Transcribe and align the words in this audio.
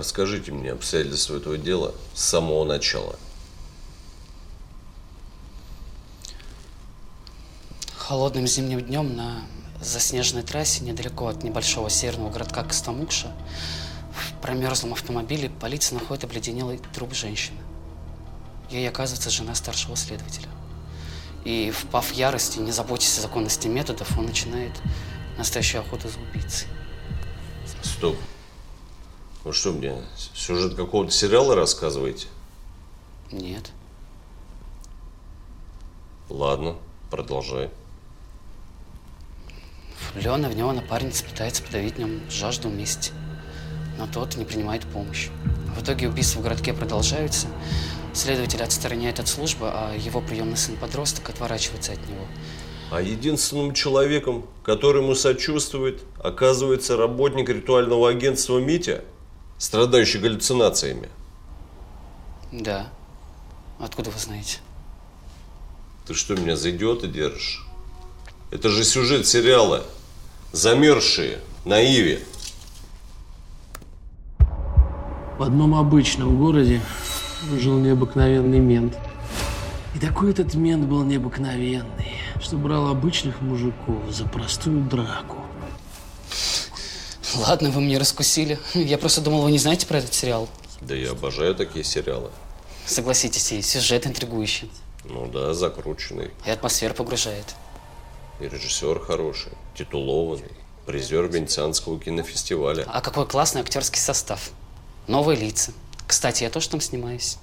Расскажите 0.00 0.50
мне 0.50 0.72
обстоятельства 0.72 1.36
этого 1.36 1.58
дела 1.58 1.94
с 2.14 2.22
самого 2.22 2.64
начала. 2.64 3.16
Холодным 7.98 8.46
зимним 8.46 8.80
днем 8.80 9.14
на 9.14 9.42
заснеженной 9.78 10.42
трассе 10.42 10.84
недалеко 10.84 11.26
от 11.26 11.42
небольшого 11.42 11.90
северного 11.90 12.30
городка 12.30 12.64
Костомукша 12.64 13.30
в 14.14 14.40
промерзлом 14.40 14.94
автомобиле 14.94 15.50
полиция 15.50 15.98
находит 15.98 16.24
обледенелый 16.24 16.80
труп 16.94 17.12
женщины. 17.12 17.58
Ей 18.70 18.88
оказывается 18.88 19.28
жена 19.28 19.54
старшего 19.54 19.96
следователя. 19.96 20.48
И, 21.44 21.70
впав 21.72 22.06
в 22.06 22.14
ярости, 22.14 22.58
не 22.58 22.72
заботясь 22.72 23.18
о 23.18 23.20
законности 23.20 23.68
методов, 23.68 24.16
он 24.16 24.24
начинает 24.24 24.72
настоящую 25.36 25.82
охоту 25.82 26.08
за 26.08 26.18
убийцей. 26.20 26.68
Стоп. 27.82 28.16
Вы 29.42 29.54
что 29.54 29.72
мне, 29.72 29.96
сюжет 30.34 30.74
какого-то 30.74 31.10
сериала 31.10 31.54
рассказываете? 31.54 32.28
Нет. 33.32 33.70
Ладно, 36.28 36.76
продолжай. 37.10 37.70
Влюбленная 40.12 40.50
в 40.50 40.56
него 40.56 40.72
напарница 40.72 41.24
пытается 41.24 41.62
подавить 41.62 41.94
в 41.94 41.98
нем 41.98 42.20
жажду 42.30 42.68
мести. 42.68 43.12
Но 43.98 44.06
тот 44.06 44.36
не 44.36 44.44
принимает 44.44 44.84
помощь. 44.84 45.28
В 45.76 45.82
итоге 45.82 46.08
убийства 46.08 46.40
в 46.40 46.42
городке 46.42 46.74
продолжаются. 46.74 47.46
Следователь 48.12 48.62
отстраняет 48.62 49.20
от 49.20 49.28
службы, 49.28 49.70
а 49.72 49.94
его 49.94 50.20
приемный 50.20 50.56
сын-подросток 50.56 51.30
отворачивается 51.30 51.92
от 51.92 51.98
него. 52.08 52.26
А 52.90 53.00
единственным 53.00 53.72
человеком, 53.72 54.46
который 54.64 55.02
ему 55.02 55.14
сочувствует, 55.14 56.02
оказывается 56.18 56.96
работник 56.96 57.48
ритуального 57.48 58.10
агентства 58.10 58.58
Митя, 58.58 59.04
страдающий 59.60 60.18
галлюцинациями. 60.18 61.10
Да. 62.50 62.88
Откуда 63.78 64.10
вы 64.10 64.18
знаете? 64.18 64.58
Ты 66.06 66.14
что, 66.14 66.34
меня 66.34 66.56
за 66.56 66.70
идиота 66.70 67.06
держишь? 67.06 67.64
Это 68.50 68.70
же 68.70 68.82
сюжет 68.82 69.26
сериала 69.26 69.84
«Замерзшие» 70.52 71.40
на 71.64 71.78
Иве. 71.80 72.20
В 75.38 75.42
одном 75.42 75.74
обычном 75.74 76.38
городе 76.38 76.80
жил 77.58 77.78
необыкновенный 77.78 78.58
мент. 78.58 78.98
И 79.94 79.98
такой 79.98 80.30
этот 80.30 80.54
мент 80.54 80.86
был 80.86 81.04
необыкновенный, 81.04 82.16
что 82.40 82.56
брал 82.56 82.88
обычных 82.88 83.42
мужиков 83.42 84.10
за 84.10 84.24
простую 84.24 84.82
драку. 84.82 85.39
Ладно, 87.36 87.70
вы 87.70 87.80
мне 87.80 87.98
раскусили. 87.98 88.58
Я 88.74 88.98
просто 88.98 89.20
думал, 89.20 89.42
вы 89.42 89.52
не 89.52 89.58
знаете 89.58 89.86
про 89.86 89.98
этот 89.98 90.14
сериал. 90.14 90.48
Да 90.80 90.94
я 90.94 91.10
обожаю 91.12 91.54
такие 91.54 91.84
сериалы. 91.84 92.30
Согласитесь, 92.86 93.52
и 93.52 93.62
сюжет 93.62 94.06
интригующий. 94.06 94.70
Ну 95.04 95.26
да, 95.26 95.54
закрученный. 95.54 96.30
И 96.44 96.50
атмосфера 96.50 96.92
погружает. 96.94 97.54
И 98.40 98.48
режиссер 98.48 99.00
хороший, 99.00 99.52
титулованный, 99.76 100.50
призер 100.86 101.28
Венецианского 101.28 102.00
кинофестиваля. 102.00 102.84
А 102.88 103.00
какой 103.00 103.26
классный 103.26 103.60
актерский 103.60 104.00
состав. 104.00 104.50
Новые 105.06 105.38
лица. 105.38 105.72
Кстати, 106.06 106.42
я 106.42 106.50
тоже 106.50 106.68
там 106.68 106.80
снимаюсь. 106.80 107.36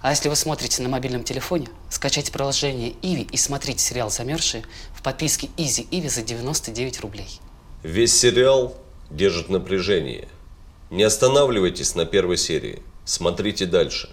А 0.00 0.10
если 0.10 0.28
вы 0.28 0.36
смотрите 0.36 0.82
на 0.82 0.88
мобильном 0.88 1.24
телефоне, 1.24 1.68
скачайте 1.88 2.32
приложение 2.32 2.94
Иви 3.02 3.22
и 3.22 3.36
смотрите 3.36 3.78
сериал 3.78 4.10
«Замерзшие» 4.10 4.64
в 4.94 5.02
подписке 5.02 5.48
Easy 5.56 5.86
Иви 5.90 6.08
за 6.08 6.22
99 6.22 7.00
рублей. 7.00 7.40
Весь 7.82 8.18
сериал 8.18 8.74
держит 9.12 9.50
напряжение. 9.50 10.28
Не 10.90 11.02
останавливайтесь 11.04 11.94
на 11.94 12.04
первой 12.04 12.36
серии. 12.36 12.82
Смотрите 13.04 13.66
дальше. 13.66 14.10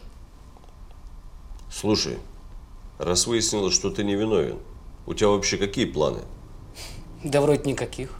Слушай, 1.72 2.18
раз 2.98 3.28
выяснилось, 3.28 3.74
что 3.74 3.90
ты 3.90 4.04
невиновен, 4.04 4.60
у 5.06 5.14
тебя 5.14 5.30
вообще 5.30 5.58
какие 5.58 5.86
планы? 5.86 6.22
Да 7.24 7.42
вроде 7.42 7.70
никаких. 7.70 8.14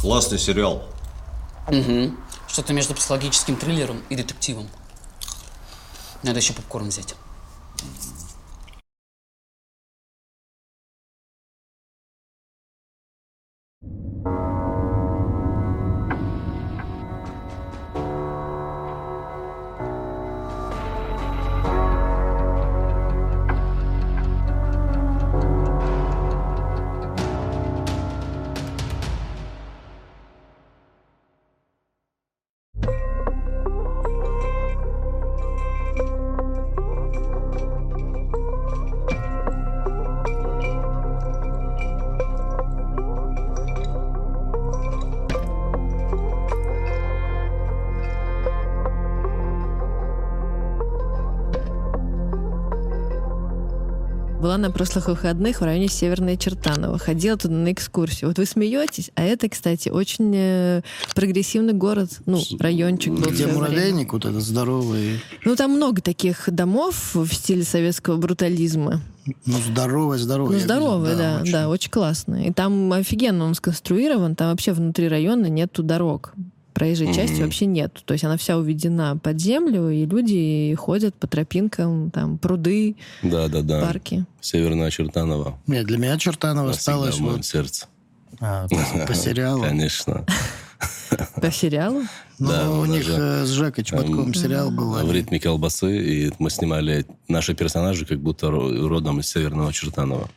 Классный 0.00 0.38
сериал. 0.38 0.82
Угу. 1.68 2.12
Что-то 2.48 2.72
между 2.72 2.94
психологическим 2.94 3.56
триллером 3.56 4.02
и 4.10 4.16
детективом. 4.16 4.68
Надо 6.22 6.38
еще 6.40 6.52
попкорн 6.52 6.88
взять. 6.88 7.14
На 54.62 54.70
прошлых 54.70 55.08
выходных 55.08 55.60
в 55.60 55.64
районе 55.64 55.88
Северной 55.88 56.36
Чертаново. 56.36 56.96
Ходила 56.96 57.36
туда 57.36 57.54
на 57.54 57.72
экскурсию. 57.72 58.28
Вот 58.28 58.38
вы 58.38 58.46
смеетесь, 58.46 59.10
а 59.16 59.22
это, 59.24 59.48
кстати, 59.48 59.88
очень 59.88 60.32
э, 60.34 60.82
прогрессивный 61.14 61.72
город. 61.72 62.20
Ну, 62.26 62.40
райончик 62.60 63.12
был. 63.12 63.30
Где 63.30 63.48
муравейник 63.48 64.12
вот 64.12 64.24
этот 64.24 64.42
здоровый, 64.42 65.20
Ну, 65.44 65.56
там 65.56 65.72
много 65.72 66.00
таких 66.00 66.48
домов 66.48 67.14
в 67.14 67.32
стиле 67.34 67.64
советского 67.64 68.16
брутализма. 68.16 69.00
ну, 69.46 69.58
здоровый, 69.58 70.18
здоровый. 70.18 70.52
Ну, 70.52 70.58
я 70.58 70.64
здоровый, 70.64 71.10
видел, 71.10 71.18
да, 71.22 71.40
очень. 71.42 71.52
да, 71.52 71.68
очень 71.68 71.90
классно. 71.90 72.46
И 72.46 72.52
там 72.52 72.92
офигенно 72.92 73.44
он 73.44 73.54
сконструирован, 73.54 74.36
там 74.36 74.50
вообще 74.50 74.72
внутри 74.72 75.08
района 75.08 75.46
нету 75.46 75.82
дорог. 75.82 76.34
Проезжей 76.74 77.12
части 77.14 77.42
вообще 77.42 77.66
нет. 77.66 78.02
То 78.04 78.12
есть 78.12 78.24
она 78.24 78.36
вся 78.36 78.56
уведена 78.56 79.16
под 79.16 79.40
землю, 79.40 79.90
и 79.90 80.06
люди 80.06 80.74
ходят 80.78 81.14
по 81.14 81.26
тропинкам, 81.26 82.10
там 82.10 82.38
пруды, 82.38 82.96
Да, 83.22 83.48
да, 83.48 83.62
да. 83.62 83.80
парки. 83.82 84.24
Северная 84.40 84.90
Чертанова. 84.90 85.58
Нет, 85.66 85.86
для 85.86 85.98
меня 85.98 86.18
Чертанова 86.18 86.70
осталось 86.70 87.18
вот, 87.18 87.44
сердце. 87.44 87.86
а, 88.40 88.66
по, 88.68 89.06
по 89.06 89.14
сериалу. 89.14 89.62
Конечно. 89.62 90.24
По 91.40 91.50
сериалу? 91.50 92.02
Ну, 92.38 92.48
Да, 92.48 92.70
у 92.70 92.84
них 92.86 93.04
же, 93.04 93.12
э, 93.12 93.44
с 93.44 93.50
Жекой 93.50 93.84
Чеботковым 93.84 94.34
сериал 94.34 94.70
был. 94.70 94.92
В 94.94 95.12
ритме 95.12 95.38
колбасы, 95.40 95.96
и 95.98 96.32
мы 96.38 96.50
снимали 96.50 97.06
наши 97.28 97.54
персонажи 97.54 98.04
как 98.06 98.18
будто 98.20 98.46
ро- 98.48 98.86
родом 98.88 99.20
из 99.20 99.28
Северного 99.28 99.72
Чертанова. 99.72 100.28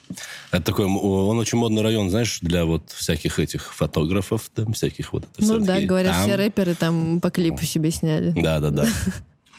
Это 0.51 0.63
такой, 0.63 0.85
он 0.85 1.37
очень 1.39 1.57
модный 1.57 1.81
район, 1.81 2.09
знаешь, 2.09 2.39
для 2.41 2.65
вот 2.65 2.91
всяких 2.91 3.39
этих 3.39 3.73
фотографов, 3.73 4.49
там, 4.53 4.73
всяких 4.73 5.13
вот 5.13 5.23
это 5.37 5.45
Ну 5.47 5.59
да, 5.59 5.79
говорят, 5.81 6.15
все 6.23 6.35
рэперы 6.35 6.75
там 6.75 7.19
по 7.21 7.29
клипу 7.31 7.63
себе 7.65 7.91
сняли. 7.91 8.31
Да, 8.39 8.59
да, 8.59 8.69
да. 8.71 8.85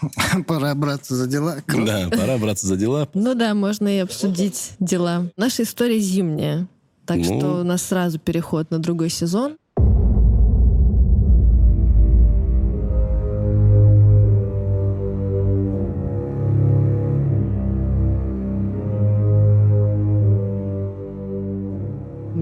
Пора 0.47 0.75
браться 0.75 1.17
за 1.17 1.27
дела. 1.27 1.63
Да, 1.67 2.09
пора 2.11 2.37
браться 2.39 2.67
за 2.67 2.77
дела. 2.77 3.09
Ну 3.15 3.35
да, 3.35 3.55
можно 3.55 3.89
и 3.89 3.99
обсудить 4.01 4.73
дела. 4.79 5.31
Наша 5.37 5.63
история 5.63 5.99
зимняя. 5.99 6.67
Так 7.07 7.19
Ну. 7.19 7.25
что 7.25 7.61
у 7.61 7.65
нас 7.65 7.83
сразу 7.83 8.19
переход 8.19 8.71
на 8.71 8.79
другой 8.79 9.09
сезон. 9.11 9.57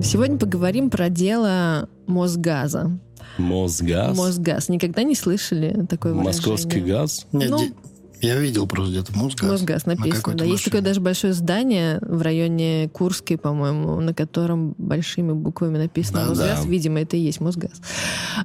Сегодня 0.05 0.39
поговорим 0.39 0.91
про 0.91 1.09
дело 1.09 1.89
Мосгаза. 2.07 2.99
Мосгаз. 3.39 4.17
Мосгаз. 4.17 4.69
Никогда 4.69 5.03
не 5.03 5.15
слышали 5.15 5.87
такое 5.89 6.13
выражение? 6.13 6.25
Московский 6.25 6.81
газ. 6.81 7.27
Нет, 7.33 7.51
Ну, 7.51 7.75
я 8.21 8.39
видел 8.39 8.67
просто 8.67 8.93
где-то 8.93 9.17
Мосгаз. 9.19 9.51
Мосгаз 9.51 9.87
На 9.87 9.95
написано. 9.95 10.17
какой-то 10.17 10.39
Да, 10.41 10.45
есть 10.45 10.65
такое 10.65 10.83
даже 10.83 11.01
большое 11.01 11.33
здание 11.33 11.99
в 12.03 12.21
районе 12.23 12.89
Курской, 12.93 13.39
по-моему, 13.39 13.99
на 14.01 14.13
котором 14.15 14.75
большими 14.79 15.33
буквами 15.33 15.79
написано 15.79 16.21
Да, 16.21 16.29
Мосгаз. 16.29 16.63
да. 16.63 16.69
Видимо, 16.69 17.01
это 17.01 17.17
и 17.17 17.21
есть 17.21 17.41
Мосгаз. 17.41 17.73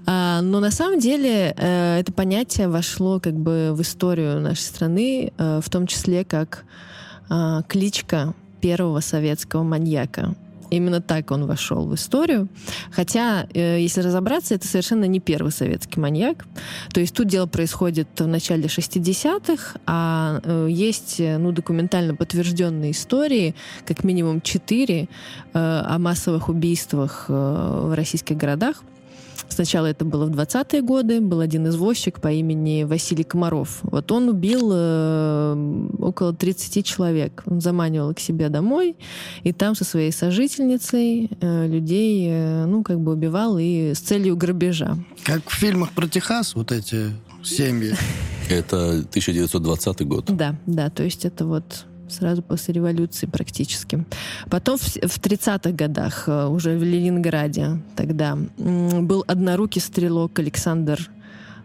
А, 0.06 0.42
но 0.42 0.60
на 0.62 0.72
самом 0.72 1.00
деле 1.00 1.54
э, 1.58 2.00
это 2.00 2.12
понятие 2.14 2.70
вошло 2.70 3.20
как 3.20 3.36
бы 3.36 3.72
в 3.74 3.82
историю 3.82 4.40
нашей 4.40 4.62
страны, 4.62 5.34
э, 5.38 5.60
в 5.64 5.70
том 5.70 5.88
числе 5.88 6.24
как 6.24 6.64
а, 7.30 7.62
кличка 7.64 8.34
первого 8.62 9.02
советского 9.02 9.64
маньяка. 9.64 10.36
Именно 10.70 11.02
так 11.02 11.32
он 11.32 11.46
вошел 11.46 11.88
в 11.88 11.96
историю. 11.96 12.48
Хотя, 12.92 13.48
э, 13.54 13.80
если 13.82 14.02
разобраться, 14.02 14.56
это 14.56 14.68
совершенно 14.68 15.06
не 15.06 15.20
первый 15.20 15.52
советский 15.52 16.00
маньяк. 16.00 16.46
То 16.94 17.00
есть 17.00 17.16
тут 17.16 17.28
дело 17.28 17.46
происходит 17.48 18.08
в 18.20 18.28
начале 18.28 18.68
60-х, 18.68 19.80
а 19.86 20.42
э, 20.44 20.68
есть 20.70 21.20
э, 21.20 21.38
ну, 21.38 21.52
документально 21.52 22.16
подтвержденные 22.16 22.92
истории, 22.92 23.56
как 23.86 24.04
минимум 24.04 24.42
четыре, 24.42 25.08
о 25.54 25.98
массовых 25.98 26.50
убийствах 26.50 27.26
в 27.28 27.96
российских 27.96 28.38
городах. 28.38 28.84
Сначала 29.48 29.88
это 29.88 30.06
было 30.06 30.26
в 30.26 30.32
20-е 30.32 30.82
годы. 30.82 31.22
Был 31.22 31.40
один 31.40 31.68
извозчик 31.68 32.20
по 32.20 32.32
имени 32.32 32.84
Василий 32.84 33.24
Комаров. 33.24 33.80
Вот 33.84 34.12
он 34.12 34.30
убил 34.30 34.70
э, 34.74 35.90
около 36.00 36.34
30 36.34 36.86
человек. 36.86 37.44
Он 37.46 37.62
заманивал 37.62 38.14
к 38.14 38.20
себе 38.20 38.50
домой, 38.50 38.96
и 39.44 39.54
там 39.54 39.76
со 39.76 39.86
своей 39.86 40.12
сожительницей 40.12 41.30
э, 41.40 41.68
людей, 41.68 42.28
э, 42.30 42.66
ну, 42.66 42.84
как 42.84 43.00
бы 43.00 43.14
убивал 43.14 43.58
и 43.58 43.94
с 43.94 44.00
целью 44.00 44.36
грабежа. 44.36 44.98
Как 45.24 45.50
в 45.50 45.54
фильмах 45.54 45.92
про 45.92 46.08
Техас, 46.08 46.56
вот 46.56 46.72
эти 46.72 47.12
семьи. 47.44 47.94
Это 48.50 48.90
1920 48.90 50.08
год. 50.08 50.26
Да, 50.28 50.56
да, 50.66 50.90
то 50.90 51.04
есть 51.04 51.26
это 51.26 51.46
вот 51.46 51.86
сразу 52.12 52.42
после 52.42 52.74
революции 52.74 53.26
практически. 53.26 54.06
Потом 54.50 54.78
в, 54.78 54.84
в 54.84 55.20
30-х 55.20 55.72
годах, 55.72 56.28
э, 56.28 56.48
уже 56.48 56.78
в 56.78 56.84
Ленинграде 56.84 57.82
тогда, 57.96 58.38
был 58.58 59.24
однорукий 59.28 59.82
стрелок 59.82 60.40
Александр 60.40 61.10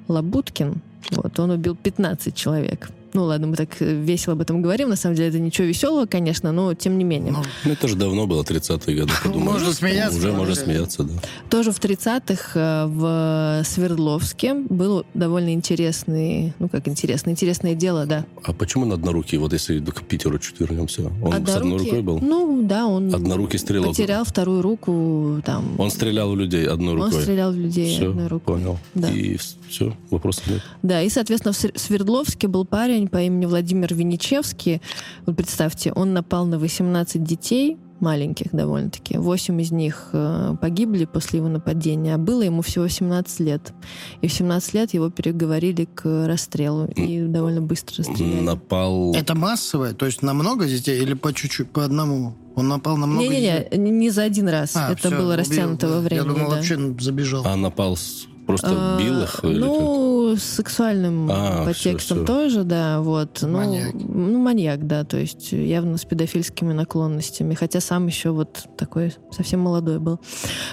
Лабуткин. 0.09 0.81
Вот, 1.11 1.39
он 1.39 1.51
убил 1.51 1.77
15 1.77 2.35
человек. 2.35 2.89
Ну 3.17 3.27
ладно, 3.27 3.47
мы 3.47 3.55
так 3.55 3.69
э, 3.81 3.95
весело 3.95 4.33
об 4.33 4.41
этом 4.41 4.61
говорим. 4.61 4.89
На 4.89 4.97
самом 4.97 5.15
деле 5.15 5.29
это 5.29 5.39
ничего 5.39 5.69
веселого, 5.69 6.07
конечно, 6.07 6.51
но 6.51 6.75
тем 6.75 6.99
не 6.99 7.05
менее. 7.05 7.33
Ну, 7.65 7.71
это 7.71 7.87
же 7.87 7.95
давно 7.95 8.27
было, 8.27 8.43
30-е 8.43 8.97
годы. 9.03 9.13
Подумал. 9.23 9.53
Можно 9.53 9.73
смеяться. 9.73 10.19
Уже 10.19 10.33
можно 10.33 10.55
смеяться, 10.57 11.05
да. 11.05 11.13
Тоже 11.49 11.71
в 11.71 11.79
30-х 11.79 12.51
э, 12.59 12.87
в 12.89 13.63
Свердловске 13.65 14.55
был 14.55 15.07
довольно 15.15 15.55
интересный, 15.55 16.55
ну 16.59 16.69
как 16.69 16.89
интересный, 16.89 17.31
интересное 17.31 17.77
дело, 17.77 18.05
да. 18.05 18.27
А 18.43 18.53
почему 18.53 18.85
на 18.85 18.95
однорукий? 18.95 19.39
Вот 19.39 19.53
если 19.53 19.79
к 19.79 20.03
Питеру 20.03 20.41
чуть 20.41 20.59
вернемся. 20.59 21.03
Он 21.23 21.35
Однорукий? 21.35 21.53
с 21.53 21.57
одной 21.57 21.79
рукой 21.79 22.03
был? 22.03 22.19
Ну 22.21 22.63
да, 22.67 22.87
он 22.87 23.15
Однорукий 23.15 23.61
стрелок. 23.61 23.91
потерял 23.91 24.25
вторую 24.25 24.61
руку 24.61 25.41
там. 25.45 25.79
Он 25.79 25.89
стрелял 25.93 26.33
в 26.33 26.37
людей 26.37 26.67
одной 26.67 26.95
рукой? 26.95 27.15
Он 27.15 27.23
стрелял 27.23 27.53
в 27.53 27.57
людей 27.57 27.95
Все, 27.97 28.11
одной 28.11 28.27
рукой. 28.27 28.57
понял. 28.57 28.79
Да. 28.95 29.09
И 29.09 29.37
все, 29.69 29.97
вопросов 30.11 30.49
нет. 30.49 30.63
Да, 30.83 31.01
и, 31.01 31.09
соответственно, 31.09 31.53
в 31.53 31.57
Свер- 31.57 31.79
Свердловске 31.79 32.49
был 32.49 32.65
парень 32.65 33.04
по 33.09 33.19
имени 33.19 33.47
Владимир 33.47 33.95
Виничевский. 33.95 34.83
Вот 35.27 35.37
представьте, 35.37 35.93
он 35.93 36.13
напал 36.13 36.47
на 36.47 36.59
18 36.59 37.23
детей, 37.23 37.79
маленьких 38.01 38.49
довольно-таки. 38.53 39.17
Восемь 39.19 39.61
из 39.61 39.71
них 39.73 40.11
э, 40.13 40.57
погибли 40.61 41.05
после 41.07 41.39
его 41.39 41.49
нападения, 41.49 42.15
а 42.15 42.19
было 42.19 42.43
ему 42.43 42.63
всего 42.63 42.87
17 42.87 43.41
лет. 43.41 43.73
И 44.21 44.29
в 44.29 44.33
17 44.33 44.75
лет 44.75 44.95
его 44.95 45.11
переговорили 45.11 45.87
к 45.87 46.27
расстрелу 46.27 46.87
и 46.87 47.23
довольно 47.23 47.63
быстро 47.63 47.99
расстреляли. 47.99 48.41
Напал... 48.41 49.15
Это 49.15 49.35
массовое? 49.35 49.95
То 49.95 50.07
есть 50.07 50.23
на 50.23 50.35
много 50.35 50.67
детей 50.67 51.01
или 51.03 51.15
по 51.15 51.33
чуть-чуть, 51.33 51.71
по 51.71 51.85
одному? 51.85 52.35
Он 52.57 52.69
напал 52.69 52.97
на 52.97 53.07
много 53.07 53.29
детей? 53.29 53.69
Не-не-не, 53.73 53.91
не 53.91 54.11
за 54.11 54.23
один 54.25 54.49
раз. 54.49 54.77
А, 54.77 54.93
Это 54.93 55.09
всё, 55.09 55.11
было 55.11 55.33
убил, 55.33 55.37
растянуто 55.37 55.89
да. 55.89 55.95
во 55.95 56.01
времени. 56.01 56.27
Я 56.27 56.33
думал, 56.33 56.51
да. 56.51 56.57
вообще 56.57 56.95
забежал. 57.01 57.43
А 57.47 57.57
напал 57.57 57.97
с- 57.97 58.27
просто 58.47 58.69
А, 58.71 58.99
бил 58.99 59.23
их? 59.23 59.41
или 59.45 59.61
как? 59.61 59.69
Ну, 59.71 60.37
с 60.37 60.43
сексуальным 60.43 61.29
А, 61.31 61.65
подтекстом 61.65 62.19
всё, 62.19 62.25
всё. 62.25 62.27
тоже, 62.27 62.65
да, 62.65 63.01
вот. 63.01 63.39
Ну, 63.43 63.49
Маньяк. 63.59 63.95
ну, 63.95 64.39
маньяк, 64.39 64.87
да, 64.87 65.05
то 65.05 65.17
есть 65.17 65.53
явно 65.53 65.97
с 65.99 66.05
педофильскими 66.05 66.73
наклонностями, 66.73 67.55
хотя 67.55 67.81
сам 67.81 68.07
еще 68.07 68.31
вот 68.31 68.65
такой 68.77 69.15
совсем 69.31 69.61
молодой 69.61 69.99
был. 69.99 70.21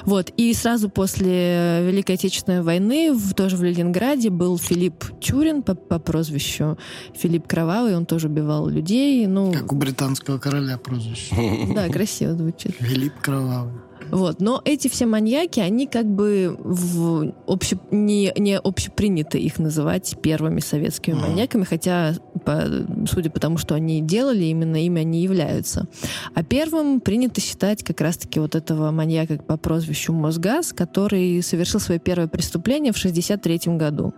Вот, 0.03 0.31
и 0.37 0.53
сразу 0.53 0.89
после 0.89 1.81
Великой 1.83 2.15
Отечественной 2.15 2.61
войны 2.61 3.13
в, 3.13 3.33
тоже 3.33 3.57
в 3.57 3.63
Ленинграде 3.63 4.29
был 4.29 4.57
Филипп 4.57 5.05
Тюрин 5.19 5.63
по, 5.63 5.75
по 5.75 5.99
прозвищу 5.99 6.77
Филипп 7.15 7.47
Кровавый, 7.47 7.95
он 7.95 8.05
тоже 8.05 8.27
убивал 8.27 8.67
людей, 8.67 9.25
ну, 9.27 9.51
Как 9.53 9.71
у 9.71 9.75
британского 9.75 10.37
короля 10.37 10.77
прозвище. 10.77 11.35
да, 11.75 11.87
красиво 11.89 12.33
звучит. 12.35 12.75
Филипп 12.79 13.13
Кровавый. 13.21 13.73
Вот. 14.09 14.41
Но 14.41 14.61
эти 14.65 14.87
все 14.87 15.05
маньяки, 15.05 15.59
они 15.59 15.87
как 15.87 16.05
бы 16.05 16.55
в 16.59 17.33
обще... 17.47 17.77
не, 17.91 18.33
не 18.37 18.57
общепринято 18.57 19.37
их 19.37 19.59
называть 19.59 20.17
первыми 20.21 20.59
советскими 20.59 21.15
маньяками, 21.15 21.63
хотя, 21.63 22.15
по... 22.45 22.63
судя 23.09 23.29
по 23.29 23.39
тому, 23.39 23.57
что 23.57 23.75
они 23.75 24.01
делали, 24.01 24.45
именно 24.45 24.83
ими 24.83 25.01
они 25.01 25.21
являются. 25.21 25.87
А 26.33 26.43
первым 26.43 26.99
принято 26.99 27.41
считать 27.41 27.83
как 27.83 28.01
раз-таки 28.01 28.39
вот 28.39 28.55
этого 28.55 28.91
маньяка 28.91 29.37
по 29.37 29.57
прозвищу 29.57 30.13
Мосгаз, 30.13 30.73
который 30.73 31.41
совершил 31.41 31.79
свое 31.79 31.99
первое 31.99 32.27
преступление 32.27 32.93
в 32.93 32.97
1963 32.97 33.77
году. 33.77 34.13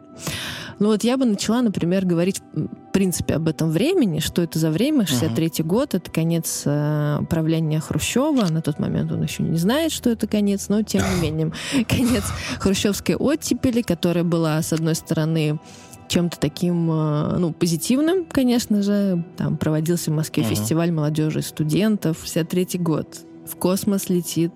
Ну 0.79 0.87
вот 0.87 1.03
я 1.03 1.17
бы 1.17 1.25
начала, 1.25 1.61
например, 1.61 2.05
говорить 2.05 2.41
принципе 2.93 3.35
об 3.35 3.49
этом 3.49 3.71
времени, 3.71 4.19
что 4.19 4.41
это 4.41 4.59
за 4.59 4.69
время, 4.69 5.05
63 5.05 5.63
год, 5.65 5.95
это 5.95 6.09
конец 6.09 6.63
э, 6.65 7.19
правления 7.29 7.79
Хрущева, 7.79 8.49
на 8.49 8.61
тот 8.61 8.79
момент 8.79 9.11
он 9.11 9.23
еще 9.23 9.43
не 9.43 9.57
знает, 9.57 9.91
что 9.91 10.09
это 10.09 10.27
конец, 10.27 10.69
но 10.69 10.83
тем 10.83 11.01
не 11.15 11.21
менее, 11.29 11.51
конец 11.87 12.23
хрущевской 12.59 13.15
оттепели, 13.15 13.81
которая 13.81 14.23
была, 14.23 14.61
с 14.61 14.71
одной 14.71 14.95
стороны, 14.95 15.59
чем-то 16.07 16.39
таким, 16.39 16.89
э, 16.91 17.37
ну, 17.39 17.51
позитивным, 17.51 18.25
конечно 18.25 18.81
же. 18.83 19.25
Там 19.37 19.57
проводился 19.57 20.11
в 20.11 20.13
Москве 20.13 20.43
фестиваль 20.43 20.91
молодежи 20.91 21.39
и 21.39 21.41
студентов, 21.41 22.19
63 22.21 22.79
год. 22.79 23.07
В 23.45 23.55
космос 23.57 24.09
летит 24.09 24.51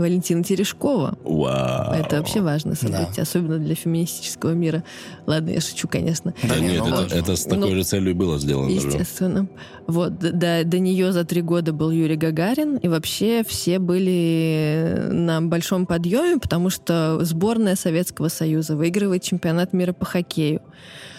Валентина 0.00 0.42
Терешкова. 0.42 1.18
Вау. 1.24 1.92
Это 1.92 2.18
вообще 2.18 2.40
важное 2.40 2.74
событие, 2.74 3.22
особенно 3.22 3.58
для 3.58 3.74
феминистического 3.74 4.52
мира. 4.52 4.82
Ладно, 5.26 5.50
я 5.50 5.60
шучу, 5.60 5.88
конечно. 5.88 6.34
Да 6.42 6.58
не, 6.58 6.72
нет, 6.72 6.84
ну, 6.86 7.00
это, 7.00 7.14
это 7.14 7.36
с 7.36 7.44
такой 7.44 7.70
ну, 7.70 7.76
же 7.76 7.84
целью 7.84 8.14
было 8.14 8.38
сделано. 8.38 8.70
же. 8.70 8.86
Естественно. 8.86 9.48
Вот, 9.86 10.18
д- 10.18 10.32
до, 10.32 10.62
до 10.64 10.78
нее 10.78 11.12
за 11.12 11.24
три 11.24 11.42
года 11.42 11.72
был 11.72 11.90
Юрий 11.90 12.16
Гагарин, 12.16 12.76
и 12.76 12.88
вообще 12.88 13.42
все 13.46 13.78
были 13.78 15.08
на 15.10 15.40
большом 15.42 15.86
подъеме, 15.86 16.38
потому 16.38 16.70
что 16.70 17.18
сборная 17.22 17.76
Советского 17.76 18.28
Союза 18.28 18.76
выигрывает 18.76 19.22
чемпионат 19.22 19.72
мира 19.72 19.92
по 19.92 20.04
хоккею. 20.04 20.62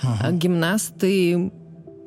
А 0.04 0.32
гимнасты 0.32 1.52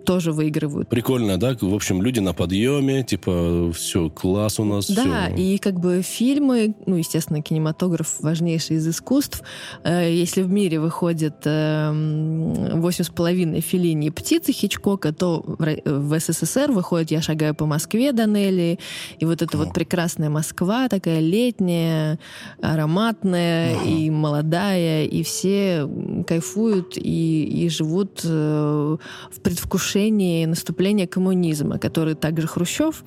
тоже 0.05 0.33
выигрывают. 0.33 0.89
Прикольно, 0.89 1.39
да? 1.39 1.57
В 1.61 1.75
общем, 1.75 2.03
люди 2.03 2.21
на 2.21 2.33
подъеме, 2.35 3.03
типа, 3.03 3.73
все, 3.73 4.11
класс 4.11 4.61
у 4.61 4.65
нас, 4.65 4.91
Да, 4.91 5.03
всё. 5.29 5.37
и 5.37 5.59
как 5.59 5.81
бы 5.81 6.03
фильмы, 6.03 6.75
ну, 6.87 6.97
естественно, 6.97 7.43
кинематограф 7.43 8.17
важнейший 8.21 8.77
из 8.77 8.87
искусств. 8.89 9.43
Э, 9.85 10.13
Если 10.13 10.43
в 10.43 10.49
мире 10.51 10.79
выходит 10.81 11.35
эм, 11.45 12.81
«Восемь 12.81 13.05
с 13.05 13.09
половиной 13.09 13.61
Феллини 13.61 14.09
и 14.09 14.11
птицы 14.11 14.53
Хичкока, 14.53 15.13
то 15.13 15.43
в 15.85 16.19
СССР 16.21 16.71
выходит 16.73 17.11
«Я 17.11 17.23
шагаю 17.23 17.55
по 17.55 17.67
Москве» 17.67 18.13
Данелли, 18.13 18.79
и 19.19 19.25
вот 19.25 19.43
эта 19.43 19.57
вот 19.57 19.73
прекрасная 19.73 20.31
Москва, 20.31 20.89
такая 20.89 21.21
летняя, 21.21 22.19
ароматная 22.61 23.77
и 23.85 24.11
молодая, 24.11 25.05
и 25.05 25.23
все 25.23 25.89
кайфуют 26.27 26.97
и, 26.97 27.65
и 27.65 27.69
живут 27.69 28.21
э, 28.25 28.97
в 29.31 29.41
предвкушении 29.41 29.94
наступления 29.99 31.07
коммунизма, 31.07 31.79
который 31.79 32.15
также 32.15 32.47
Хрущев 32.47 33.05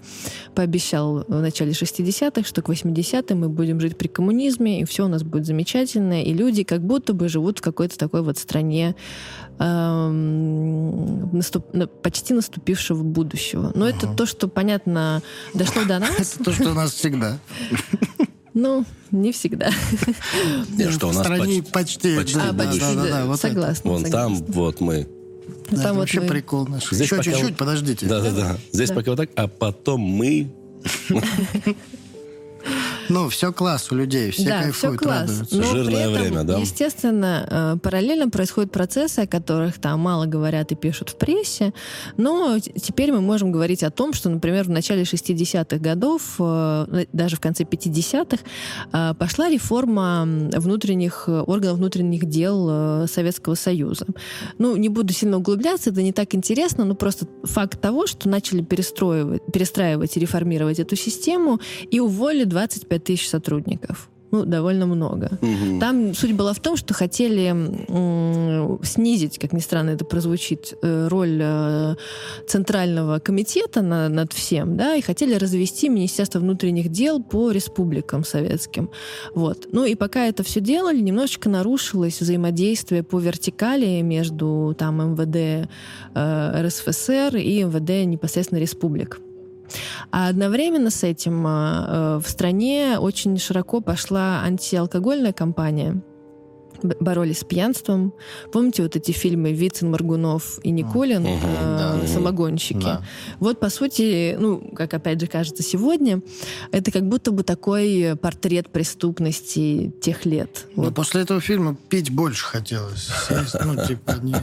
пообещал 0.56 1.26
в 1.28 1.42
начале 1.42 1.72
60-х, 1.72 2.44
что 2.48 2.62
к 2.62 2.70
80-м 2.70 3.40
мы 3.40 3.50
будем 3.50 3.80
жить 3.80 3.98
при 3.98 4.08
коммунизме, 4.08 4.82
и 4.82 4.86
все 4.86 5.06
у 5.06 5.08
нас 5.08 5.24
будет 5.24 5.46
замечательно, 5.46 6.24
и 6.24 6.34
люди 6.34 6.64
как 6.64 6.82
будто 6.82 7.14
бы 7.14 7.28
живут 7.30 7.60
в 7.60 7.62
какой-то 7.62 7.98
такой 7.98 8.22
вот 8.22 8.38
стране 8.38 8.96
эм, 9.60 11.30
наступ- 11.34 11.70
на- 11.74 11.88
почти 11.88 12.34
наступившего 12.34 13.04
будущего. 13.04 13.72
Но 13.76 13.88
это 13.88 14.08
то, 14.08 14.26
что, 14.26 14.48
понятно, 14.48 15.22
дошло 15.54 15.84
до 15.86 16.00
нас, 16.00 16.36
Это 16.36 16.44
то, 16.44 16.52
что 16.54 16.72
у 16.72 16.74
нас 16.74 16.92
всегда. 16.94 17.38
ну, 18.54 18.86
не 19.12 19.32
всегда. 19.32 19.70
Нет, 20.78 20.94
что 20.94 21.10
у 21.10 21.12
нас 21.14 21.24
стране 21.24 21.62
почти- 21.64 21.72
почти. 21.72 22.18
почти 22.18 22.36
да, 22.36 22.50
А, 22.50 22.52
да, 22.52 22.64
почти, 22.66 22.80
да, 22.80 22.94
да, 22.94 23.04
да, 23.04 23.10
да, 23.10 23.26
вот 23.26 23.40
согласна. 23.40 23.92
Вон 23.92 24.04
там, 24.06 24.36
вот 24.48 24.80
мы. 24.82 25.08
Ну, 25.70 25.78
Да, 25.78 25.84
там 25.84 25.92
это 25.92 26.00
вообще 26.00 26.22
мы- 26.22 26.28
прикол 26.28 26.66
наш. 26.68 26.86
Здесь 26.86 27.02
Еще 27.02 27.16
пока 27.18 27.24
чуть-чуть, 27.24 27.44
вот- 27.50 27.58
подождите. 27.58 28.06
Да-да-да. 28.06 28.58
Здесь 28.72 28.90
Да. 28.90 28.96
пока 28.96 29.12
вот 29.12 29.18
так, 29.18 29.30
а 29.36 29.48
потом 29.48 30.02
мы... 30.02 30.50
Ну, 33.10 33.30
все 33.30 33.52
класс 33.54 33.92
у 33.92 33.96
людей, 33.96 34.32
все 34.32 34.46
да, 34.46 34.72
все 34.72 34.90
кайфуют, 34.90 35.02
класс. 35.02 35.30
радуются. 35.30 35.56
Но 35.56 35.62
при 35.62 35.70
Жирное 35.70 36.10
этом, 36.10 36.14
время, 36.14 36.44
да? 36.44 36.58
Естественно, 36.58 37.48
э, 37.50 37.78
параллельно 37.82 38.30
происходят 38.30 38.72
процессы, 38.72 39.20
о 39.20 39.28
которых 39.28 39.80
там 39.80 40.00
мало 40.00 40.26
говорят 40.26 40.72
и 40.72 40.76
пишут 40.76 41.10
в 41.10 41.18
прессе. 41.18 41.74
Но 42.18 42.60
теперь 42.60 43.12
мы 43.12 43.22
можем 43.22 43.52
говорить 43.52 43.84
о 43.84 43.90
том, 43.92 44.14
что, 44.14 44.30
например, 44.30 44.66
в 44.66 44.70
начале 44.70 45.04
60-х 45.04 45.78
годов, 45.78 46.36
э, 46.40 47.06
даже 47.14 47.36
в 47.36 47.40
конце 47.40 47.64
50-х, 47.64 48.44
э, 48.94 49.14
пошла 49.18 49.50
реформа 49.50 50.24
внутренних 50.56 51.28
органов 51.28 51.78
внутренних 51.78 52.26
дел 52.26 53.08
Советского 53.08 53.56
Союза. 53.56 54.06
Ну, 54.58 54.76
не 54.76 54.90
буду 54.90 55.14
сильно 55.14 55.38
углубляться, 55.38 55.90
это 55.90 56.02
не 56.02 56.12
так 56.12 56.36
интересно, 56.36 56.86
но 56.86 56.96
просто 56.96 57.28
факт 57.44 57.80
того, 57.80 58.08
что 58.08 58.30
начали 58.30 58.62
перестроивать, 58.62 59.42
перестраивать 59.52 60.18
и 60.18 60.20
реформировать 60.20 60.80
эту 60.80 60.96
систему, 60.96 61.60
и 61.90 62.00
уволили 62.00 62.44
25 62.44 62.97
тысяч 63.00 63.30
сотрудников. 63.30 64.10
Ну, 64.30 64.44
довольно 64.44 64.86
много. 64.86 65.38
Мгм. 65.42 65.80
Там 65.80 66.14
суть 66.14 66.34
была 66.34 66.52
в 66.52 66.60
том, 66.60 66.76
что 66.76 66.94
хотели 66.94 67.56
снизить, 68.86 69.40
как 69.40 69.54
ни 69.54 69.60
странно 69.60 69.92
это 69.92 70.04
прозвучит, 70.04 70.74
э, 70.82 71.08
роль 71.08 71.40
э, 71.42 71.96
центрального 72.46 73.20
комитета 73.20 73.82
на- 73.82 74.10
над 74.10 74.34
всем, 74.34 74.76
да, 74.76 74.96
и 74.96 75.02
хотели 75.02 75.36
развести 75.36 75.88
Министерство 75.88 76.40
внутренних 76.40 76.90
дел 76.90 77.24
по 77.24 77.52
республикам 77.52 78.26
советским. 78.26 78.90
Вот. 79.34 79.68
Ну 79.72 79.86
и 79.86 79.96
пока 79.96 80.26
это 80.26 80.44
все 80.44 80.60
делали, 80.60 81.00
немножечко 81.00 81.50
нарушилось 81.50 82.20
взаимодействие 82.20 83.04
по 83.04 83.20
вертикали 83.20 84.02
между 84.02 84.76
там 84.78 85.14
МВД 85.14 85.70
э, 86.16 86.62
РСФСР 86.66 87.38
и 87.38 87.64
МВД 87.64 88.06
непосредственно 88.06 88.60
республик. 88.60 89.22
А 90.12 90.28
одновременно 90.30 90.90
с 90.90 91.04
этим 91.04 91.46
э, 91.46 92.18
в 92.24 92.28
стране 92.28 92.98
очень 93.00 93.38
широко 93.38 93.82
пошла 93.82 94.42
антиалкогольная 94.44 95.34
кампания. 95.34 96.02
Б- 96.84 96.96
боролись 97.00 97.40
с 97.40 97.44
пьянством. 97.44 98.14
Помните 98.52 98.84
вот 98.84 98.96
эти 98.96 99.12
фильмы 99.12 99.52
Вицин, 99.52 99.90
Маргунов 99.90 100.60
и 100.64 100.70
Никулин, 100.70 101.26
э, 101.26 101.40
да. 101.42 102.08
самогонщики? 102.08 102.84
Да. 102.84 103.02
Вот, 103.40 103.60
по 103.60 103.70
сути, 103.70 104.36
ну, 104.40 104.60
как 104.76 104.94
опять 104.94 105.20
же 105.20 105.26
кажется 105.26 105.64
сегодня, 105.64 106.22
это 106.72 106.92
как 106.92 107.08
будто 107.10 107.32
бы 107.32 107.42
такой 107.42 108.16
портрет 108.22 108.70
преступности 108.70 109.92
тех 110.02 110.26
лет. 110.26 110.68
Вот. 110.76 110.94
после 110.94 111.22
этого 111.22 111.42
фильма 111.42 111.76
пить 111.90 112.12
больше 112.12 112.46
хотелось. 112.46 113.10
Сесть, 113.28 113.56
Ну, 113.66 113.84
типа, 113.84 114.12
не... 114.22 114.36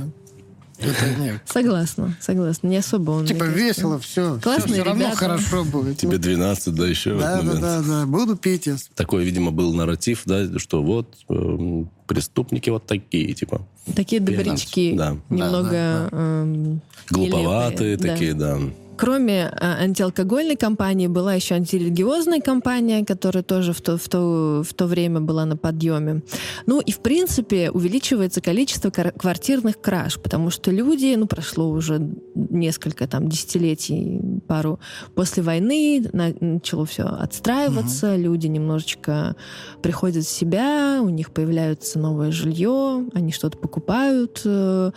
Согласна, 1.46 2.16
согласна. 2.20 2.68
Не 2.68 2.78
особо 2.78 3.12
он... 3.12 3.26
Типа 3.26 3.44
весело, 3.44 3.98
все. 3.98 4.38
Классные 4.42 4.74
все 4.74 4.82
равно 4.84 5.10
хорошо 5.14 5.64
будет. 5.64 5.98
Тебе 5.98 6.18
12, 6.18 6.74
да, 6.74 6.86
еще 6.86 7.18
Да, 7.18 7.42
да, 7.42 7.54
да, 7.54 7.82
да. 7.82 8.06
Буду 8.06 8.36
пить. 8.36 8.68
Такой, 8.94 9.24
видимо, 9.24 9.50
был 9.50 9.72
нарратив, 9.74 10.22
да, 10.24 10.58
что 10.58 10.82
вот 10.82 11.14
эм, 11.28 11.90
преступники 12.06 12.70
вот 12.70 12.86
такие, 12.86 13.32
типа, 13.34 13.66
Такие 13.94 14.20
добрячки. 14.20 14.94
Да. 14.94 15.16
Немного... 15.28 16.08
Эм, 16.10 16.80
глуповатые 17.10 17.96
такие, 17.96 18.34
да. 18.34 18.58
Кроме 18.96 19.48
а, 19.48 19.82
антиалкогольной 19.82 20.56
кампании 20.56 21.06
была 21.06 21.34
еще 21.34 21.54
антирелигиозная 21.54 22.40
кампания, 22.40 23.04
которая 23.04 23.42
тоже 23.42 23.72
в 23.72 23.80
то, 23.80 23.98
в, 23.98 24.08
то, 24.08 24.62
в 24.66 24.74
то 24.74 24.86
время 24.86 25.20
была 25.20 25.44
на 25.44 25.56
подъеме. 25.56 26.22
Ну 26.66 26.80
и, 26.80 26.92
в 26.92 27.00
принципе, 27.00 27.70
увеличивается 27.70 28.40
количество 28.40 28.90
квартирных 28.90 29.80
краж, 29.80 30.20
потому 30.20 30.50
что 30.50 30.70
люди, 30.70 31.14
ну, 31.16 31.26
прошло 31.26 31.68
уже 31.68 32.00
несколько 32.34 33.06
там 33.06 33.28
десятилетий, 33.28 34.20
пару 34.46 34.78
после 35.14 35.42
войны, 35.42 36.08
на- 36.12 36.34
начало 36.40 36.86
все 36.86 37.04
отстраиваться, 37.04 38.16
люди 38.16 38.46
немножечко 38.46 39.36
приходят 39.82 40.24
в 40.24 40.30
себя, 40.30 41.00
у 41.02 41.08
них 41.08 41.32
появляется 41.32 41.98
новое 41.98 42.30
жилье, 42.30 43.06
они 43.14 43.32
что-то 43.32 43.58
покупают, 43.58 44.42
э, 44.44 44.92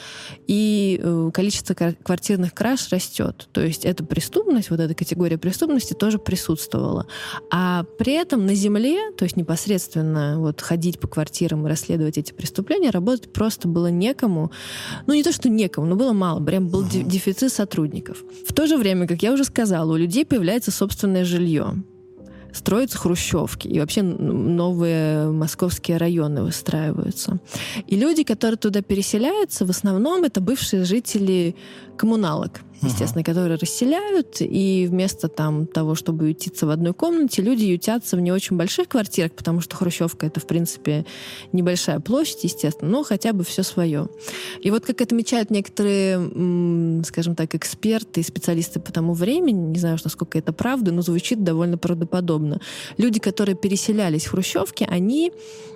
и 0.48 1.00
э, 1.02 1.32
количество 1.34 1.74
квартирных 1.74 2.54
краж 2.54 2.90
растет. 2.90 3.50
То 3.52 3.62
есть 3.62 3.86
эта 3.88 4.04
преступность, 4.04 4.70
вот 4.70 4.80
эта 4.80 4.94
категория 4.94 5.38
преступности 5.38 5.94
тоже 5.94 6.20
присутствовала. 6.20 7.08
А 7.50 7.86
при 7.98 8.14
этом 8.14 8.46
на 8.46 8.54
земле, 8.54 9.12
то 9.18 9.24
есть 9.24 9.38
непосредственно 9.38 10.36
вот 10.40 10.62
ходить 10.62 11.00
по 11.00 11.08
квартирам 11.08 11.66
и 11.66 11.70
расследовать 11.70 12.18
эти 12.18 12.34
преступления, 12.34 12.90
работать 12.90 13.32
просто 13.32 13.68
было 13.68 13.88
некому. 13.88 14.52
Ну, 15.06 15.14
не 15.14 15.24
то, 15.24 15.32
что 15.32 15.50
некому, 15.50 15.88
но 15.88 15.96
было 15.96 16.14
мало. 16.14 16.44
Прям 16.44 16.68
был 16.68 16.84
де- 16.84 17.04
дефицит 17.04 17.54
сотрудников. 17.54 18.24
В 18.48 18.54
то 18.54 18.68
же 18.68 18.78
время, 18.78 19.08
как 19.08 19.24
я 19.24 19.32
уже 19.32 19.46
сказала, 19.46 19.94
у 19.94 19.96
людей 19.96 20.26
появляется 20.26 20.72
собственное 20.72 21.24
жилье 21.26 21.76
строятся 22.54 22.98
хрущевки, 22.98 23.68
и 23.68 23.80
вообще 23.80 24.02
новые 24.02 25.32
московские 25.32 25.98
районы 25.98 26.44
выстраиваются. 26.44 27.40
И 27.86 27.96
люди, 27.96 28.24
которые 28.24 28.58
туда 28.58 28.82
переселяются, 28.82 29.66
в 29.66 29.70
основном 29.70 30.24
это 30.24 30.42
бывшие 30.42 30.84
жители 30.84 31.56
коммуналок, 31.98 32.62
естественно, 32.82 33.24
которые 33.24 33.58
расселяют, 33.58 34.38
и 34.40 34.88
вместо 34.90 35.28
там 35.28 35.68
того, 35.68 35.96
чтобы 35.96 36.30
ютиться 36.30 36.66
в 36.66 36.70
одной 36.70 36.94
комнате, 36.94 37.42
люди 37.42 37.64
ютятся 37.64 38.18
в 38.18 38.22
не 38.22 38.32
очень 38.32 38.58
больших 38.58 38.90
квартирах, 38.90 39.32
потому 39.32 39.62
что 39.62 39.76
хрущевка 39.76 40.26
это, 40.26 40.40
в 40.40 40.48
принципе, 40.48 41.06
небольшая 41.52 42.00
площадь, 42.00 42.44
естественно, 42.44 42.92
но 42.92 43.04
хотя 43.04 43.34
бы 43.34 43.44
все 43.44 43.64
свое. 43.64 44.08
И 44.62 44.72
вот 44.72 44.86
как 44.86 45.02
отмечают 45.02 45.50
некоторые, 45.50 47.04
скажем 47.04 47.36
так, 47.36 47.56
эксперты 47.56 48.22
и 48.22 48.24
специалисты 48.24 48.80
по 48.80 48.92
тому 48.92 49.14
времени, 49.14 49.72
не 49.72 49.80
знаю 49.80 49.96
уж, 49.96 50.04
насколько 50.04 50.38
это 50.38 50.54
правда, 50.54 50.92
но 50.92 51.02
звучит 51.02 51.44
довольно 51.44 51.78
правдоподобно. 51.78 52.60
Люди, 52.98 53.20
которые 53.20 53.56
переселялись 53.56 54.26
в 54.26 54.32
хрущевки, 54.32 54.86
они 54.90 55.32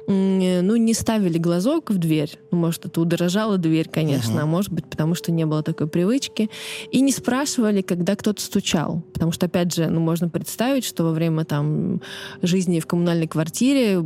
ну, 0.07 0.75
не 0.75 0.93
ставили 0.93 1.37
глазок 1.37 1.91
в 1.91 1.97
дверь. 1.97 2.37
Ну, 2.51 2.57
Может, 2.57 2.85
это 2.85 3.01
удорожала 3.01 3.57
дверь, 3.57 3.87
конечно, 3.89 4.41
а 4.41 4.45
может 4.45 4.71
быть, 4.71 4.85
потому 4.85 5.15
что 5.15 5.31
не 5.31 5.45
было 5.45 5.63
такой 5.63 5.87
привычки. 5.87 6.49
И 6.91 6.99
не 7.01 7.11
спрашивали, 7.11 7.81
когда 7.81 8.15
кто-то 8.15 8.41
стучал. 8.41 9.01
Потому 9.13 9.31
что, 9.31 9.45
опять 9.45 9.73
же, 9.73 9.87
ну, 9.87 10.01
можно 10.01 10.27
представить, 10.27 10.83
что 10.83 11.03
во 11.03 11.11
время 11.11 11.45
там 11.45 12.01
жизни 12.41 12.81
в 12.81 12.85
коммунальной 12.85 13.27
квартире 13.27 14.03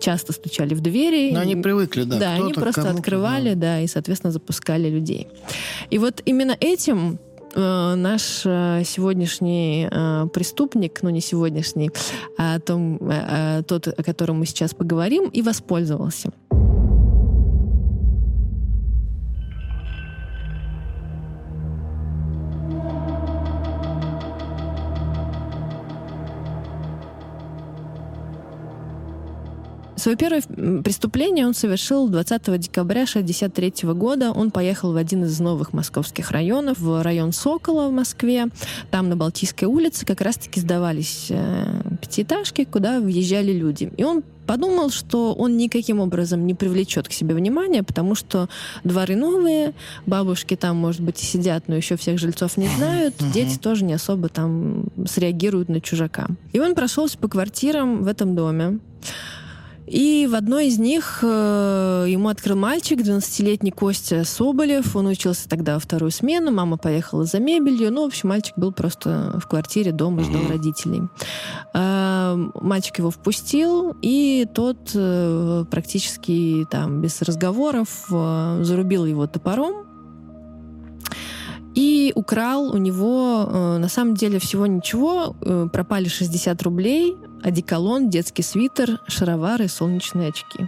часто 0.00 0.32
стучали 0.32 0.74
в 0.74 0.80
двери. 0.80 1.30
Но 1.32 1.40
они 1.40 1.54
привыкли, 1.56 2.02
да. 2.02 2.18
Да, 2.18 2.34
они 2.34 2.52
просто 2.52 2.90
открывали, 2.90 3.54
да. 3.54 3.80
и, 3.80 3.86
соответственно, 3.86 4.32
запускали 4.32 4.88
людей. 4.88 5.28
И 5.90 5.98
вот 5.98 6.22
именно 6.24 6.56
этим 6.58 7.20
э, 7.54 7.94
наш 7.94 8.42
э, 8.44 8.82
сегодняшний 8.84 9.88
э, 9.88 10.26
преступник, 10.32 11.02
ну 11.02 11.10
не 11.10 11.20
сегодняшний, 11.20 11.90
а 12.36 12.56
о 12.56 12.60
том, 12.60 12.98
тот, 13.68 13.86
о 13.86 14.02
котором 14.02 14.40
мы 14.40 14.46
сейчас 14.46 14.74
поговорим, 14.74 15.28
и 15.28 15.40
воспользовался. 15.40 16.32
Свое 30.04 30.18
первое 30.18 30.42
преступление 30.82 31.46
он 31.46 31.54
совершил 31.54 32.10
20 32.10 32.60
декабря 32.60 33.04
1963 33.04 33.88
года. 33.94 34.32
Он 34.32 34.50
поехал 34.50 34.92
в 34.92 34.96
один 34.96 35.24
из 35.24 35.40
новых 35.40 35.72
московских 35.72 36.30
районов, 36.30 36.78
в 36.78 37.02
район 37.02 37.32
Сокола 37.32 37.88
в 37.88 37.92
Москве. 37.92 38.48
Там 38.90 39.08
на 39.08 39.16
Балтийской 39.16 39.66
улице 39.66 40.04
как 40.04 40.20
раз-таки 40.20 40.60
сдавались 40.60 41.28
э, 41.30 41.80
пятиэтажки, 42.02 42.64
куда 42.64 43.00
въезжали 43.00 43.50
люди. 43.52 43.90
И 43.96 44.04
он 44.04 44.22
подумал, 44.46 44.90
что 44.90 45.32
он 45.32 45.56
никаким 45.56 46.00
образом 46.00 46.46
не 46.46 46.52
привлечет 46.52 47.08
к 47.08 47.12
себе 47.12 47.34
внимания, 47.34 47.82
потому 47.82 48.14
что 48.14 48.50
дворы 48.84 49.16
новые, 49.16 49.72
бабушки 50.04 50.54
там, 50.54 50.76
может 50.76 51.00
быть, 51.00 51.22
и 51.22 51.24
сидят, 51.24 51.66
но 51.66 51.76
еще 51.76 51.96
всех 51.96 52.18
жильцов 52.18 52.58
не 52.58 52.68
знают, 52.68 53.14
дети 53.32 53.56
тоже 53.56 53.84
не 53.84 53.94
особо 53.94 54.28
там 54.28 54.84
среагируют 55.06 55.70
на 55.70 55.80
чужака. 55.80 56.26
И 56.52 56.60
он 56.60 56.74
прошелся 56.74 57.16
по 57.16 57.28
квартирам 57.28 58.04
в 58.04 58.06
этом 58.06 58.36
доме. 58.36 58.80
И 59.86 60.26
в 60.30 60.34
одной 60.34 60.68
из 60.68 60.78
них 60.78 61.18
э, 61.22 62.06
ему 62.08 62.28
открыл 62.28 62.56
мальчик, 62.56 63.00
12-летний 63.00 63.70
Костя 63.70 64.24
Соболев. 64.24 64.96
Он 64.96 65.06
учился 65.06 65.48
тогда 65.48 65.74
во 65.74 65.80
вторую 65.80 66.10
смену, 66.10 66.50
мама 66.50 66.78
поехала 66.78 67.24
за 67.24 67.38
мебелью. 67.38 67.92
Ну, 67.92 68.04
в 68.04 68.06
общем, 68.06 68.30
мальчик 68.30 68.54
был 68.56 68.72
просто 68.72 69.38
в 69.38 69.46
квартире 69.46 69.92
дома, 69.92 70.22
ждал 70.22 70.42
Мгм. 70.42 70.50
родителей. 70.50 71.02
Э, 71.74 72.34
мальчик 72.60 72.98
его 72.98 73.10
впустил, 73.10 73.94
и 74.00 74.46
тот 74.54 74.90
э, 74.94 75.64
практически 75.70 76.66
там 76.70 77.02
без 77.02 77.20
разговоров 77.20 78.06
э, 78.10 78.60
зарубил 78.62 79.04
его 79.04 79.26
топором 79.26 79.84
и 81.74 82.12
украл 82.14 82.72
у 82.72 82.76
него, 82.76 83.46
э, 83.48 83.78
на 83.78 83.88
самом 83.88 84.14
деле, 84.14 84.38
всего 84.38 84.66
ничего. 84.66 85.34
Э, 85.40 85.66
пропали 85.72 86.06
60 86.08 86.62
рублей, 86.62 87.16
одеколон, 87.44 88.08
детский 88.10 88.42
свитер, 88.42 89.00
шаровары, 89.06 89.68
солнечные 89.68 90.30
очки. 90.30 90.66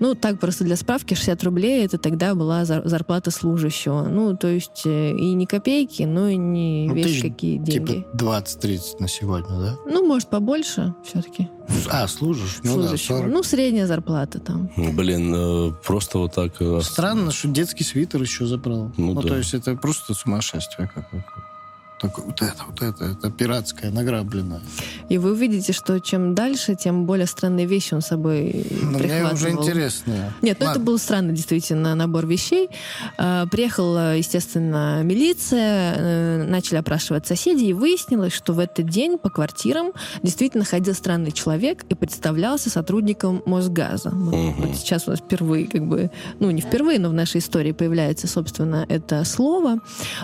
Ну, 0.00 0.14
так 0.14 0.40
просто 0.40 0.64
для 0.64 0.76
справки, 0.76 1.14
60 1.14 1.44
рублей 1.44 1.84
это 1.84 1.98
тогда 1.98 2.34
была 2.34 2.62
зар- 2.62 2.86
зарплата 2.88 3.30
служащего. 3.30 4.02
Ну, 4.08 4.36
то 4.36 4.48
есть 4.48 4.82
э, 4.86 5.10
и 5.12 5.34
не 5.34 5.46
копейки, 5.46 6.02
но 6.04 6.28
и 6.28 6.36
не 6.36 6.86
Ну, 6.88 6.94
весь 6.94 7.06
тысяч, 7.06 7.22
какие 7.22 7.58
деньги. 7.58 8.04
Типа 8.12 8.16
20-30 8.16 8.80
на 9.00 9.08
сегодня, 9.08 9.58
да? 9.60 9.76
Ну, 9.86 10.06
может, 10.06 10.30
побольше 10.30 10.94
все-таки. 11.04 11.48
А, 11.90 12.08
служишь? 12.08 12.60
Ну 12.62 12.76
да, 12.76 12.82
служащего. 12.82 13.16
40. 13.18 13.32
Ну, 13.32 13.42
средняя 13.42 13.86
зарплата 13.86 14.38
там. 14.40 14.70
Блин, 14.76 15.32
э, 15.34 15.72
просто 15.84 16.18
вот 16.18 16.32
так... 16.34 16.52
э, 16.60 16.80
Странно, 16.82 17.32
что 17.32 17.48
детский 17.48 17.84
свитер 17.84 18.20
еще 18.22 18.46
забрал. 18.46 18.90
Ну 18.96 19.12
Ну, 19.14 19.22
да. 19.22 19.28
то 19.28 19.36
есть 19.36 19.52
это 19.54 19.74
просто 19.76 20.14
сумасшествие 20.14 20.90
какое-то. 20.94 21.53
Только 22.00 22.20
вот 22.20 22.42
это, 22.42 22.64
вот 22.68 22.82
это, 22.82 23.04
это 23.04 23.30
пиратское, 23.30 23.90
награбленное. 23.90 24.60
И 25.08 25.16
вы 25.16 25.32
увидите, 25.32 25.72
что 25.72 26.00
чем 26.00 26.34
дальше, 26.34 26.74
тем 26.74 27.06
более 27.06 27.26
странные 27.26 27.66
вещи 27.66 27.94
он 27.94 28.02
с 28.02 28.08
собой 28.08 28.66
Но 28.82 28.90
мне 28.90 28.98
прихватывал. 28.98 29.34
уже 29.34 29.50
интересно. 29.50 30.12
Нет, 30.42 30.56
ну 30.60 30.66
это 30.66 30.78
Ладно. 30.78 30.84
был 30.84 30.98
странный 30.98 31.34
действительно 31.34 31.94
набор 31.94 32.26
вещей. 32.26 32.68
А, 33.16 33.46
Приехала, 33.46 34.16
естественно, 34.16 35.02
милиция, 35.02 35.94
э, 35.96 36.44
начали 36.48 36.78
опрашивать 36.78 37.26
соседей, 37.26 37.68
и 37.70 37.72
выяснилось, 37.72 38.32
что 38.32 38.52
в 38.52 38.58
этот 38.58 38.88
день 38.88 39.16
по 39.16 39.30
квартирам 39.30 39.92
действительно 40.22 40.64
ходил 40.64 40.94
странный 40.94 41.32
человек 41.32 41.84
и 41.88 41.94
представлялся 41.94 42.70
сотрудником 42.70 43.42
Мосгаза. 43.46 44.10
Вот, 44.10 44.34
Мгм. 44.34 44.54
вот 44.62 44.76
сейчас 44.76 45.06
у 45.06 45.10
нас 45.12 45.20
впервые, 45.20 45.66
как 45.68 45.86
бы, 45.86 46.10
ну 46.40 46.50
не 46.50 46.60
впервые, 46.60 46.98
но 46.98 47.08
в 47.08 47.12
нашей 47.14 47.38
истории 47.38 47.72
появляется, 47.72 48.26
собственно, 48.26 48.84
это 48.88 49.24
слово. 49.24 49.78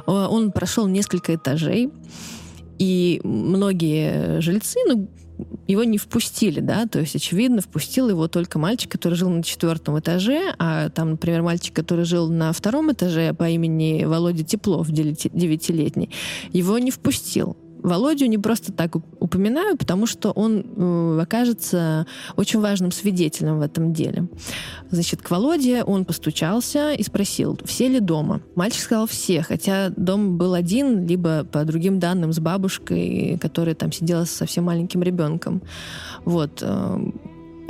Э, 0.06 0.10
Он 0.10 0.52
прошел 0.52 0.86
несколько 0.86 1.34
этажей, 1.34 1.69
и 2.78 3.20
многие 3.24 4.40
жильцы, 4.40 4.78
ну, 4.86 5.08
его 5.66 5.84
не 5.84 5.98
впустили, 5.98 6.60
да, 6.60 6.86
то 6.86 6.98
есть, 6.98 7.14
очевидно, 7.14 7.60
впустил 7.60 8.08
его 8.08 8.28
только 8.28 8.58
мальчик, 8.58 8.90
который 8.90 9.14
жил 9.14 9.30
на 9.30 9.42
четвертом 9.42 9.98
этаже, 9.98 10.54
а 10.58 10.88
там, 10.90 11.12
например, 11.12 11.42
мальчик, 11.42 11.74
который 11.74 12.04
жил 12.04 12.28
на 12.30 12.52
втором 12.52 12.92
этаже 12.92 13.32
по 13.34 13.48
имени 13.48 14.04
Володя 14.04 14.44
Теплов, 14.44 14.90
девяти- 14.90 15.30
девятилетний, 15.32 16.10
его 16.52 16.78
не 16.78 16.90
впустил. 16.90 17.56
Володю 17.82 18.26
не 18.26 18.38
просто 18.38 18.72
так 18.72 18.96
уп- 18.96 19.16
упоминаю, 19.18 19.76
потому 19.76 20.06
что 20.06 20.30
он 20.30 20.64
э, 20.76 21.20
окажется 21.22 22.06
очень 22.36 22.60
важным 22.60 22.92
свидетелем 22.92 23.58
в 23.58 23.62
этом 23.62 23.92
деле. 23.92 24.28
Значит, 24.90 25.22
к 25.22 25.30
Володе 25.30 25.82
он 25.84 26.04
постучался 26.04 26.92
и 26.92 27.02
спросил, 27.02 27.58
все 27.64 27.88
ли 27.88 28.00
дома. 28.00 28.40
Мальчик 28.54 28.82
сказал 28.82 29.06
все, 29.06 29.42
хотя 29.42 29.90
дом 29.90 30.36
был 30.36 30.54
один, 30.54 31.06
либо 31.06 31.44
по 31.44 31.64
другим 31.64 31.98
данным 31.98 32.32
с 32.32 32.38
бабушкой, 32.38 33.38
которая 33.40 33.74
там 33.74 33.92
сидела 33.92 34.24
со 34.24 34.40
совсем 34.50 34.64
маленьким 34.64 35.02
ребенком. 35.02 35.62
Вот. 36.24 36.64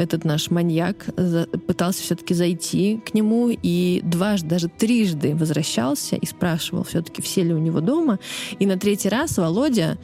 Этот 0.00 0.24
наш 0.24 0.50
маньяк 0.50 1.10
пытался 1.66 2.02
все-таки 2.02 2.32
зайти 2.32 3.02
к 3.04 3.12
нему 3.12 3.50
и 3.50 4.00
дважды, 4.02 4.48
даже 4.48 4.68
трижды 4.68 5.36
возвращался 5.36 6.16
и 6.16 6.24
спрашивал 6.24 6.84
все-таки, 6.84 7.20
все 7.20 7.42
ли 7.42 7.52
у 7.52 7.58
него 7.58 7.80
дома. 7.80 8.18
И 8.58 8.64
на 8.64 8.78
третий 8.78 9.10
раз 9.10 9.36
Володя, 9.36 9.98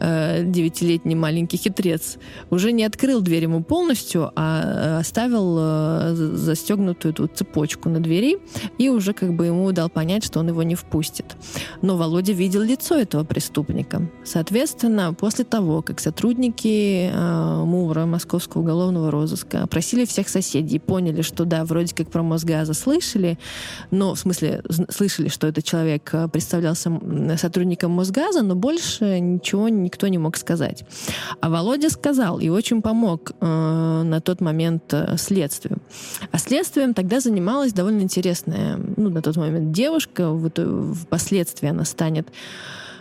э, 0.00 0.42
девятилетний 0.46 1.14
маленький 1.14 1.58
хитрец, 1.58 2.16
уже 2.48 2.72
не 2.72 2.84
открыл 2.84 3.20
дверь 3.20 3.42
ему 3.42 3.62
полностью, 3.62 4.32
а 4.36 4.62
э, 4.62 5.00
оставил 5.00 5.56
э, 5.58 6.14
за- 6.14 6.36
застегнутую 6.36 7.12
эту 7.12 7.26
цепочку 7.26 7.90
на 7.90 8.00
двери 8.00 8.38
и 8.78 8.88
уже 8.88 9.12
как 9.12 9.34
бы 9.34 9.44
ему 9.46 9.70
дал 9.72 9.90
понять, 9.90 10.24
что 10.24 10.40
он 10.40 10.48
его 10.48 10.62
не 10.62 10.76
впустит. 10.76 11.36
Но 11.82 11.98
Володя 11.98 12.32
видел 12.32 12.62
лицо 12.62 12.96
этого 12.96 13.24
преступника. 13.24 14.08
Соответственно, 14.24 15.12
после 15.12 15.44
того, 15.44 15.82
как 15.82 16.00
сотрудники 16.00 17.10
э, 17.12 17.64
МУВРа, 17.64 18.06
Московского 18.06 18.62
уголовного 18.62 19.10
розыска, 19.10 19.41
опросили 19.52 20.04
всех 20.04 20.28
соседей 20.28 20.78
поняли, 20.78 21.22
что 21.22 21.44
да, 21.44 21.64
вроде 21.64 21.94
как 21.94 22.10
про 22.10 22.22
Мосгаза 22.22 22.74
слышали, 22.74 23.38
но 23.90 24.14
в 24.14 24.18
смысле 24.18 24.62
слышали, 24.90 25.28
что 25.28 25.46
этот 25.46 25.64
человек 25.64 26.10
э, 26.12 26.28
представлялся 26.28 26.90
сотрудником 27.36 27.92
Мосгаза, 27.92 28.42
но 28.42 28.54
больше 28.54 29.18
ничего 29.20 29.68
никто 29.68 30.08
не 30.08 30.18
мог 30.18 30.36
сказать. 30.36 30.84
А 31.40 31.50
Володя 31.50 31.90
сказал 31.90 32.38
и 32.38 32.48
очень 32.48 32.82
помог 32.82 33.32
э, 33.40 34.02
на 34.04 34.20
тот 34.20 34.40
момент 34.40 34.92
э, 34.92 35.16
следствию. 35.18 35.78
А 36.30 36.38
следствием 36.38 36.94
тогда 36.94 37.20
занималась 37.20 37.72
довольно 37.72 38.02
интересная, 38.02 38.78
ну, 38.96 39.10
на 39.10 39.22
тот 39.22 39.36
момент 39.36 39.72
девушка, 39.72 40.30
в 40.30 40.48
итоге- 40.48 40.94
впоследствии 40.94 41.68
она 41.68 41.84
станет 41.84 42.28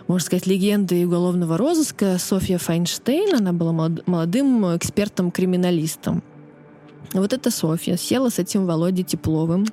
можно 0.07 0.25
сказать, 0.25 0.45
легендой 0.47 1.05
уголовного 1.05 1.57
розыска 1.57 2.17
Софья 2.19 2.57
Файнштейн. 2.57 3.35
Она 3.35 3.53
была 3.53 3.71
молод- 3.71 4.03
молодым 4.07 4.75
экспертом-криминалистом. 4.75 6.21
Вот 7.13 7.33
эта 7.33 7.51
Софья 7.51 7.97
села 7.97 8.29
с 8.29 8.39
этим 8.39 8.65
Володей 8.65 9.03
Тепловым, 9.03 9.65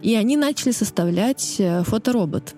и 0.00 0.14
они 0.14 0.36
начали 0.36 0.70
составлять 0.70 1.56
э, 1.58 1.82
фоторобот. 1.82 2.54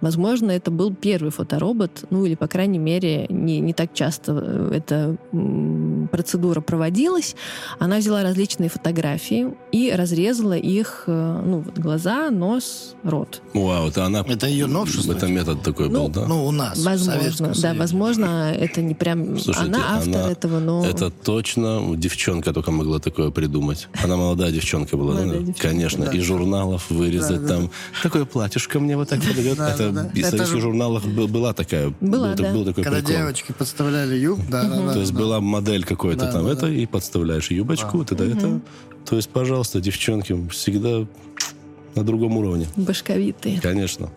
Возможно, 0.00 0.50
это 0.50 0.70
был 0.70 0.94
первый 0.94 1.30
фоторобот, 1.30 2.04
ну 2.10 2.24
или, 2.26 2.34
по 2.34 2.46
крайней 2.46 2.78
мере, 2.78 3.26
не, 3.28 3.60
не 3.60 3.72
так 3.72 3.94
часто 3.94 4.32
э, 4.44 4.70
эта 4.76 5.16
процедура 6.10 6.60
проводилась. 6.60 7.34
Она 7.78 7.98
взяла 7.98 8.22
различные 8.22 8.68
фотографии 8.68 9.48
и 9.72 9.92
разрезала 9.92 10.56
их, 10.56 11.04
э, 11.06 11.42
ну, 11.44 11.60
вот 11.60 11.78
глаза, 11.78 12.30
нос, 12.30 12.94
рот. 13.02 13.40
Вау, 13.54 13.88
это 13.88 14.04
она... 14.04 14.20
Это 14.26 14.46
ее 14.46 14.66
новшество? 14.66 15.12
Это 15.12 15.26
метод 15.26 15.62
такой 15.62 15.88
Ну, 15.88 16.04
был, 16.04 16.08
да? 16.08 16.26
Ну, 16.26 16.46
у 16.46 16.50
нас, 16.50 16.84
Возможно, 16.84 17.48
да, 17.48 17.54
Союзе. 17.54 17.78
возможно, 17.78 18.52
это 18.52 18.82
не 18.82 18.94
прям 18.94 19.38
Слушайте, 19.38 19.68
она 19.72 19.96
автор 19.96 20.14
она- 20.22 20.30
этого, 20.30 20.60
но 20.60 20.84
Это 20.84 21.10
точно 21.10 21.80
девчонка 21.96 22.52
только 22.52 22.70
могла 22.70 22.98
такое 22.98 23.30
придумать. 23.30 23.88
Она 24.02 24.16
молодая 24.16 24.50
девчонка 24.52 24.96
была, 24.96 25.14
да? 25.22 25.52
Конечно. 25.58 26.04
И 26.04 26.20
журналов 26.20 26.90
вырезать 26.90 27.46
там. 27.46 27.70
Такое 28.02 28.24
платьишко 28.24 28.80
мне 28.80 28.96
вот 28.96 29.08
так 29.08 29.20
подойдет. 29.20 29.58
Это 29.58 29.93
да, 29.94 30.10
в 30.12 30.30
советских 30.30 30.60
журналах 30.60 31.04
был- 31.04 31.28
была 31.28 31.52
такая... 31.52 31.92
Была, 32.00 32.28
был, 32.34 32.36
да. 32.42 32.52
был 32.52 32.64
такой 32.64 32.84
Когда 32.84 32.98
прикол. 32.98 33.16
девочки 33.16 33.52
подставляли 33.56 34.16
юб, 34.16 34.40
да, 34.50 34.64
да. 34.64 34.92
То 34.92 35.00
есть 35.00 35.12
была 35.12 35.40
модель 35.40 35.84
какой-то 35.84 36.30
там, 36.30 36.46
это, 36.46 36.66
и 36.66 36.86
подставляешь 36.86 37.50
юбочку, 37.50 37.98
вот 37.98 38.12
это, 38.12 38.24
это. 38.24 38.60
То 39.06 39.16
есть, 39.16 39.28
пожалуйста, 39.30 39.80
девчонки, 39.80 40.48
всегда 40.50 41.06
на 41.94 42.02
другом 42.04 42.36
уровне. 42.36 42.66
башковитые. 42.76 43.60
Конечно. 43.60 44.10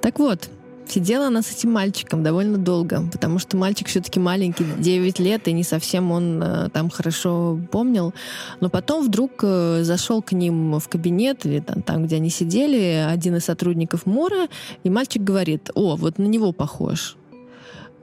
Так 0.00 0.18
вот, 0.18 0.50
сидела 0.92 1.26
она 1.28 1.42
с 1.42 1.50
этим 1.50 1.72
мальчиком 1.72 2.22
довольно 2.22 2.58
долго, 2.58 3.02
потому 3.10 3.38
что 3.38 3.56
мальчик 3.56 3.88
все-таки 3.88 4.20
маленький, 4.20 4.64
9 4.78 5.18
лет, 5.18 5.48
и 5.48 5.52
не 5.52 5.64
совсем 5.64 6.12
он 6.12 6.42
э, 6.42 6.68
там 6.70 6.90
хорошо 6.90 7.58
помнил. 7.70 8.12
Но 8.60 8.68
потом 8.68 9.06
вдруг 9.06 9.40
э, 9.42 9.80
зашел 9.82 10.22
к 10.22 10.32
ним 10.32 10.78
в 10.78 10.88
кабинет, 10.88 11.46
или 11.46 11.60
там, 11.60 11.82
там, 11.82 12.04
где 12.04 12.16
они 12.16 12.30
сидели, 12.30 13.06
один 13.08 13.36
из 13.36 13.44
сотрудников 13.44 14.06
МОРа, 14.06 14.48
и 14.84 14.90
мальчик 14.90 15.22
говорит, 15.22 15.70
о, 15.74 15.96
вот 15.96 16.18
на 16.18 16.26
него 16.26 16.52
похож. 16.52 17.16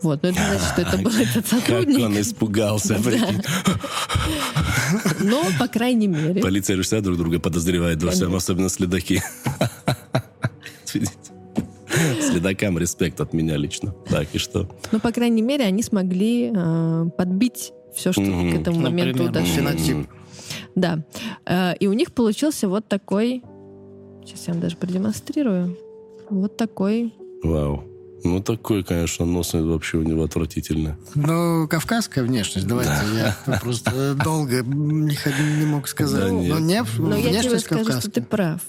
Вот, 0.01 0.23
но 0.23 0.29
это 0.29 0.39
значит, 0.39 0.67
что 0.71 0.81
это 0.81 0.97
был 0.97 1.11
этот 1.19 1.47
Как 1.49 1.59
сотрудник. 1.59 2.05
он 2.05 2.19
испугался. 2.19 2.97
Но, 5.19 5.43
по 5.59 5.67
крайней 5.67 6.07
мере, 6.07 6.41
Полиция 6.41 6.81
всегда 6.81 7.01
друг 7.01 7.17
друга 7.17 7.39
подозревает 7.39 8.01
во 8.01 8.11
всем, 8.11 8.33
особенно 8.35 8.69
следаки. 8.69 9.21
Следакам 12.21 12.77
респект 12.77 13.19
от 13.21 13.33
меня 13.33 13.57
лично. 13.57 13.93
Так, 14.09 14.27
и 14.33 14.37
что? 14.37 14.69
Ну, 14.91 14.99
по 14.99 15.11
крайней 15.11 15.41
мере, 15.41 15.65
они 15.65 15.83
смогли 15.83 16.51
э, 16.53 17.05
подбить 17.17 17.73
все, 17.95 18.11
что 18.11 18.21
Мгм. 18.21 18.51
к 18.51 18.61
этому 18.61 18.79
моменту 18.79 19.23
Например, 19.23 19.31
дошло. 19.33 19.55
фенотип. 19.55 20.07
Да. 20.75 21.03
Э, 21.45 21.75
и 21.79 21.87
у 21.87 21.93
них 21.93 22.11
получился 22.13 22.67
вот 22.69 22.87
такой... 22.87 23.43
Сейчас 24.25 24.47
я 24.47 24.53
вам 24.53 24.61
даже 24.61 24.77
продемонстрирую. 24.77 25.77
Вот 26.29 26.55
такой... 26.57 27.13
Вау. 27.43 27.83
Ну, 28.23 28.41
такой, 28.43 28.83
конечно, 28.83 29.25
нос 29.25 29.53
вообще 29.53 29.97
у 29.97 30.03
него 30.03 30.23
отвратительный. 30.23 30.95
Ну, 31.15 31.67
кавказская 31.69 32.23
внешность, 32.25 32.67
давайте, 32.67 32.91
я 33.47 33.59
просто 33.61 34.13
долго 34.21 34.61
не, 34.61 35.15
ходил, 35.15 35.45
не 35.57 35.65
мог 35.65 35.87
сказать. 35.87 36.25
Да 36.25 36.29
Но 36.29 36.59
нет. 36.59 36.85
не, 36.97 37.01
Но 37.01 37.15
я 37.15 37.41
тебе 37.41 37.59
скажу, 37.59 37.91
что 37.91 38.11
ты 38.11 38.21
прав. 38.21 38.59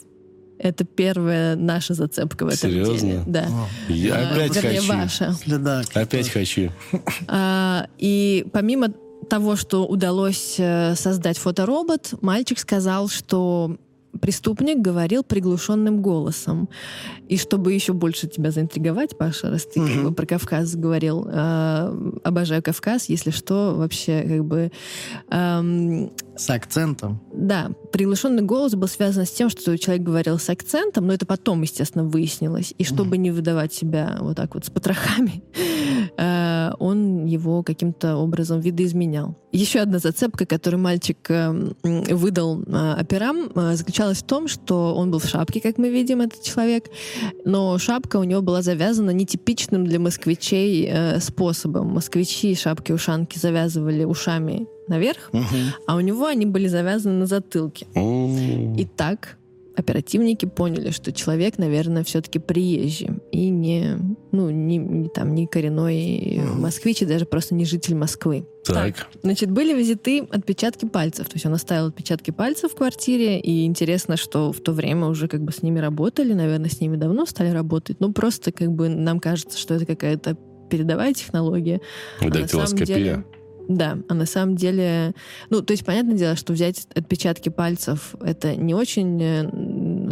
Это 0.62 0.85
первая 0.85 1.57
наша 1.57 1.94
зацепка 1.94 2.44
в 2.44 2.49
этом 2.49 2.70
Серьезно? 2.70 2.94
деле. 3.09 3.23
Да. 3.27 3.46
О, 3.49 3.92
Я 3.92 4.20
Э, 4.20 4.35
опять 4.44 4.57
вернее, 4.62 4.81
хочу. 4.81 4.92
ваша. 4.92 5.33
Следак. 5.33 5.87
Опять 5.94 6.29
хочу. 6.29 6.70
А, 7.29 7.87
и 7.96 8.46
помимо 8.53 8.88
того, 9.31 9.57
что 9.57 9.87
удалось 9.87 10.57
э, 10.59 10.94
создать 10.96 11.38
фоторобот, 11.38 12.14
мальчик 12.20 12.59
сказал, 12.59 13.09
что 13.09 13.77
преступник 14.20 14.79
говорил 14.79 15.23
приглушенным 15.23 16.03
голосом. 16.03 16.68
И 17.29 17.38
чтобы 17.38 17.73
еще 17.73 17.92
больше 17.92 18.27
тебя 18.27 18.51
заинтриговать, 18.51 19.16
Паша, 19.16 19.51
раз 19.51 19.64
ты 19.64 19.81
как 19.81 19.88
Мгм. 19.88 20.05
бы 20.09 20.12
про 20.12 20.27
Кавказ 20.27 20.75
говорил, 20.75 21.27
э, 21.31 22.11
обожаю 22.25 22.62
Кавказ, 22.62 23.09
если 23.09 23.31
что, 23.31 23.75
вообще 23.77 24.23
как 24.29 24.44
бы... 24.44 24.73
эм, 25.31 26.11
С 26.40 26.48
акцентом. 26.48 27.20
да, 27.35 27.70
приглушенный 27.92 28.42
голос 28.42 28.74
был 28.74 28.88
связан 28.88 29.26
с 29.26 29.31
тем, 29.31 29.50
что 29.50 29.76
человек 29.76 30.03
говорил 30.03 30.38
с 30.38 30.48
акцентом, 30.48 31.07
но 31.07 31.12
это 31.12 31.26
потом, 31.26 31.61
естественно, 31.61 32.05
выяснилось. 32.05 32.72
И 32.79 32.85
чтобы 32.85 33.18
не 33.18 33.31
выдавать 33.31 33.74
себя 33.74 34.16
вот 34.20 34.38
так 34.38 34.55
вот 34.55 34.64
с 34.64 34.70
потрохами, 34.70 35.42
э, 36.16 36.70
он 36.79 37.26
его 37.26 37.62
каким-то 37.62 38.16
образом 38.16 38.61
видоизменял. 38.61 39.37
Еще 39.53 39.81
одна 39.81 39.98
зацепка, 39.98 40.46
которую 40.46 40.81
мальчик 40.81 41.18
э, 41.29 41.72
выдал 41.83 42.62
э, 42.62 42.94
операм, 42.98 43.50
э, 43.55 43.74
заключалась 43.76 44.22
в 44.22 44.26
том, 44.26 44.48
что 44.48 44.94
он 44.94 45.11
был 45.11 45.18
в 45.18 45.26
шапке, 45.26 45.61
как 45.61 45.76
мы 45.76 45.90
видим, 45.90 46.22
этот 46.22 46.42
человек, 46.42 46.87
но 47.44 47.76
шапка 47.76 48.16
у 48.16 48.24
него 48.24 48.40
была 48.40 48.62
завязана 48.62 49.11
нетипичным 49.11 49.85
для 49.85 49.98
москвичей 49.98 50.88
э, 50.90 51.20
способом. 51.20 51.88
Москвичи 51.88 52.55
шапки-ушанки 52.55 53.38
завязывали 53.38 54.05
ушами 54.05 54.66
наверх, 54.90 55.31
а 55.87 55.96
у 55.96 56.00
него 56.00 56.26
они 56.26 56.44
были 56.44 56.68
завязаны 56.68 57.14
на 57.20 57.26
затылке. 57.26 57.87
И 57.96 58.87
так 58.96 59.38
оперативники 59.76 60.44
поняли, 60.44 60.90
что 60.90 61.11
человек, 61.12 61.57
наверное, 61.57 62.05
все-таки 62.05 62.38
приезжий 62.38 63.09
и 63.33 63.48
не, 63.48 63.96
ну, 64.31 64.50
не, 64.50 64.76
не 64.76 65.09
там, 65.09 65.35
не 65.35 65.46
коренной 65.46 66.42
москвич, 66.55 67.00
и 67.00 67.07
даже 67.07 67.24
просто 67.24 67.55
не 67.55 67.64
житель 67.64 67.94
Москвы. 67.94 68.46
Так. 68.64 69.07
Значит, 69.22 69.50
были 69.50 69.72
взяты 69.81 70.20
отпечатки 70.31 70.85
пальцев. 70.85 71.29
То 71.29 71.37
есть 71.37 71.46
он 71.46 71.55
оставил 71.55 71.87
отпечатки 71.87 72.31
пальцев 72.31 72.72
в 72.72 72.76
квартире, 72.76 73.40
и 73.40 73.64
интересно, 73.64 74.18
что 74.18 74.53
в 74.53 74.61
то 74.61 74.72
время 74.72 75.07
уже 75.07 75.29
как 75.29 75.42
бы 75.42 75.50
с 75.50 75.62
ними 75.62 75.79
работали, 75.79 76.35
наверное, 76.35 76.68
с 76.68 76.81
ними 76.81 76.96
давно 76.96 77.24
стали 77.24 77.48
работать. 77.50 78.00
Ну, 78.00 78.12
просто 78.12 78.53
как 78.53 78.70
бы 78.72 78.88
нам 78.90 79.18
кажется, 79.18 79.57
что 79.57 79.74
это 79.74 79.87
какая-то 79.87 80.37
передовая 80.68 81.14
технология. 81.14 81.81
А 82.20 82.24
на 82.26 82.31
самом 82.31 82.42
Дактилоскопия. 82.42 82.87
деле- 82.87 83.24
Да, 83.68 83.99
а 84.09 84.14
на 84.14 84.27
самом 84.27 84.57
деле, 84.57 85.14
ну, 85.49 85.62
то 85.62 85.73
есть, 85.73 85.85
понятное 85.85 86.16
дело, 86.16 86.37
что 86.37 86.53
взять 86.53 86.87
отпечатки 86.94 87.49
пальцев 87.49 88.14
это 88.20 88.57
не 88.57 88.75
очень 88.75 89.23
э, 89.23 89.51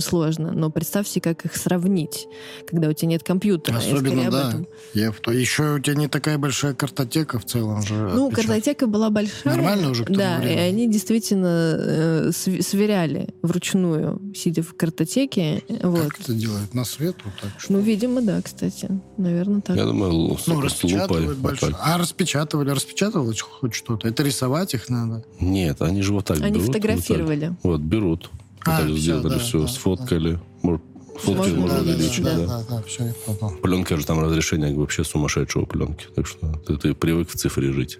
сложно, 0.00 0.52
но 0.52 0.70
представьте, 0.70 1.20
как 1.20 1.44
их 1.44 1.56
сравнить, 1.56 2.26
когда 2.66 2.88
у 2.88 2.92
тебя 2.92 3.08
нет 3.10 3.22
компьютера. 3.22 3.76
Особенно, 3.78 4.26
об 4.26 4.32
да. 4.32 4.48
этом. 4.48 4.66
Я 4.94 5.12
в. 5.12 5.20
Еще 5.28 5.74
у 5.74 5.78
тебя 5.78 5.94
не 5.96 6.08
такая 6.08 6.38
большая 6.38 6.74
картотека 6.74 7.38
в 7.38 7.44
целом 7.44 7.82
же. 7.82 7.94
Ну, 7.94 8.26
отпечатков. 8.28 8.34
картотека 8.46 8.86
была 8.86 9.10
большая. 9.10 9.54
Нормально 9.56 9.90
уже 9.90 10.04
к 10.04 10.06
тому 10.06 10.18
Да, 10.18 10.36
и 10.38 10.40
времени? 10.40 10.58
они 10.60 10.88
действительно 10.90 11.76
э, 11.78 12.30
св- 12.32 12.64
сверяли 12.66 13.28
вручную, 13.42 14.20
сидя 14.34 14.62
в 14.62 14.74
картотеке. 14.74 15.62
Вот. 15.82 16.00
Как 16.08 16.20
это 16.20 16.32
делают? 16.34 16.74
На 16.74 16.84
свет 16.84 17.16
вот 17.24 17.34
так? 17.40 17.60
что 17.60 17.72
Ну, 17.72 17.80
видимо, 17.80 18.22
да, 18.22 18.40
кстати. 18.42 18.88
Наверное, 19.16 19.60
так. 19.60 19.76
Я 19.76 19.84
думаю, 19.84 20.36
Ну, 20.46 20.60
распечатывают 20.60 21.38
большое. 21.38 21.74
А 21.80 21.98
распечатывали, 21.98 22.70
распечатывалось 22.70 23.40
хоть 23.40 23.74
что-то? 23.74 24.08
Это 24.08 24.22
рисовать 24.22 24.74
их 24.74 24.88
надо? 24.88 25.24
Нет, 25.40 25.82
они 25.82 26.02
же 26.02 26.12
вот 26.12 26.26
так 26.26 26.38
Они 26.40 26.50
берут. 26.58 26.66
вот 26.66 26.72
так. 26.72 26.82
фотографировали. 26.82 27.56
Вот, 27.62 27.80
берут. 27.80 28.30
Вот 28.64 28.74
А, 28.74 28.78
так 28.78 28.86
всё, 28.86 28.96
сделали, 28.96 29.28
да, 29.28 29.38
все, 29.38 29.60
да, 29.60 29.68
сфоткали. 29.68 30.38
Может, 30.62 30.82
Фотки 31.18 31.36
Можно, 31.36 31.60
можно 31.60 31.78
да, 31.78 31.84
да, 31.84 31.90
увеличить, 31.90 32.24
да. 32.24 32.36
да. 32.36 32.46
да, 32.46 32.64
да, 32.70 32.82
все, 32.82 33.04
я 33.06 33.12
понял. 33.34 33.56
Пленка 33.60 33.96
же 33.96 34.06
там 34.06 34.20
разрешение 34.20 34.72
вообще 34.74 35.02
сумасшедшего 35.02 35.64
пленки. 35.64 36.06
Так 36.14 36.26
что 36.26 36.52
ты, 36.66 36.76
ты 36.76 36.94
привык 36.94 37.28
в 37.28 37.34
цифре 37.34 37.72
жить. 37.72 37.98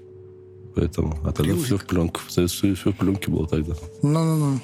Поэтому, 0.76 1.16
а 1.24 1.32
тогда 1.32 1.52
Привык. 1.52 1.64
все 1.64 1.76
в 1.78 1.84
пленке. 1.84 2.20
Все, 2.28 2.46
все 2.46 2.74
в 2.74 2.96
пленке 2.96 3.30
было 3.30 3.48
тогда. 3.48 3.74
Ну-ну-ну. 4.02 4.60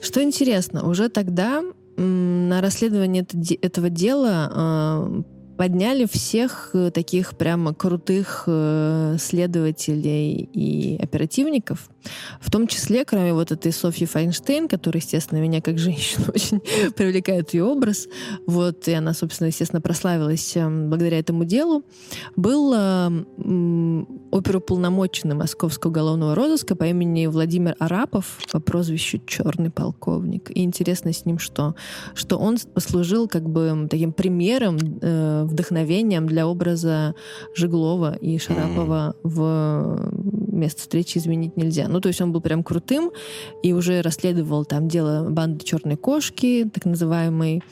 Что 0.00 0.22
интересно, 0.22 0.88
уже 0.88 1.08
тогда 1.08 1.64
на 1.96 2.60
расследование 2.60 3.22
это 3.22 3.36
этого 3.60 3.90
дела 3.90 4.52
э, 4.54 5.22
подняли 5.56 6.06
всех 6.06 6.70
э, 6.74 6.90
таких 6.92 7.36
прямо 7.36 7.74
крутых 7.74 8.44
э, 8.46 9.16
следователей 9.18 10.48
и 10.52 10.96
оперативников, 11.02 11.88
в 12.40 12.50
том 12.50 12.66
числе, 12.66 13.04
кроме 13.04 13.32
вот 13.32 13.52
этой 13.52 13.72
Софьи 13.72 14.06
Файнштейн, 14.06 14.68
которая, 14.68 15.00
естественно, 15.00 15.38
меня 15.38 15.60
как 15.60 15.78
женщину 15.78 16.26
очень 16.34 16.60
привлекает 16.94 17.54
ее 17.54 17.64
образ, 17.64 18.08
вот, 18.46 18.88
и 18.88 18.92
она, 18.92 19.14
собственно, 19.14 19.48
естественно, 19.48 19.80
прославилась 19.80 20.56
э, 20.56 20.68
благодаря 20.68 21.18
этому 21.18 21.44
делу, 21.44 21.84
был 22.36 22.72
э, 22.74 22.78
м, 22.78 24.08
оперуполномоченный 24.30 25.34
Московского 25.34 25.90
уголовного 25.90 26.34
розыска 26.34 26.76
по 26.76 26.84
имени 26.84 27.26
Владимир 27.26 27.76
Арапов 27.78 28.38
по 28.52 28.60
прозвищу 28.60 29.18
Черный 29.26 29.70
полковник. 29.70 30.50
И 30.50 30.62
интересно 30.62 31.12
с 31.12 31.24
ним 31.24 31.38
что? 31.38 31.74
Что 32.14 32.38
он 32.38 32.58
послужил 32.74 33.28
как 33.28 33.48
бы 33.48 33.86
таким 33.90 34.12
примером, 34.12 34.78
э, 35.00 35.44
вдохновением 35.44 36.26
для 36.26 36.46
образа 36.46 37.14
Жеглова 37.54 38.14
и 38.16 38.38
Шарапова 38.38 39.16
в 39.22 40.10
место 40.56 40.82
встречи 40.82 41.18
изменить 41.18 41.56
нельзя. 41.56 41.88
Ну, 41.88 42.00
то 42.00 42.08
есть 42.08 42.20
он 42.20 42.32
был 42.32 42.40
прям 42.40 42.62
крутым 42.62 43.10
и 43.62 43.72
уже 43.72 44.02
расследовал 44.02 44.64
там 44.64 44.88
дело 44.88 45.28
банды 45.28 45.64
черной 45.64 45.96
кошки, 45.96 46.68
так 46.72 46.84
называемой, 46.84 47.62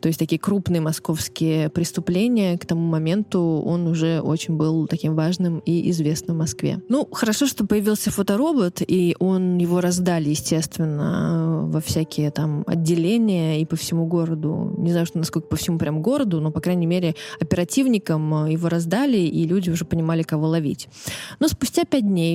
то 0.00 0.08
есть 0.08 0.18
такие 0.18 0.38
крупные 0.38 0.80
московские 0.80 1.70
преступления. 1.70 2.58
К 2.58 2.66
тому 2.66 2.86
моменту 2.86 3.40
он 3.64 3.86
уже 3.86 4.20
очень 4.20 4.56
был 4.56 4.86
таким 4.86 5.14
важным 5.14 5.60
и 5.60 5.90
известным 5.90 6.36
в 6.36 6.40
Москве. 6.40 6.80
Ну, 6.88 7.08
хорошо, 7.10 7.46
что 7.46 7.66
появился 7.66 8.10
фоторобот, 8.10 8.82
и 8.86 9.16
он 9.18 9.58
его 9.58 9.80
раздали, 9.80 10.28
естественно, 10.28 11.62
во 11.66 11.80
всякие 11.80 12.30
там 12.30 12.64
отделения 12.66 13.60
и 13.60 13.64
по 13.64 13.76
всему 13.76 14.06
городу. 14.06 14.74
Не 14.76 14.90
знаю, 14.90 15.06
что 15.06 15.18
насколько 15.18 15.48
по 15.48 15.56
всему 15.56 15.78
прям 15.78 16.02
городу, 16.02 16.40
но, 16.40 16.50
по 16.50 16.60
крайней 16.60 16.86
мере, 16.86 17.14
оперативникам 17.40 18.46
его 18.46 18.68
раздали, 18.68 19.18
и 19.18 19.46
люди 19.46 19.70
уже 19.70 19.84
понимали, 19.84 20.22
кого 20.22 20.48
ловить. 20.48 20.88
Но 21.40 21.48
спустя 21.48 21.84
пять 21.84 22.06
дней 22.06 22.33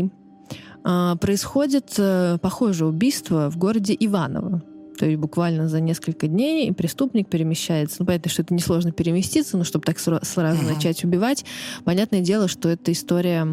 происходит 0.83 1.93
э, 1.97 2.37
похожее 2.41 2.87
убийство 2.87 3.49
в 3.49 3.57
городе 3.57 3.95
Иваново. 3.99 4.63
То 4.97 5.05
есть 5.05 5.17
буквально 5.17 5.69
за 5.69 5.79
несколько 5.79 6.27
дней 6.27 6.73
преступник 6.73 7.29
перемещается. 7.29 7.97
Ну, 7.99 8.05
понятно, 8.05 8.29
что 8.29 8.41
это 8.41 8.53
несложно 8.53 8.91
переместиться, 8.91 9.55
но 9.57 9.63
чтобы 9.63 9.85
так 9.85 9.95
сра- 9.95 10.25
сразу 10.25 10.61
начать 10.65 11.05
убивать, 11.05 11.45
понятное 11.85 12.19
дело, 12.19 12.49
что 12.49 12.67
эта 12.67 12.91
история 12.91 13.45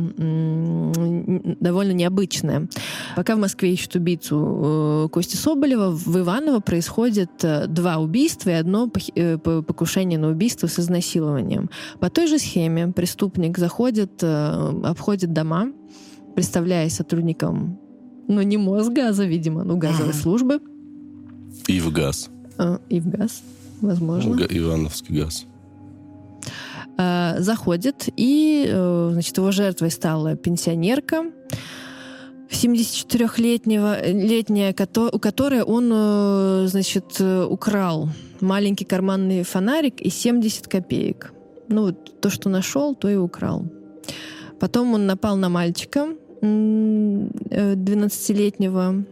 довольно 1.61 1.93
необычная. 1.93 2.69
Пока 3.15 3.37
в 3.37 3.39
Москве 3.39 3.73
ищут 3.73 3.95
убийцу 3.95 5.05
э, 5.07 5.09
Кости 5.13 5.37
Соболева, 5.37 5.91
в 5.91 6.19
Иваново 6.19 6.59
происходит 6.59 7.31
э, 7.45 7.69
два 7.69 7.99
убийства 7.99 8.51
и 8.51 8.55
одно 8.55 8.89
покушение 8.89 10.19
на 10.19 10.31
убийство 10.31 10.67
с 10.67 10.81
изнасилованием. 10.81 11.71
По 12.01 12.11
той 12.11 12.27
же 12.27 12.41
схеме 12.41 12.89
преступник 12.89 13.57
заходит, 13.57 14.21
обходит 14.25 15.33
дома, 15.33 15.69
представляясь 16.37 16.95
сотрудником, 16.95 17.79
ну, 18.29 18.43
не 18.43 18.57
Мосгаза, 18.59 19.25
видимо, 19.25 19.65
ну, 19.65 19.77
газовой 19.79 20.13
службы, 20.15 20.61
И 21.67 21.81
в 21.81 21.91
газ. 21.93 22.31
э, 22.59 22.79
и 22.89 23.01
в 23.01 23.09
газ, 23.09 23.43
возможно. 23.81 24.37
Га- 24.37 24.47
Ивановский 24.49 25.21
газ. 25.23 25.45
Э, 26.99 27.41
заходит, 27.41 28.09
и, 28.17 28.67
э, 28.69 29.09
значит, 29.13 29.37
его 29.39 29.51
жертвой 29.51 29.91
стала 29.91 30.37
пенсионерка, 30.37 31.25
74-летнего, 32.51 33.97
летняя, 34.07 34.73
кото- 34.73 35.11
у 35.13 35.19
которой 35.19 35.63
он, 35.63 35.91
э, 35.93 36.67
значит, 36.69 37.17
э, 37.21 37.45
украл 37.45 38.09
маленький 38.41 38.85
карманный 38.85 39.43
фонарик 39.43 40.01
и 40.01 40.11
70 40.11 40.69
копеек. 40.69 41.33
Ну, 41.69 41.83
вот 41.83 42.21
то, 42.21 42.31
что 42.31 42.49
нашел, 42.49 42.95
то 42.95 43.09
и 43.09 43.17
украл. 43.17 43.65
Потом 44.61 44.95
он 44.95 45.07
напал 45.07 45.37
на 45.37 45.49
мальчика 45.49 46.07
э, 46.07 46.17
12-летнего. 46.41 49.05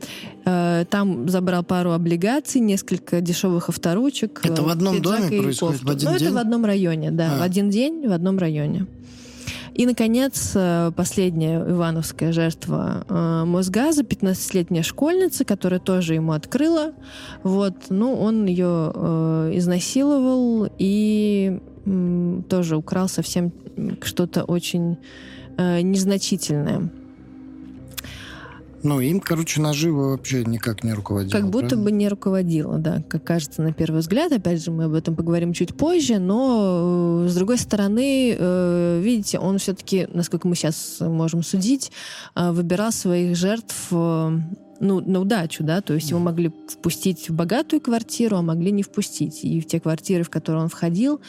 Э, 0.44 0.84
Там 0.90 1.28
забрал 1.28 1.64
пару 1.64 1.92
облигаций, 1.92 2.60
несколько 2.60 3.20
дешевых 3.20 3.68
авторучек. 3.68 4.40
Это 4.44 4.62
э, 4.62 4.64
в 4.64 4.68
одном 4.68 5.02
доме 5.02 5.28
происходит? 5.28 5.80
кофту. 5.80 5.86
В 5.86 5.90
один 5.90 6.10
ну, 6.10 6.18
день? 6.18 6.26
это 6.26 6.34
в 6.34 6.38
одном 6.38 6.64
районе, 6.64 7.10
да. 7.10 7.34
А. 7.34 7.38
В 7.38 7.42
один 7.42 7.70
день 7.70 8.06
в 8.06 8.12
одном 8.12 8.38
районе. 8.38 8.86
И, 9.74 9.86
наконец, 9.86 10.52
э, 10.54 10.92
последняя 10.94 11.60
ивановская 11.60 12.32
жертва 12.32 13.04
Мосгаза, 13.46 14.02
15-летняя 14.02 14.82
школьница, 14.82 15.44
которая 15.44 15.80
тоже 15.80 16.14
ему 16.14 16.32
открыла. 16.32 16.92
Вот, 17.42 17.74
ну, 17.88 18.14
он 18.14 18.46
ее 18.46 18.92
э, 18.94 19.50
изнасиловал 19.54 20.68
и 20.78 21.60
тоже 22.48 22.76
украл 22.76 23.08
совсем 23.08 23.52
что-то 24.02 24.44
очень 24.44 24.96
э, 25.56 25.80
незначительное. 25.82 26.90
Ну, 28.84 29.00
им, 29.00 29.18
короче, 29.18 29.62
наживо 29.62 30.10
вообще 30.10 30.44
никак 30.44 30.84
не 30.84 30.92
руководило. 30.92 31.32
Как 31.32 31.48
будто 31.48 31.68
правильно? 31.68 31.84
бы 31.84 31.92
не 31.92 32.08
руководила, 32.08 32.78
да, 32.78 33.02
как 33.08 33.24
кажется 33.24 33.62
на 33.62 33.72
первый 33.72 34.00
взгляд. 34.00 34.30
Опять 34.30 34.62
же, 34.62 34.70
мы 34.70 34.84
об 34.84 34.92
этом 34.92 35.16
поговорим 35.16 35.54
чуть 35.54 35.74
позже, 35.74 36.18
но 36.18 37.22
э, 37.24 37.28
с 37.28 37.34
другой 37.34 37.56
стороны, 37.56 38.36
э, 38.38 39.00
видите, 39.02 39.38
он 39.38 39.56
все-таки, 39.56 40.06
насколько 40.12 40.46
мы 40.46 40.54
сейчас 40.54 40.98
можем 41.00 41.42
судить, 41.42 41.92
э, 42.34 42.52
выбирал 42.52 42.92
своих 42.92 43.36
жертв 43.36 43.90
ну, 44.84 45.00
на 45.00 45.20
удачу, 45.20 45.64
да, 45.64 45.80
то 45.80 45.94
есть 45.94 46.10
его 46.10 46.20
могли 46.20 46.52
впустить 46.68 47.28
в 47.30 47.34
богатую 47.34 47.80
квартиру, 47.80 48.36
а 48.36 48.42
могли 48.42 48.70
не 48.70 48.82
впустить. 48.82 49.42
И 49.42 49.60
в 49.60 49.66
те 49.66 49.80
квартиры, 49.80 50.22
в 50.22 50.30
которые 50.30 50.62
он 50.62 50.68
входил, 50.68 51.20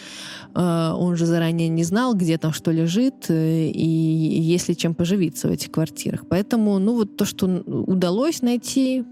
э, 0.53 0.91
он 0.95 1.15
же 1.15 1.25
заранее 1.25 1.69
не 1.69 1.83
знал, 1.83 2.13
где 2.13 2.37
там 2.37 2.51
что 2.51 2.71
лежит, 2.71 3.29
э, 3.29 3.67
и 3.69 3.87
есть 3.87 4.69
ли 4.69 4.75
чем 4.75 4.93
поживиться 4.93 5.47
в 5.47 5.51
этих 5.51 5.71
квартирах. 5.71 6.25
Поэтому, 6.29 6.79
ну, 6.79 6.95
вот 6.95 7.17
то, 7.17 7.25
что 7.25 7.47
удалось 7.47 8.41
найти, 8.41 9.05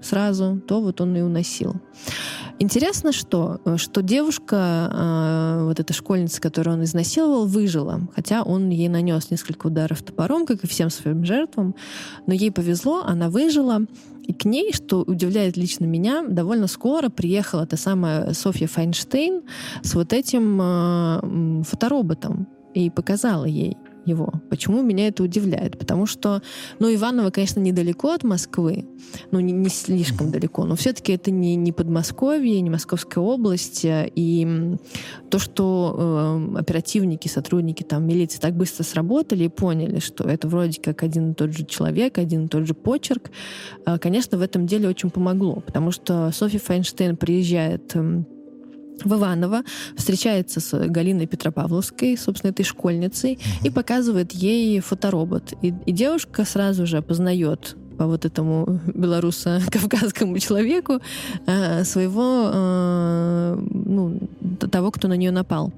сразу, 0.00 0.60
то 0.66 0.80
вот 0.80 1.00
он 1.00 1.16
и 1.16 1.20
уносил. 1.20 1.80
Интересно, 2.60 3.12
что, 3.12 3.60
что 3.76 4.00
девушка, 4.00 4.90
э, 4.92 5.64
вот 5.64 5.80
эта 5.80 5.92
школьница, 5.92 6.40
которую 6.40 6.76
он 6.76 6.84
изнасиловал, 6.84 7.46
выжила. 7.46 8.00
Хотя 8.14 8.42
он 8.42 8.70
ей 8.70 8.88
нанес 8.88 9.28
несколько 9.30 9.66
ударов 9.66 10.02
топором, 10.02 10.46
как 10.46 10.62
и 10.62 10.68
всем 10.68 10.88
своим 10.90 11.24
жертвам. 11.24 11.74
Но 12.26 12.34
ей 12.34 12.52
повезло, 12.52 13.02
она 13.04 13.28
выжила. 13.28 13.80
И 14.22 14.32
к 14.32 14.44
ней, 14.44 14.72
что 14.72 15.02
удивляет 15.02 15.56
лично 15.56 15.84
меня, 15.84 16.24
довольно 16.26 16.68
скоро 16.68 17.08
приехала 17.08 17.66
та 17.66 17.76
самая 17.76 18.32
Софья 18.34 18.68
Файнштейн 18.68 19.42
с 19.82 19.94
вот 19.94 20.12
этим 20.12 20.60
э, 20.62 21.62
фотороботом 21.64 22.46
и 22.72 22.88
показала 22.88 23.44
ей 23.44 23.76
его. 24.04 24.32
Почему 24.50 24.82
меня 24.82 25.08
это 25.08 25.22
удивляет? 25.22 25.78
Потому 25.78 26.06
что, 26.06 26.42
ну, 26.78 26.92
Иваново, 26.94 27.30
конечно, 27.30 27.60
недалеко 27.60 28.12
от 28.12 28.24
Москвы, 28.24 28.86
ну, 29.30 29.40
не, 29.40 29.52
не 29.52 29.68
слишком 29.68 30.30
далеко, 30.30 30.64
но 30.64 30.76
все-таки 30.76 31.12
это 31.12 31.30
не, 31.30 31.56
не 31.56 31.72
Подмосковье, 31.72 32.60
не 32.60 32.70
Московская 32.70 33.20
область, 33.20 33.80
и 33.84 34.76
то, 35.30 35.38
что 35.38 35.96
э, 36.54 36.58
оперативники, 36.58 37.28
сотрудники 37.28 37.82
там 37.82 38.06
милиции 38.06 38.38
так 38.38 38.54
быстро 38.54 38.84
сработали 38.84 39.44
и 39.44 39.48
поняли, 39.48 39.98
что 39.98 40.24
это 40.24 40.48
вроде 40.48 40.80
как 40.80 41.02
один 41.02 41.32
и 41.32 41.34
тот 41.34 41.52
же 41.52 41.64
человек, 41.64 42.18
один 42.18 42.46
и 42.46 42.48
тот 42.48 42.66
же 42.66 42.74
почерк, 42.74 43.30
э, 43.86 43.98
конечно, 43.98 44.38
в 44.38 44.42
этом 44.42 44.66
деле 44.66 44.88
очень 44.88 45.10
помогло, 45.10 45.56
потому 45.56 45.90
что 45.90 46.30
Софья 46.32 46.58
Файнштейн 46.58 47.16
приезжает 47.16 47.92
э, 47.94 48.24
в 49.02 49.12
Иваново, 49.14 49.62
встречается 49.96 50.60
с 50.60 50.78
Галиной 50.88 51.26
Петропавловской, 51.26 52.16
собственно, 52.16 52.50
этой 52.50 52.64
школьницей, 52.64 53.38
и 53.62 53.70
показывает 53.70 54.32
ей 54.32 54.80
фоторобот. 54.80 55.54
И, 55.62 55.74
и 55.86 55.92
девушка 55.92 56.44
сразу 56.44 56.86
же 56.86 57.02
познает 57.02 57.76
по 57.96 58.06
вот 58.06 58.24
этому 58.24 58.80
белоруссо-кавказскому 58.86 60.38
человеку 60.38 61.00
э, 61.46 61.84
своего, 61.84 62.50
э, 62.52 63.58
ну, 63.70 64.20
того, 64.70 64.90
кто 64.90 65.08
на 65.08 65.14
нее 65.14 65.30
напал. 65.30 65.72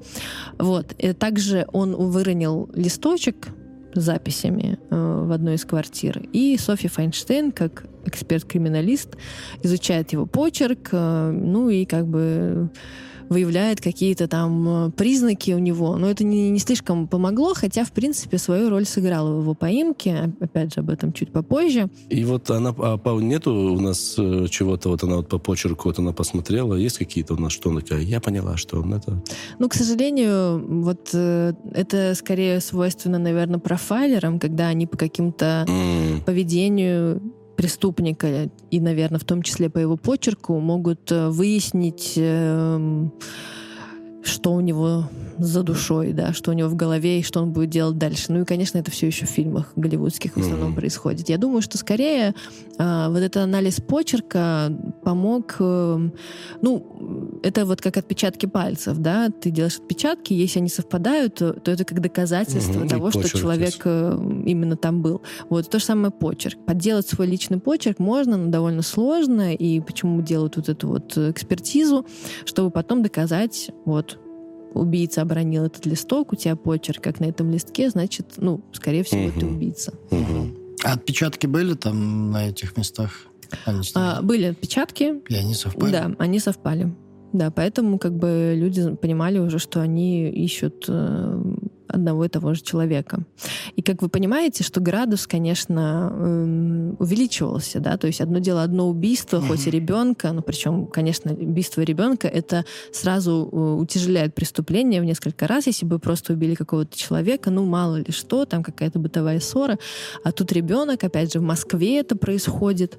Вот. 0.59 0.94
И 0.98 1.12
также 1.12 1.66
он 1.72 1.94
выронил 1.94 2.68
листочек 2.74 3.48
с 3.94 4.00
записями 4.00 4.79
э, 4.90 5.24
в 5.26 5.33
одной 5.33 5.55
из 5.55 5.64
квартир. 5.64 6.22
И 6.33 6.57
Софья 6.59 6.88
Файнштейн, 6.88 7.52
как 7.52 7.87
эксперт-криминалист, 8.05 9.16
изучает 9.62 10.12
его 10.12 10.26
почерк, 10.26 10.88
э, 10.92 11.31
ну 11.33 11.68
и 11.68 11.85
как 11.85 12.07
бы 12.07 12.70
выявляет 13.28 13.80
какие-то 13.80 14.28
там 14.28 14.86
э, 14.86 14.90
признаки 14.90 15.52
у 15.52 15.58
него. 15.58 15.96
Но 15.96 16.10
это 16.10 16.24
не, 16.24 16.50
не 16.50 16.58
слишком 16.58 17.06
помогло, 17.06 17.54
хотя, 17.54 17.84
в 17.84 17.92
принципе, 17.92 18.38
свою 18.38 18.70
роль 18.70 18.84
сыграла 18.84 19.36
в 19.36 19.42
его 19.42 19.54
поимке. 19.54 20.32
Опять 20.40 20.74
же, 20.74 20.80
об 20.80 20.90
этом 20.90 21.12
чуть 21.12 21.32
попозже. 21.32 21.88
И 22.08 22.24
вот 22.24 22.50
она, 22.50 22.74
а 22.78 22.96
по, 22.96 23.20
нету 23.20 23.52
у 23.52 23.80
нас 23.80 24.14
э, 24.18 24.46
чего-то, 24.50 24.88
вот 24.88 25.02
она 25.02 25.16
вот 25.16 25.28
по 25.28 25.38
почерку, 25.38 25.88
вот 25.88 25.98
она 25.98 26.12
посмотрела, 26.12 26.74
есть 26.74 26.98
какие-то 26.98 27.34
у 27.34 27.38
нас, 27.38 27.52
что 27.52 27.70
она 27.70 27.80
такая, 27.80 28.00
я 28.00 28.20
поняла, 28.20 28.56
что 28.56 28.80
он 28.80 28.94
это... 28.94 29.22
Ну, 29.58 29.68
к 29.68 29.74
сожалению, 29.74 30.82
вот 30.82 31.10
э, 31.12 31.52
это 31.72 32.14
скорее 32.14 32.60
свойственно, 32.60 33.18
наверное, 33.18 33.58
профайлерам, 33.58 34.38
когда 34.38 34.68
они 34.68 34.86
по 34.86 34.96
каким-то 34.96 35.64
mm. 35.68 36.24
поведению 36.24 37.20
преступника 37.57 38.51
и, 38.71 38.81
наверное, 38.81 39.19
в 39.19 39.25
том 39.25 39.42
числе 39.42 39.71
по 39.71 39.79
его 39.79 39.97
почерку 39.97 40.59
могут 40.61 41.11
э, 41.11 41.29
выяснить, 41.29 42.14
эм, 42.16 43.12
что 44.26 44.52
у 44.52 44.60
него 44.60 45.08
за 45.38 45.62
душой, 45.62 46.12
да, 46.12 46.32
что 46.32 46.50
у 46.50 46.54
него 46.54 46.68
в 46.68 46.76
голове 46.76 47.20
и 47.20 47.22
что 47.22 47.42
он 47.42 47.52
будет 47.52 47.70
делать 47.70 47.98
дальше. 47.98 48.26
Ну 48.32 48.42
и, 48.42 48.44
конечно, 48.44 48.78
это 48.78 48.90
все 48.90 49.06
еще 49.06 49.26
в 49.26 49.30
фильмах 49.30 49.72
голливудских 49.76 50.34
в 50.34 50.40
основном 50.40 50.72
mm-hmm. 50.72 50.76
происходит. 50.76 51.28
Я 51.28 51.38
думаю, 51.38 51.62
что 51.62 51.78
скорее 51.78 52.34
э, 52.78 53.08
вот 53.08 53.18
этот 53.18 53.36
анализ 53.38 53.80
почерка 53.80 54.72
помог, 55.02 55.56
э, 55.58 56.10
ну, 56.62 57.40
это 57.42 57.64
вот 57.66 57.80
как 57.80 57.96
отпечатки 57.96 58.46
пальцев, 58.46 58.98
да, 58.98 59.28
ты 59.28 59.50
делаешь 59.50 59.78
отпечатки, 59.78 60.32
если 60.32 60.60
они 60.60 60.68
совпадают, 60.68 61.34
то, 61.34 61.52
то 61.52 61.70
это 61.70 61.84
как 61.84 62.00
доказательство 62.00 62.84
mm-hmm. 62.84 62.88
того, 62.88 63.10
что 63.10 63.28
человек 63.28 63.82
э, 63.84 64.18
именно 64.46 64.76
там 64.76 65.02
был. 65.02 65.22
Вот 65.48 65.68
то 65.68 65.78
же 65.78 65.84
самое 65.84 66.10
почерк. 66.10 66.58
Подделать 66.64 67.08
свой 67.08 67.26
личный 67.26 67.58
почерк 67.58 67.98
можно, 67.98 68.36
но 68.36 68.50
довольно 68.50 68.82
сложно, 68.82 69.54
и 69.54 69.80
почему 69.80 70.22
делают 70.22 70.56
вот 70.56 70.68
эту 70.68 70.88
вот 70.88 71.16
экспертизу, 71.16 72.06
чтобы 72.44 72.70
потом 72.70 73.02
доказать, 73.02 73.70
вот, 73.84 74.15
убийца 74.74 75.22
обронил 75.22 75.64
этот 75.64 75.87
листок, 75.87 76.33
у 76.33 76.37
тебя 76.37 76.57
почерк, 76.57 77.02
как 77.02 77.20
на 77.20 77.26
этом 77.26 77.50
листке, 77.50 77.90
значит, 77.90 78.35
ну, 78.37 78.64
скорее 78.72 79.02
всего, 79.05 79.26
угу. 79.26 79.40
ты 79.40 79.46
убийца. 79.46 79.94
Угу. 80.11 80.57
А 80.85 80.92
отпечатки 80.92 81.46
были 81.46 81.74
там 81.74 82.31
на 82.31 82.48
этих 82.48 82.76
местах? 82.76 83.26
А, 83.94 84.22
были 84.22 84.44
отпечатки. 84.44 85.22
И 85.29 85.35
они 85.35 85.55
совпали? 85.55 85.92
Да, 85.92 86.12
они 86.18 86.38
совпали. 86.38 86.94
Да, 87.33 87.50
поэтому 87.50 87.98
как 87.98 88.16
бы 88.16 88.55
люди 88.57 88.94
понимали 88.94 89.38
уже, 89.38 89.59
что 89.59 89.81
они 89.81 90.31
ищут 90.31 90.85
э, 90.88 91.42
одного 91.88 92.25
и 92.25 92.29
того 92.29 92.55
же 92.55 92.62
человека. 92.62 93.25
И 93.77 93.83
как 93.83 94.03
вы 94.03 94.09
понимаете, 94.09 94.64
что 94.64 94.81
градус, 94.81 95.27
конечно, 95.27 96.12
эм, 96.12 96.96
увеличивался, 96.99 97.81
да, 97.81 97.96
то 97.96 98.07
есть 98.07 98.20
одно 98.20 98.38
дело 98.38 98.62
одно 98.62 98.88
убийство, 98.88 99.38
mm-hmm. 99.38 99.49
хоть 99.49 99.66
и 99.66 99.70
ребенка, 99.70 100.33
но 100.33 100.42
причем, 100.42 100.87
конечно, 100.87 101.33
убийство 101.33 101.83
ребенка 101.83 102.29
это 102.29 102.64
сразу 102.92 103.49
э, 103.51 103.57
утяжеляет 103.57 104.35
преступление 104.35 105.01
в 105.01 105.05
несколько 105.05 105.46
раз, 105.46 105.66
если 105.66 105.87
бы 105.87 105.99
просто 105.99 106.33
убили 106.33 106.55
какого-то 106.55 106.96
человека, 106.96 107.51
ну 107.51 107.64
мало 107.64 107.96
ли 107.96 108.11
что, 108.11 108.44
там 108.44 108.62
какая-то 108.62 108.99
бытовая 108.99 109.40
ссора, 109.40 109.79
а 110.25 110.33
тут 110.33 110.53
ребенок, 110.53 111.05
опять 111.05 111.33
же, 111.33 111.40
в 111.40 111.42
Москве 111.42 112.01
это 112.01 112.16
происходит, 112.16 112.99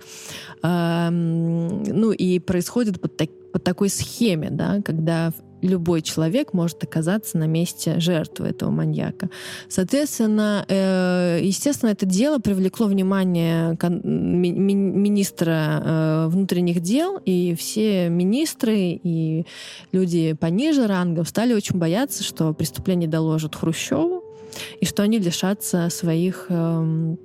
ну 0.63 2.11
и 2.11 2.39
происходит 2.39 3.01
под, 3.01 3.17
так, 3.17 3.29
под 3.51 3.63
такой 3.63 3.89
схеме, 3.89 4.49
да, 4.51 4.81
когда 4.83 5.33
любой 5.67 6.01
человек 6.01 6.53
может 6.53 6.83
оказаться 6.83 7.37
на 7.37 7.45
месте 7.45 7.99
жертвы 7.99 8.47
этого 8.47 8.71
маньяка. 8.71 9.29
Соответственно, 9.69 10.65
э, 10.67 11.39
естественно, 11.43 11.91
это 11.91 12.05
дело 12.05 12.39
привлекло 12.39 12.87
внимание 12.87 13.77
министра 13.81 15.81
э, 15.83 16.27
внутренних 16.29 16.81
дел, 16.81 17.19
и 17.23 17.55
все 17.55 18.09
министры 18.09 18.99
и 19.03 19.45
люди 19.91 20.33
пониже 20.33 20.87
рангом 20.87 21.25
стали 21.25 21.53
очень 21.53 21.77
бояться, 21.77 22.23
что 22.23 22.53
преступление 22.53 23.09
доложат 23.09 23.55
Хрущеву, 23.55 24.23
и 24.79 24.85
что 24.85 25.03
они 25.03 25.19
лишатся 25.19 25.89
своих 25.89 26.47
эм, 26.49 27.19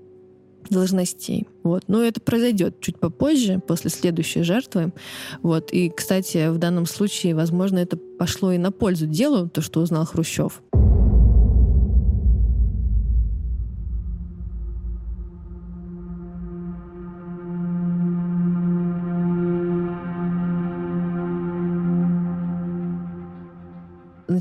должностей. 0.70 1.46
Вот. 1.62 1.85
Но 1.88 2.03
это 2.03 2.20
произойдет 2.20 2.81
чуть 2.81 2.98
попозже, 2.98 3.61
после 3.66 3.90
следующей 3.90 4.42
жертвы. 4.42 4.92
Вот. 5.42 5.70
И, 5.72 5.90
кстати, 5.90 6.51
в 6.51 6.59
данном 6.59 6.87
случае, 6.87 7.35
возможно, 7.35 7.79
это 7.79 7.96
пошло 7.96 8.53
и 8.53 8.59
на 8.59 8.72
пользу 8.72 9.07
делу, 9.07 9.48
то, 9.48 9.61
что 9.61 9.81
узнал 9.81 10.05
Хрущев. 10.05 10.62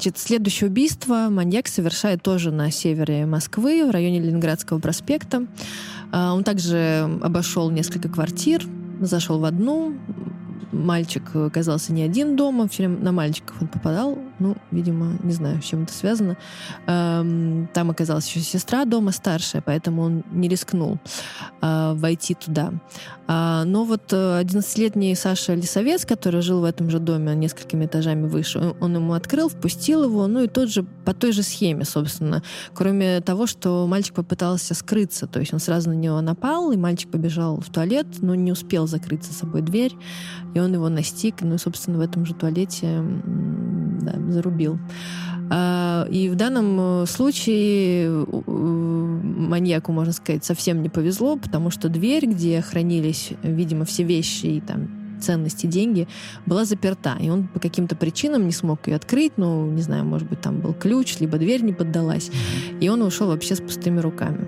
Значит, 0.02 0.18
следующее 0.18 0.68
убийство 0.68 1.28
маньяк 1.30 1.68
совершает 1.68 2.24
тоже 2.24 2.50
на 2.50 2.72
севере 2.72 3.28
Москвы, 3.28 3.86
в 3.86 3.92
районе 3.92 4.20
Ленинградского 4.20 4.80
проспекта. 4.80 5.46
А, 6.12 6.34
он 6.34 6.44
также 6.44 7.08
обошел 7.22 7.70
несколько 7.70 8.10
квартир, 8.10 8.66
зашел 9.00 9.38
в 9.38 9.46
одну, 9.46 9.96
мальчик 10.72 11.36
оказался 11.36 11.94
не 11.94 12.02
один 12.02 12.36
дома, 12.36 12.68
все 12.68 12.88
время 12.88 12.98
на 12.98 13.12
мальчиков 13.12 13.62
он 13.62 13.68
попадал. 13.68 14.18
Ну, 14.42 14.58
видимо, 14.72 15.18
не 15.22 15.34
знаю, 15.34 15.62
с 15.62 15.66
чем 15.66 15.84
это 15.84 15.94
связано. 15.94 16.36
Там 16.88 17.92
оказалась 17.92 18.28
еще 18.28 18.40
сестра 18.40 18.86
дома 18.86 19.12
старшая, 19.12 19.62
поэтому 19.62 20.02
он 20.02 20.24
не 20.32 20.48
рискнул 20.48 20.98
а, 21.62 21.94
войти 21.94 22.34
туда. 22.34 22.74
А, 23.28 23.64
но 23.66 23.84
вот 23.84 24.12
11-летний 24.12 25.14
э, 25.14 25.16
Саша 25.16 25.54
Лисовец, 25.54 26.06
который 26.06 26.42
жил 26.42 26.62
в 26.62 26.64
этом 26.64 26.90
же 26.90 26.98
доме 26.98 27.36
несколькими 27.36 27.86
этажами 27.86 28.28
выше, 28.28 28.74
он 28.80 28.96
ему 28.96 29.14
открыл, 29.14 29.48
впустил 29.48 30.06
его, 30.06 30.26
ну 30.26 30.44
и 30.44 30.48
тот 30.48 30.70
же 30.70 30.84
по 31.06 31.14
той 31.14 31.32
же 31.34 31.44
схеме, 31.44 31.86
собственно. 31.86 32.42
Кроме 32.74 33.22
того, 33.22 33.46
что 33.46 33.86
мальчик 33.88 34.16
попытался 34.16 34.74
скрыться, 34.74 35.28
то 35.28 35.40
есть 35.40 35.54
он 35.54 35.60
сразу 35.60 35.92
на 35.92 35.94
него 35.94 36.20
напал, 36.20 36.72
и 36.72 36.78
мальчик 36.78 37.12
побежал 37.12 37.62
в 37.62 37.70
туалет, 37.70 38.08
но 38.22 38.34
не 38.34 38.52
успел 38.52 38.88
закрыть 38.88 39.24
за 39.24 39.34
собой 39.34 39.62
дверь, 39.62 39.94
и 40.56 40.60
он 40.60 40.74
его 40.74 40.90
настиг, 40.90 41.42
ну, 41.42 41.60
собственно, 41.60 42.00
в 42.00 42.02
этом 42.02 42.26
же 42.26 42.34
туалете 42.34 43.04
да, 44.02 44.14
зарубил. 44.30 44.80
А, 45.50 46.08
и 46.10 46.30
в 46.30 46.36
данном 46.36 47.04
э, 47.04 47.06
случае 47.08 48.26
маньяку, 48.46 49.92
можно 49.92 50.14
сказать, 50.14 50.46
совсем 50.46 50.82
не 50.82 50.90
повезло, 50.90 51.36
потому 51.38 51.72
что 51.72 51.90
дверь, 51.90 52.26
где 52.26 52.62
хранились, 52.62 53.32
видимо, 53.44 53.86
все 53.86 54.04
вещи 54.04 54.46
и 54.46 54.62
там 54.62 55.02
ценности, 55.22 55.68
деньги, 55.68 56.08
была 56.46 56.66
заперта. 56.66 57.18
И 57.20 57.30
он 57.30 57.48
по 57.48 57.60
каким-то 57.60 57.96
причинам 57.96 58.46
не 58.46 58.52
смог 58.52 58.88
ее 58.88 58.96
открыть. 58.96 59.34
Ну, 59.38 59.70
не 59.70 59.82
знаю, 59.82 60.06
может 60.06 60.28
быть, 60.28 60.42
там 60.42 60.60
был 60.60 60.74
ключ, 60.74 61.18
либо 61.20 61.38
дверь 61.38 61.64
не 61.64 61.74
поддалась. 61.74 62.32
И 62.80 62.90
он 62.90 63.02
ушел 63.02 63.28
вообще 63.28 63.56
с 63.56 63.62
пустыми 63.62 64.00
руками. 64.00 64.48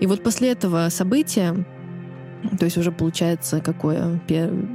И 0.00 0.06
вот 0.06 0.22
после 0.22 0.52
этого 0.52 0.88
события 0.90 1.66
То 2.58 2.64
есть 2.64 2.76
уже 2.76 2.92
получается, 2.92 3.60
какое 3.60 4.20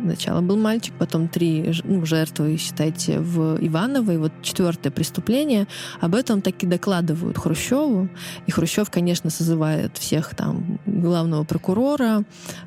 начало. 0.03 0.41
Был 0.41 0.57
мальчик, 0.57 0.93
потом 0.97 1.27
три 1.27 1.73
ну, 1.83 2.05
жертвы, 2.05 2.57
считайте, 2.57 3.19
в 3.19 3.57
Иваново. 3.59 4.11
И 4.11 4.17
вот 4.17 4.31
четвертое 4.41 4.91
преступление. 4.91 5.67
Об 6.01 6.15
этом 6.15 6.41
таки 6.41 6.67
докладывают 6.67 7.37
Хрущеву. 7.37 8.09
И 8.47 8.51
Хрущев, 8.51 8.89
конечно, 8.89 9.29
созывает 9.29 9.97
всех 9.97 10.35
там 10.35 10.79
главного 10.85 11.43
прокурора, 11.43 12.23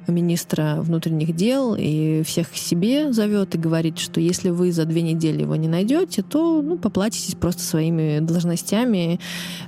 министра 0.06 0.76
внутренних 0.80 1.35
дел 1.35 1.76
и 1.78 2.22
всех 2.24 2.50
к 2.50 2.56
себе 2.56 3.12
зовет 3.12 3.54
и 3.54 3.59
говорит, 3.59 3.98
что 3.98 4.20
если 4.20 4.50
вы 4.50 4.72
за 4.72 4.85
две 4.85 5.02
недели 5.02 5.42
его 5.42 5.56
не 5.56 5.68
найдете, 5.68 6.22
то 6.22 6.62
ну, 6.62 6.78
поплатитесь 6.78 7.35
просто 7.35 7.62
своими 7.62 8.20
должностями. 8.20 9.20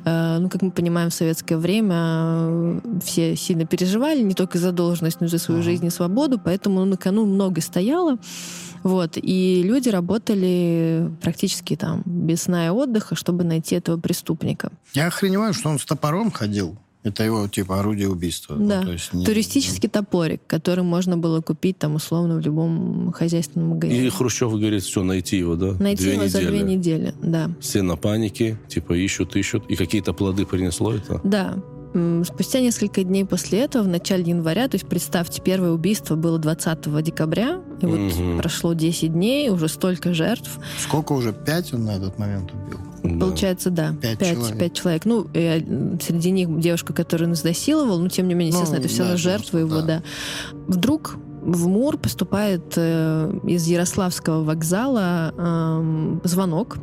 Э, 0.04 0.38
Ну, 0.38 0.48
как 0.48 0.62
мы 0.62 0.70
понимаем, 0.70 1.10
в 1.10 1.14
советское 1.14 1.56
время 1.56 1.96
э, 1.96 2.80
все 3.04 3.36
сильно 3.36 3.66
переживали 3.66 4.22
не 4.22 4.34
только 4.34 4.58
за 4.58 4.72
должность, 4.72 5.17
и 5.20 5.26
за 5.26 5.38
свою 5.38 5.62
жизнь 5.62 5.86
и 5.86 5.90
свободу, 5.90 6.40
поэтому 6.42 6.84
на 6.84 6.96
кону 6.96 7.26
много 7.26 7.60
стояло. 7.60 8.18
Вот, 8.84 9.12
и 9.20 9.62
люди 9.64 9.88
работали 9.88 11.10
практически 11.22 11.74
там 11.76 12.02
без 12.06 12.42
сна 12.42 12.66
и 12.66 12.70
отдыха, 12.70 13.16
чтобы 13.16 13.44
найти 13.44 13.74
этого 13.74 13.98
преступника. 13.98 14.70
Я 14.94 15.08
охреневаю, 15.08 15.52
что 15.52 15.68
он 15.68 15.78
с 15.78 15.84
топором 15.84 16.30
ходил. 16.30 16.76
Это 17.04 17.22
его, 17.24 17.46
типа, 17.48 17.78
орудие 17.80 18.08
убийства. 18.08 18.54
Ну, 18.56 18.68
Да. 18.68 18.82
то 18.82 18.92
есть 18.92 19.12
не- 19.14 19.24
Туристический 19.24 19.88
топорик, 19.88 20.42
который 20.46 20.82
можно 20.84 21.16
было 21.16 21.40
купить 21.40 21.78
там 21.78 21.94
условно 21.94 22.36
в 22.36 22.40
любом 22.40 23.12
хозяйственном 23.12 23.70
магазине. 23.70 24.06
И 24.06 24.10
Хрущев 24.10 24.50
говорит, 24.50 24.82
все, 24.82 25.02
найти 25.04 25.38
его, 25.38 25.54
да? 25.54 25.72
Найти 25.80 26.02
две 26.02 26.12
его 26.14 26.24
недели. 26.24 26.44
за 26.44 26.48
две 26.50 26.60
недели, 26.62 27.14
да. 27.22 27.50
Все 27.60 27.82
на 27.82 27.96
панике, 27.96 28.58
типа 28.68 28.92
ищут, 28.94 29.36
ищут. 29.36 29.64
И 29.70 29.76
какие-то 29.76 30.12
плоды 30.12 30.44
принесло 30.44 30.92
это? 30.92 31.20
Да. 31.24 31.56
Спустя 32.24 32.60
несколько 32.60 33.04
дней 33.04 33.24
после 33.24 33.60
этого, 33.60 33.82
в 33.84 33.88
начале 33.88 34.24
января, 34.24 34.68
то 34.68 34.76
есть 34.76 34.86
представьте, 34.88 35.40
первое 35.42 35.70
убийство 35.70 36.16
было 36.16 36.38
20 36.38 37.02
декабря, 37.02 37.60
и 37.80 37.86
вот 37.86 37.98
Мгм. 37.98 38.38
прошло 38.38 38.72
10 38.74 39.12
дней, 39.12 39.50
уже 39.50 39.68
столько 39.68 40.14
жертв. 40.14 40.58
Сколько 40.78 41.12
уже? 41.12 41.32
Пять 41.32 41.72
он 41.72 41.84
на 41.84 41.96
этот 41.96 42.18
момент 42.18 42.50
убил? 42.52 42.78
Да. 43.04 43.26
Получается, 43.26 43.70
да, 43.70 43.94
Пять 44.00 44.18
пять, 44.18 44.34
человек. 44.34 44.58
пять 44.58 44.72
человек. 44.74 45.04
Ну, 45.04 45.22
и, 45.32 45.38
э, 45.38 45.60
среди 46.02 46.30
них 46.32 46.58
девушка, 46.60 46.92
которую 46.92 47.28
он 47.28 47.34
изнасиловал, 47.34 47.98
но 48.00 48.08
тем 48.08 48.26
не 48.28 48.34
менее, 48.34 48.52
Ну, 48.52 48.58
естественно, 48.60 48.80
это 48.80 48.88
все 48.88 48.98
да, 48.98 49.04
равно 49.04 49.16
жертва 49.18 49.58
его, 49.58 49.80
да. 49.80 49.82
да. 49.82 50.02
Вдруг 50.66 51.16
в 51.40 51.68
МУР 51.68 51.98
поступает 51.98 52.74
э, 52.76 53.32
из 53.44 53.66
Ярославского 53.68 54.42
вокзала 54.42 55.32
эм, 55.38 56.20
звонок, 56.24 56.78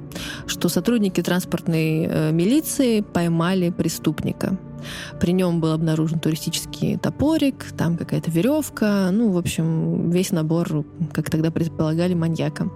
что 0.47 0.69
сотрудники 0.69 1.21
транспортной 1.21 2.05
э, 2.09 2.31
милиции 2.31 3.01
поймали 3.01 3.69
преступника. 3.69 4.57
При 5.19 5.31
нем 5.31 5.59
был 5.59 5.71
обнаружен 5.71 6.19
туристический 6.19 6.97
топорик, 6.97 7.65
там 7.77 7.97
какая-то 7.97 8.31
веревка, 8.31 9.09
ну, 9.11 9.31
в 9.31 9.37
общем, 9.37 10.09
весь 10.09 10.31
набор, 10.31 10.85
как 11.13 11.29
тогда 11.29 11.51
предполагали, 11.51 12.13
маньяка. 12.13 12.69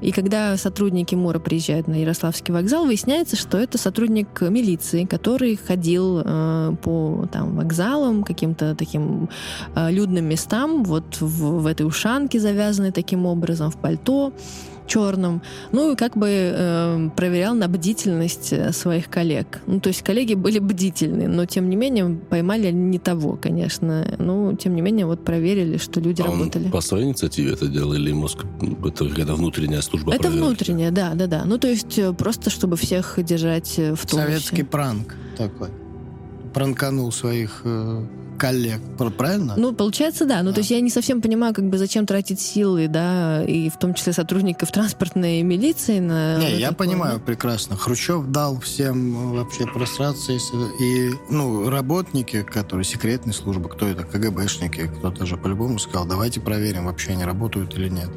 И 0.00 0.12
когда 0.12 0.56
сотрудники 0.56 1.14
МУРа 1.14 1.38
приезжают 1.38 1.86
на 1.88 1.94
Ярославский 1.94 2.52
вокзал, 2.54 2.86
выясняется, 2.86 3.36
что 3.36 3.58
это 3.58 3.78
сотрудник 3.78 4.40
милиции, 4.40 5.04
который 5.04 5.56
ходил 5.56 6.22
э, 6.24 6.74
по 6.82 7.26
там, 7.30 7.56
вокзалам, 7.56 8.22
каким-то 8.22 8.74
таким 8.74 9.28
э, 9.74 9.90
людным 9.90 10.24
местам, 10.24 10.84
вот 10.84 11.20
в, 11.20 11.60
в 11.60 11.66
этой 11.66 11.86
ушанке, 11.86 12.40
завязанной 12.40 12.92
таким 12.92 13.26
образом, 13.26 13.70
в 13.70 13.76
пальто 13.76 14.32
черном, 14.90 15.40
ну 15.72 15.92
и 15.92 15.96
как 15.96 16.16
бы 16.16 16.26
э, 16.28 17.08
проверял 17.16 17.54
на 17.54 17.68
бдительность 17.68 18.52
э, 18.52 18.72
своих 18.72 19.08
коллег. 19.08 19.60
Ну, 19.66 19.78
то 19.80 19.88
есть 19.88 20.02
коллеги 20.02 20.34
были 20.34 20.58
бдительны, 20.58 21.28
но 21.28 21.46
тем 21.46 21.70
не 21.70 21.76
менее 21.76 22.18
поймали 22.28 22.70
не 22.72 22.98
того, 22.98 23.38
конечно. 23.40 24.04
Ну, 24.18 24.56
тем 24.56 24.74
не 24.74 24.82
менее, 24.82 25.06
вот 25.06 25.24
проверили, 25.24 25.76
что 25.78 26.00
люди 26.00 26.22
А 26.22 26.30
он 26.30 26.38
работали. 26.40 26.68
по 26.70 26.80
своей 26.80 27.04
инициативе 27.06 27.52
это 27.52 27.66
делал 27.68 27.94
или 27.94 28.12
мозг? 28.12 28.44
Это 28.84 29.08
какая-то 29.08 29.34
внутренняя 29.34 29.80
служба 29.80 30.12
Это 30.12 30.22
проверки? 30.24 30.44
внутреннее, 30.44 30.90
да, 30.90 31.14
да, 31.14 31.26
да. 31.26 31.44
Ну, 31.46 31.58
то 31.58 31.68
есть 31.68 31.98
э, 31.98 32.12
просто, 32.12 32.50
чтобы 32.50 32.76
всех 32.76 33.18
держать 33.24 33.78
э, 33.78 33.94
в 33.94 34.04
тонусе. 34.06 34.26
Советский 34.28 34.62
пранк 34.64 35.14
такой. 35.36 35.68
Пранканул 36.52 37.12
своих 37.12 37.62
э, 37.64 38.04
коллег. 38.40 38.80
Пр- 38.96 39.10
Правильно? 39.10 39.54
Ну, 39.58 39.72
получается, 39.74 40.24
да. 40.24 40.42
Ну, 40.42 40.48
Да. 40.50 40.54
то 40.54 40.60
есть 40.60 40.70
я 40.70 40.80
не 40.80 40.88
совсем 40.90 41.20
понимаю, 41.20 41.52
как 41.54 41.68
бы 41.68 41.76
зачем 41.76 42.06
тратить 42.06 42.40
силы, 42.40 42.88
да, 42.88 43.44
и 43.44 43.68
в 43.68 43.76
том 43.78 43.92
числе 43.94 44.12
сотрудников 44.14 44.72
транспортной 44.72 45.42
милиции 45.42 45.98
на... 46.00 46.38
Не, 46.38 46.58
я 46.58 46.70
такое. 46.70 46.86
понимаю 46.88 47.20
прекрасно. 47.20 47.76
Хрущев 47.76 48.26
дал 48.28 48.58
всем 48.60 49.32
вообще 49.32 49.66
просраться. 49.66 50.32
если- 50.32 50.50
И, 50.82 51.12
ну, 51.28 51.68
работники, 51.68 52.42
которые 52.42 52.84
секретной 52.84 53.34
службы, 53.34 53.68
кто 53.68 53.86
это, 53.86 54.04
КГБшники, 54.04 54.86
кто-то 54.98 55.26
же 55.26 55.36
по-любому 55.36 55.78
сказал, 55.78 56.06
давайте 56.06 56.40
проверим, 56.40 56.86
вообще 56.86 57.10
они 57.12 57.24
работают 57.24 57.74
или 57.76 57.88
нет. 57.90 58.08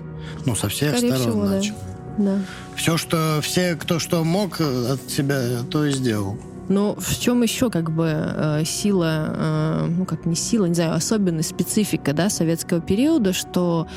Ну, 0.45 0.55
со 0.55 0.69
всех 0.69 0.91
Скорее 0.97 1.15
сторон 1.15 1.21
всего, 1.31 1.45
да. 1.45 1.51
начали. 1.51 1.75
Да. 2.17 2.39
Все, 2.75 2.95
что, 2.97 3.39
все, 3.41 3.75
кто 3.75 3.99
что 3.99 4.23
мог 4.23 4.61
э, 4.61 4.93
от 4.93 5.11
себя, 5.11 5.41
то 5.69 5.83
и 5.85 5.91
сделал. 5.91 6.37
Но 6.69 6.95
в 6.97 7.19
чем 7.19 7.41
еще 7.43 7.69
как 7.69 7.91
бы 7.91 8.09
э, 8.13 8.63
сила, 8.65 9.35
э, 9.35 9.87
ну 9.89 10.05
как 10.05 10.25
не 10.25 10.35
сила, 10.35 10.65
не 10.65 10.73
знаю, 10.73 10.93
особенность, 10.95 11.49
специфика, 11.49 12.13
да, 12.13 12.29
советского 12.29 12.79
периода, 12.81 13.33
что 13.33 13.87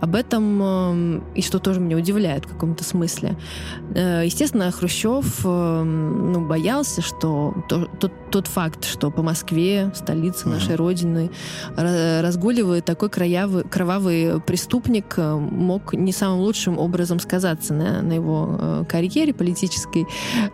об 0.00 0.14
этом, 0.14 0.60
э, 0.62 1.20
и 1.36 1.42
что 1.42 1.58
тоже 1.58 1.80
меня 1.80 1.96
удивляет 1.96 2.44
в 2.46 2.48
каком-то 2.48 2.84
смысле. 2.84 3.36
Э, 3.94 4.22
естественно, 4.24 4.70
Хрущев 4.70 5.44
ну, 5.44 6.46
боялся, 6.46 7.00
что 7.02 7.54
то- 7.68 7.88
тот, 8.00 8.12
тот 8.30 8.46
факт, 8.48 8.84
что 8.84 9.10
по 9.10 9.22
Москве, 9.22 9.92
столице 9.94 10.48
нашей 10.48 10.74
Родины, 10.74 11.30
ра- 11.76 12.22
разгуливает 12.22 12.84
такой 12.84 13.08
кровавый, 13.08 13.64
кровавый 13.64 14.40
преступник, 14.40 15.16
мог 15.18 15.92
не 15.94 16.12
самым 16.12 16.40
лучшим 16.40 16.78
образом 16.78 17.20
сказаться 17.20 17.72
на, 17.74 18.02
на 18.02 18.12
его 18.14 18.84
карьере 18.88 19.32
политической. 19.32 20.06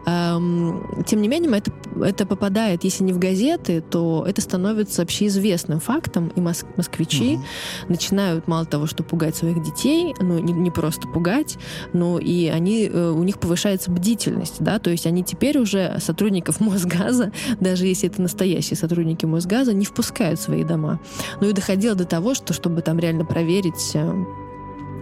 Эм, 0.07 1.03
Тем 1.07 1.23
не 1.23 1.29
менее, 1.29 1.51
это, 1.63 2.05
это 2.05 2.27
попадает, 2.27 2.85
если 2.85 3.05
не 3.05 3.13
в 3.13 3.19
газеты, 3.19 3.81
то 3.81 4.25
это 4.27 4.41
становится 4.41 5.03
общеизвестным 5.03 5.81
фактом, 5.81 6.29
и 6.37 6.41
мос- 6.41 6.67
москвичи 6.77 7.37
Мгм. 7.37 7.45
начинают 7.89 8.49
мало 8.49 8.67
того, 8.67 8.87
что 8.87 9.03
пугать 9.03 9.37
своих 9.37 9.63
детей, 9.63 10.15
ну, 10.21 10.39
не, 10.39 10.53
не 10.53 10.71
просто 10.71 11.09
пугать, 11.09 11.59
но 11.93 12.19
и 12.19 12.47
они, 12.49 12.89
э, 12.93 13.11
у 13.11 13.23
них 13.23 13.39
повышается 13.39 13.91
бдительность, 13.91 14.57
да, 14.61 14.79
то 14.79 14.91
есть 14.91 15.07
они 15.07 15.23
теперь 15.23 15.59
уже 15.59 15.99
сотрудников 16.01 16.61
Мосгаза, 16.61 17.33
даже 17.61 17.87
если 17.87 18.09
это 18.09 18.21
настоящие 18.23 18.77
сотрудники 18.77 19.27
Мосгаза, 19.27 19.73
не 19.73 19.85
впускают 19.85 20.41
в 20.41 20.43
свои 20.43 20.65
дома. 20.65 21.01
Ну 21.41 21.49
и 21.49 21.53
доходило 21.53 21.95
до 21.95 22.05
того, 22.05 22.35
что 22.35 22.53
чтобы 22.53 22.83
там 22.83 22.99
реально 22.99 23.25
проверить 23.25 23.93
э, 23.95 24.13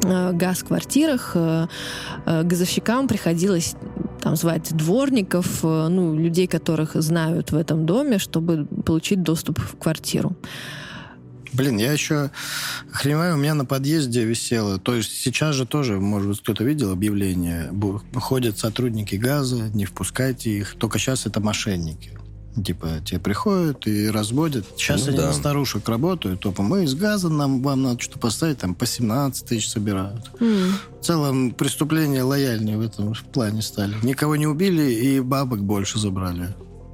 э, 0.04 0.32
газ 0.32 0.58
в 0.58 0.66
квартирах, 0.66 1.36
газовщикам 2.26 3.08
приходилось 3.08 3.74
там 4.20 4.36
звать 4.36 4.74
дворников, 4.76 5.64
э, 5.64 5.88
ну, 5.88 6.14
людей, 6.14 6.46
которых 6.46 6.94
знают 6.94 7.52
в 7.52 7.56
этом 7.56 7.86
доме, 7.86 8.18
чтобы 8.18 8.66
получить 8.84 9.22
доступ 9.22 9.58
в 9.58 9.76
квартиру. 9.76 10.36
Блин, 11.52 11.78
я 11.78 11.92
еще 11.92 12.30
охреневаю, 12.92 13.34
у 13.34 13.38
меня 13.38 13.54
на 13.54 13.64
подъезде 13.64 14.24
висело. 14.24 14.78
То 14.78 14.94
есть 14.94 15.10
сейчас 15.10 15.56
же 15.56 15.66
тоже, 15.66 15.98
может 15.98 16.28
быть, 16.28 16.40
кто-то 16.40 16.62
видел 16.62 16.92
объявление. 16.92 17.72
Ходят 18.14 18.58
сотрудники 18.58 19.16
газа, 19.16 19.68
не 19.74 19.84
впускайте 19.84 20.50
их. 20.50 20.76
Только 20.76 20.98
сейчас 20.98 21.26
это 21.26 21.40
мошенники. 21.40 22.19
Типа, 22.64 22.88
тебе 23.04 23.20
приходят 23.20 23.86
и 23.86 24.08
разводят. 24.10 24.66
Сейчас 24.76 25.02
Ну 25.02 25.08
они 25.08 25.16
да. 25.18 25.26
на 25.28 25.32
старушек 25.32 25.88
работают. 25.88 26.40
Топа, 26.40 26.62
мы 26.62 26.84
из 26.84 26.94
газа, 26.94 27.28
нам, 27.28 27.62
вам 27.62 27.82
надо 27.82 28.00
что-то 28.00 28.18
поставить, 28.18 28.58
там 28.58 28.74
по 28.74 28.86
17 28.86 29.46
тысяч 29.46 29.68
собирают. 29.70 30.30
М. 30.40 30.74
В 31.00 31.04
целом, 31.04 31.52
преступления 31.52 32.22
лояльнее 32.24 32.76
в 32.76 32.80
этом 32.80 33.14
плане 33.32 33.62
стали. 33.62 33.94
Никого 34.02 34.34
не 34.36 34.46
убили 34.48 34.82
и 34.92 35.20
бабок 35.20 35.62
больше 35.62 35.98
забрали. 35.98 36.48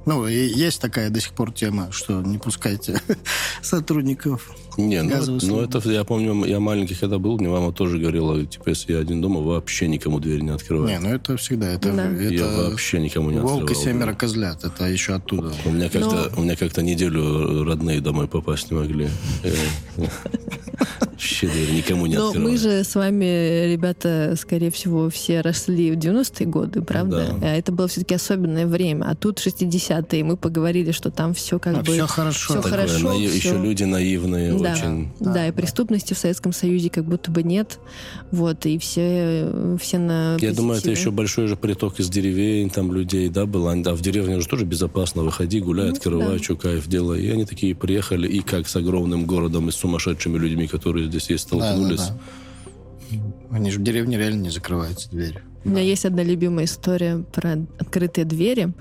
Ну, 0.05 0.25
и 0.27 0.35
есть 0.47 0.79
такая 0.79 1.09
до 1.09 1.19
сих 1.19 1.33
пор 1.33 1.51
тема, 1.51 1.91
что 1.91 2.21
не 2.21 2.37
пускайте 2.37 3.01
сотрудников. 3.61 4.49
Не, 4.77 5.01
ну, 5.01 5.39
ну 5.41 5.61
это 5.61 5.79
я 5.89 6.03
помню, 6.03 6.45
я 6.45 6.59
маленький 6.59 6.95
когда 6.95 7.17
был, 7.17 7.37
мне 7.39 7.49
мама 7.49 7.71
тоже 7.73 7.97
говорила, 7.97 8.45
типа, 8.45 8.69
если 8.69 8.93
я 8.93 8.99
один 8.99 9.21
дома, 9.21 9.41
вообще 9.41 9.87
никому 9.87 10.19
дверь 10.19 10.41
не 10.41 10.51
открывай. 10.51 10.91
Не, 10.93 10.99
ну 10.99 11.09
это 11.09 11.35
всегда. 11.37 11.71
Это, 11.71 11.91
Да. 11.91 12.03
это 12.11 12.33
я 12.33 12.45
вообще 12.69 12.99
никому 12.99 13.31
не 13.31 13.39
волк 13.39 13.61
и 13.61 13.63
открывал. 13.63 13.83
семеро 13.83 14.11
да. 14.11 14.13
козлят. 14.17 14.63
Это 14.63 14.85
еще 14.85 15.15
оттуда. 15.15 15.51
У 15.65 15.71
меня 15.71 15.89
как-то, 15.89 16.29
Но- 16.35 16.41
у 16.41 16.43
меня 16.43 16.55
как-то 16.55 16.81
неделю 16.81 17.63
родные 17.63 18.01
домой 18.01 18.27
попасть 18.27 18.69
не 18.71 18.77
могли. 18.77 19.07
вообще 21.09 21.47
дверь 21.47 21.71
никому 21.71 22.05
не 22.05 22.15
Но 22.15 22.27
открывает. 22.27 22.51
мы 22.51 22.57
же 22.57 22.83
с 22.83 22.93
вами, 22.95 23.71
ребята, 23.71 24.35
скорее 24.39 24.69
всего, 24.71 25.09
все 25.09 25.41
росли 25.41 25.91
в 25.91 25.95
90-е 25.97 26.45
годы, 26.47 26.81
правда? 26.81 27.35
Да. 27.41 27.47
А 27.47 27.55
это 27.55 27.71
было 27.71 27.87
все-таки 27.87 28.13
особенное 28.15 28.67
время. 28.67 29.05
А 29.09 29.15
тут 29.15 29.39
60-е, 29.39 30.19
и 30.19 30.23
мы 30.23 30.37
поговорили, 30.37 30.91
что 30.91 31.09
там 31.09 31.33
все 31.33 31.57
как 31.59 31.77
А, 31.77 31.79
бы... 31.81 31.93
всё 31.93 32.07
хорошо. 32.07 32.53
всё 32.53 32.61
Такое, 32.61 32.71
хорошо, 32.87 33.09
наив- 33.09 33.31
всё- 33.31 33.49
Еще 33.55 33.57
люди 33.63 33.83
наивные, 33.83 34.53
да, 34.59 34.66
очень. 34.73 35.09
да, 35.19 35.47
и 35.47 35.51
преступности 35.51 36.13
в 36.13 36.17
Советском 36.17 36.53
Союзе 36.53 36.89
как 36.89 37.05
будто 37.05 37.31
бы 37.31 37.43
нет. 37.43 37.79
Вот, 38.31 38.65
и 38.65 38.77
все, 38.77 39.77
все 39.81 39.97
на 39.99 40.37
Я 40.39 40.53
думаю, 40.53 40.77
это 40.77 40.83
позитиве. 40.83 40.93
еще 40.93 41.11
большой 41.11 41.47
же 41.47 41.55
приток 41.55 41.99
из 41.99 42.09
деревень, 42.09 42.69
там 42.69 42.91
людей, 42.93 43.29
да, 43.29 43.45
было. 43.45 43.73
А 43.73 43.93
в 43.95 44.01
деревне 44.01 44.37
уже 44.37 44.47
тоже 44.47 44.65
безопасно. 44.65 45.23
Выходи, 45.23 45.59
гуляй, 45.59 45.87
Ну, 45.87 45.93
открывай, 45.93 46.37
да. 46.37 46.43
что 46.43 46.55
кайф 46.55 46.87
делай. 46.87 47.21
И 47.23 47.29
они 47.29 47.45
такие 47.45 47.75
приехали, 47.75 48.27
и 48.27 48.39
как 48.41 48.67
с 48.67 48.75
огромным 48.75 49.25
городом, 49.25 49.69
и 49.69 49.71
с 49.71 49.75
сумасшедшими 49.75 50.37
людьми, 50.37 50.67
которые 50.67 51.07
здесь 51.07 51.29
есть, 51.29 51.49
Да, 51.51 51.57
да, 51.57 51.65
столкнулись. 51.73 51.99
да. 52.07 52.17
Они 53.51 53.71
же 53.71 53.79
в 53.79 53.83
деревне 53.83 54.17
реально 54.17 54.43
не 54.43 54.49
закрываются 54.49 55.09
двери. 55.09 55.41
У 55.63 55.69
меня 55.69 55.81
есть 55.81 56.05
одна 56.05 56.23
любимая 56.23 56.65
история 56.65 57.23
про 57.33 57.57
открытые 57.79 58.25
двери. 58.25 58.73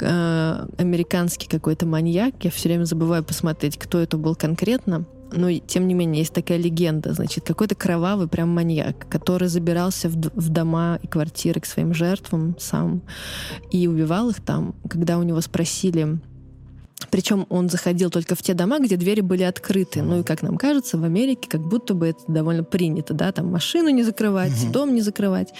Э, 0.00 0.66
Американский 0.78 1.48
какой-то 1.48 1.84
маньяк. 1.86 2.34
Я 2.44 2.50
все 2.50 2.68
время 2.68 2.84
забываю 2.84 3.24
посмотреть, 3.24 3.76
кто 3.78 3.98
это 3.98 4.16
был 4.16 4.34
конкретно. 4.34 5.04
Но 5.32 5.48
и, 5.48 5.60
тем 5.60 5.86
не 5.86 5.94
менее 5.94 6.20
есть 6.20 6.32
такая 6.32 6.58
легенда, 6.58 7.12
значит, 7.12 7.44
какой-то 7.44 7.74
кровавый 7.74 8.28
прям 8.28 8.48
маньяк, 8.48 9.08
который 9.08 9.48
забирался 9.48 10.08
в, 10.08 10.14
в 10.16 10.48
дома 10.48 10.98
и 11.02 11.06
квартиры 11.06 11.60
к 11.60 11.66
своим 11.66 11.92
жертвам 11.92 12.56
сам 12.58 13.02
и 13.70 13.86
убивал 13.86 14.30
их 14.30 14.40
там. 14.40 14.74
Когда 14.88 15.18
у 15.18 15.22
него 15.22 15.40
спросили, 15.40 16.18
причем 17.10 17.46
он 17.48 17.68
заходил 17.68 18.10
только 18.10 18.34
в 18.34 18.42
те 18.42 18.54
дома, 18.54 18.78
где 18.78 18.96
двери 18.96 19.20
были 19.20 19.42
открыты. 19.42 20.02
Ну 20.02 20.20
и, 20.20 20.22
как 20.22 20.42
нам 20.42 20.56
кажется, 20.58 20.98
в 20.98 21.04
Америке 21.04 21.48
как 21.48 21.60
будто 21.60 21.94
бы 21.94 22.08
это 22.08 22.20
довольно 22.28 22.64
принято, 22.64 23.14
да, 23.14 23.32
там 23.32 23.50
машину 23.50 23.88
не 23.88 24.02
закрывать, 24.02 24.52
дом 24.72 24.94
не 24.94 25.00
закрывать. 25.00 25.52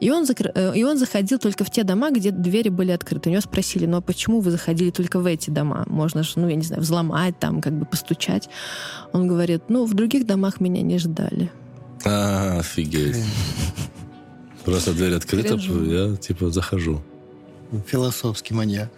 И 0.00 0.10
он, 0.10 0.24
закр- 0.24 0.52
э, 0.54 0.72
и 0.76 0.84
он 0.84 0.98
заходил 0.98 1.38
только 1.38 1.64
в 1.64 1.70
те 1.70 1.82
дома, 1.82 2.10
где 2.10 2.30
двери 2.30 2.68
были 2.68 2.92
открыты. 2.92 3.28
У 3.28 3.32
него 3.32 3.42
спросили, 3.42 3.86
ну 3.86 3.98
а 3.98 4.00
почему 4.00 4.40
вы 4.40 4.50
заходили 4.50 4.90
только 4.90 5.18
в 5.18 5.26
эти 5.26 5.50
дома? 5.50 5.84
Можно 5.88 6.22
же, 6.22 6.32
ну, 6.36 6.48
я 6.48 6.56
не 6.56 6.64
знаю, 6.64 6.82
взломать 6.82 7.38
там, 7.38 7.60
как 7.60 7.72
бы 7.72 7.84
постучать. 7.84 8.48
Он 9.12 9.26
говорит, 9.26 9.64
ну, 9.68 9.84
в 9.84 9.94
других 9.94 10.26
домах 10.26 10.60
меня 10.60 10.82
не 10.82 10.98
ждали. 10.98 11.50
А, 12.04 12.58
офигеть. 12.60 13.16
Просто 14.64 14.92
дверь 14.92 15.14
открыта, 15.14 15.54
я 15.56 16.16
типа 16.16 16.50
захожу. 16.50 17.02
Философский 17.86 18.54
маньяк. 18.54 18.90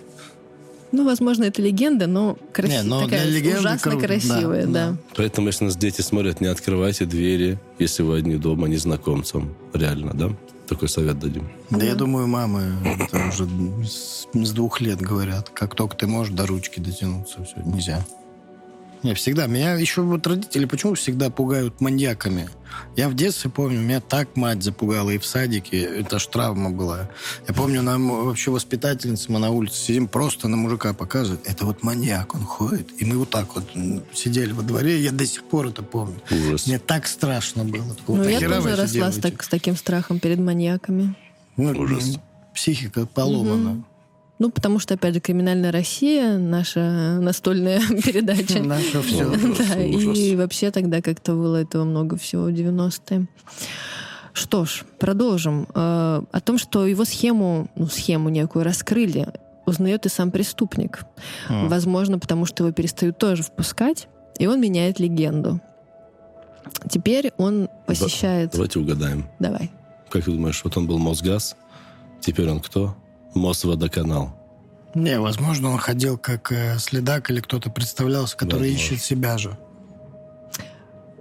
Ну, 0.95 1.05
возможно, 1.05 1.43
это 1.43 1.61
легенда, 1.61 2.07
но, 2.07 2.39
краси- 2.53 2.69
Не, 2.69 2.83
но 2.85 3.03
такая 3.05 3.27
для 3.27 3.39
легенды 3.39 3.59
ужасно 3.59 3.91
круто, 3.91 4.07
красивая, 4.07 4.67
да, 4.67 4.73
да. 4.73 4.91
да. 4.93 4.97
Поэтому, 5.17 5.49
если 5.49 5.65
нас 5.65 5.77
дети 5.77 6.03
смотрят, 6.03 6.41
не 6.41 6.47
открывайте 6.47 7.05
двери, 7.05 7.59
если 7.81 8.05
вы 8.05 8.19
одни 8.19 8.37
дома 8.37 8.69
незнакомцам. 8.69 9.57
Реально, 9.73 10.13
да? 10.15 10.31
Такой 10.69 10.89
совет 10.89 11.19
дадим. 11.19 11.49
Да 11.71 11.85
я 11.85 11.97
думаю, 11.97 12.29
мамы 12.29 12.75
это 13.01 13.27
уже 13.29 13.49
с, 13.85 14.29
с 14.33 14.51
двух 14.53 14.81
лет 14.81 15.01
говорят. 15.01 15.51
Как 15.51 15.75
только 15.75 15.97
ты 15.97 16.07
можешь 16.07 16.33
до 16.33 16.47
ручки 16.47 16.79
дотянуться, 16.79 17.43
все, 17.43 17.57
нельзя. 17.67 18.07
Не, 19.05 19.13
всегда. 19.15 19.47
Меня 19.47 19.75
еще 19.75 20.01
вот 20.01 20.27
родители 20.27 20.65
почему 20.65 20.95
всегда 20.95 21.29
пугают 21.29 21.79
маньяками? 21.83 22.49
Я 22.97 23.09
в 23.11 23.15
детстве 23.15 23.51
помню, 23.51 23.79
меня 23.81 24.01
так 24.01 24.35
мать 24.35 24.63
запугала 24.63 25.11
и 25.11 25.19
в 25.19 25.27
садике. 25.27 25.83
Это 25.83 26.19
ж 26.19 26.27
травма 26.27 26.71
была. 26.71 27.11
Я 27.47 27.53
помню, 27.55 27.83
нам 27.83 28.25
вообще 28.25 28.51
воспитательница, 28.51 29.31
мы 29.31 29.39
на 29.39 29.51
улице 29.51 29.77
сидим, 29.77 30.09
просто 30.09 30.49
на 30.49 30.57
мужика 30.57 30.95
показывает. 30.95 31.47
Это 31.47 31.67
вот 31.67 31.83
маньяк, 31.83 32.35
он 32.35 32.41
ходит. 32.45 32.89
И 33.01 33.05
мы 33.05 33.19
вот 33.19 33.29
так 33.31 33.55
вот 33.55 33.65
сидели 34.15 34.53
во 34.53 34.63
дворе. 34.63 34.99
Я 35.01 35.13
до 35.13 35.27
сих 35.27 35.45
пор 35.45 35.67
это 35.69 35.83
помню. 35.83 36.17
Ужас. 36.31 36.67
Мне 36.67 36.79
так 36.79 37.07
страшно 37.07 37.63
было. 37.65 37.85
Ну, 38.09 38.15
Вот 38.17 38.27
я 38.27 38.41
тоже 38.41 38.75
росла 38.75 39.13
с, 39.13 39.19
так- 39.19 39.43
с 39.43 39.49
таким 39.49 39.77
страхом 39.77 40.19
перед 40.19 40.39
маньяками. 40.39 41.15
Ну, 41.59 41.71
Ужас. 41.79 42.19
Психика 42.55 43.05
поломана. 43.07 43.85
Ну, 44.39 44.51
потому 44.51 44.81
что, 44.81 44.95
опять 44.95 45.15
же, 45.15 45.21
«Криминальная 45.21 45.71
Россия»— 45.71 46.37
наша 46.39 47.19
настольная 47.21 47.81
передача. 48.05 48.61
Наше 48.63 49.01
все. 49.03 49.25
Да, 49.59 49.83
и 49.83 50.35
вообще 50.35 50.71
тогда 50.71 51.01
как-то 51.01 51.35
было 51.35 51.57
этого 51.57 51.85
много 51.85 52.17
всего 52.17 52.45
в 52.45 52.49
90-е. 52.49 53.27
Что 54.33 54.65
ж, 54.65 54.83
продолжим. 54.99 55.69
Э, 55.75 56.23
О 56.33 56.41
том, 56.41 56.59
что 56.59 56.87
его 56.87 57.05
схему, 57.05 57.71
ну, 57.77 57.87
схему 57.87 58.29
некую 58.29 58.65
раскрыли, 58.65 59.29
узнает 59.67 60.07
и 60.07 60.09
сам 60.09 60.33
преступник. 60.33 61.05
М. 61.49 61.69
Возможно, 61.69 62.19
потому 62.19 62.45
что 62.45 62.65
его 62.65 62.73
перестают 62.73 63.17
тоже 63.19 63.45
впускать, 63.45 64.09
и 64.41 64.47
он 64.49 64.61
меняет 64.61 64.99
легенду. 64.99 65.61
Теперь 66.91 67.33
он 67.37 67.69
посещает... 67.87 68.51
Давайте 68.53 68.81
угадаем. 68.81 69.27
Давай. 69.39 69.71
Как 70.11 70.25
ты 70.25 70.33
думаешь, 70.33 70.61
вот 70.65 70.77
он 70.77 70.87
был 70.89 70.99
Мосгаз, 70.99 71.57
теперь 72.21 72.49
он 72.51 72.61
кто? 72.61 72.97
Мосводоканал. 73.35 74.35
Не, 74.95 75.19
возможно, 75.19 75.71
он 75.71 75.79
ходил 75.79 76.17
как 76.19 76.53
э, 76.53 76.79
следак 76.79 77.31
или 77.31 77.41
кто-то 77.41 77.69
представлялся, 77.71 78.37
который 78.37 78.71
Возможно. 78.71 78.95
ищет 78.95 79.03
себя 79.03 79.39
же. 79.39 79.59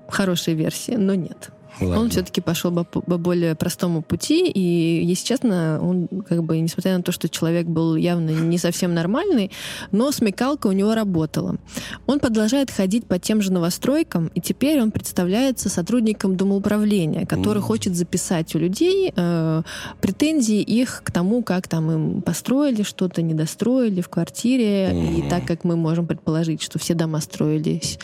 Хорошая 0.08 0.54
версия, 0.56 0.98
но 0.98 1.16
нет. 1.16 1.50
Ладно. 1.82 2.00
Он 2.00 2.10
все-таки 2.10 2.42
пошел 2.42 2.72
по, 2.72 2.84
по 2.84 3.18
более 3.18 3.56
простому 3.56 4.02
пути, 4.02 4.50
и, 4.50 5.04
если 5.06 5.26
честно, 5.26 5.80
он, 5.82 6.08
как 6.28 6.44
бы, 6.44 6.60
несмотря 6.60 6.98
на 6.98 7.04
то, 7.04 7.12
что 7.12 7.28
человек 7.30 7.68
был 7.68 7.96
явно 7.96 8.30
не 8.30 8.58
совсем 8.58 8.94
нормальный, 8.94 9.52
но 9.92 10.12
смекалка 10.12 10.68
у 10.68 10.72
него 10.72 10.94
работала. 10.96 11.58
Он 12.06 12.20
продолжает 12.20 12.70
ходить 12.72 13.06
по 13.06 13.18
тем 13.20 13.42
же 13.42 13.52
новостройкам, 13.52 14.28
и 14.36 14.42
теперь 14.42 14.82
он 14.82 14.92
представляется 14.92 15.70
сотрудником 15.70 16.36
домоуправления, 16.38 17.26
который 17.26 17.60
Мгм. 17.60 17.68
хочет 17.68 17.96
записать 17.96 18.54
у 18.56 18.60
людей 18.60 19.12
э, 19.16 19.62
претензии 20.02 20.62
их 20.62 21.02
к 21.04 21.12
тому, 21.12 21.44
как 21.44 21.68
там 21.68 21.92
им 21.92 22.22
построили 22.22 22.84
что-то, 22.84 23.22
недостроили 23.22 24.02
в 24.02 24.10
квартире, 24.10 24.92
и 24.92 25.22
Мгм. 25.22 25.30
так 25.30 25.46
как 25.46 25.64
мы 25.64 25.76
можем 25.76 26.06
предположить, 26.08 26.62
что 26.62 26.80
все 26.80 26.94
дома 26.94 27.20
строились 27.20 27.98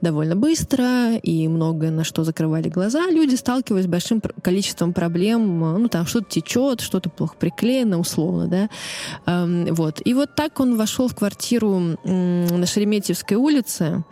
довольно 0.00 0.36
быстро 0.36 1.16
и 1.16 1.48
многое 1.48 1.90
на 1.90 2.04
что 2.04 2.24
закрывали 2.24 2.68
глаза, 2.68 3.10
люди 3.14 3.34
сталкивались 3.36 3.84
с 3.84 3.88
большим 3.88 4.20
количеством 4.42 4.92
проблем. 4.92 5.60
Ну, 5.60 5.88
там 5.88 6.06
что-то 6.06 6.26
течет, 6.30 6.80
что-то 6.80 7.08
плохо 7.10 7.34
приклеено, 7.38 7.98
условно, 7.98 8.46
да. 8.48 8.68
Эм, 9.26 9.66
Вот. 9.74 10.00
И 10.04 10.12
вот 10.14 10.34
так 10.34 10.60
он 10.60 10.76
вошел 10.76 11.08
в 11.08 11.14
квартиру 11.14 11.96
на 12.04 12.66
Шереметьевской 12.66 13.36
улице 13.36 14.04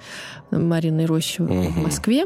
Марины 0.51 1.07
Рощи 1.07 1.41
в 1.43 1.51
Мгм. 1.51 1.83
Москве 1.83 2.25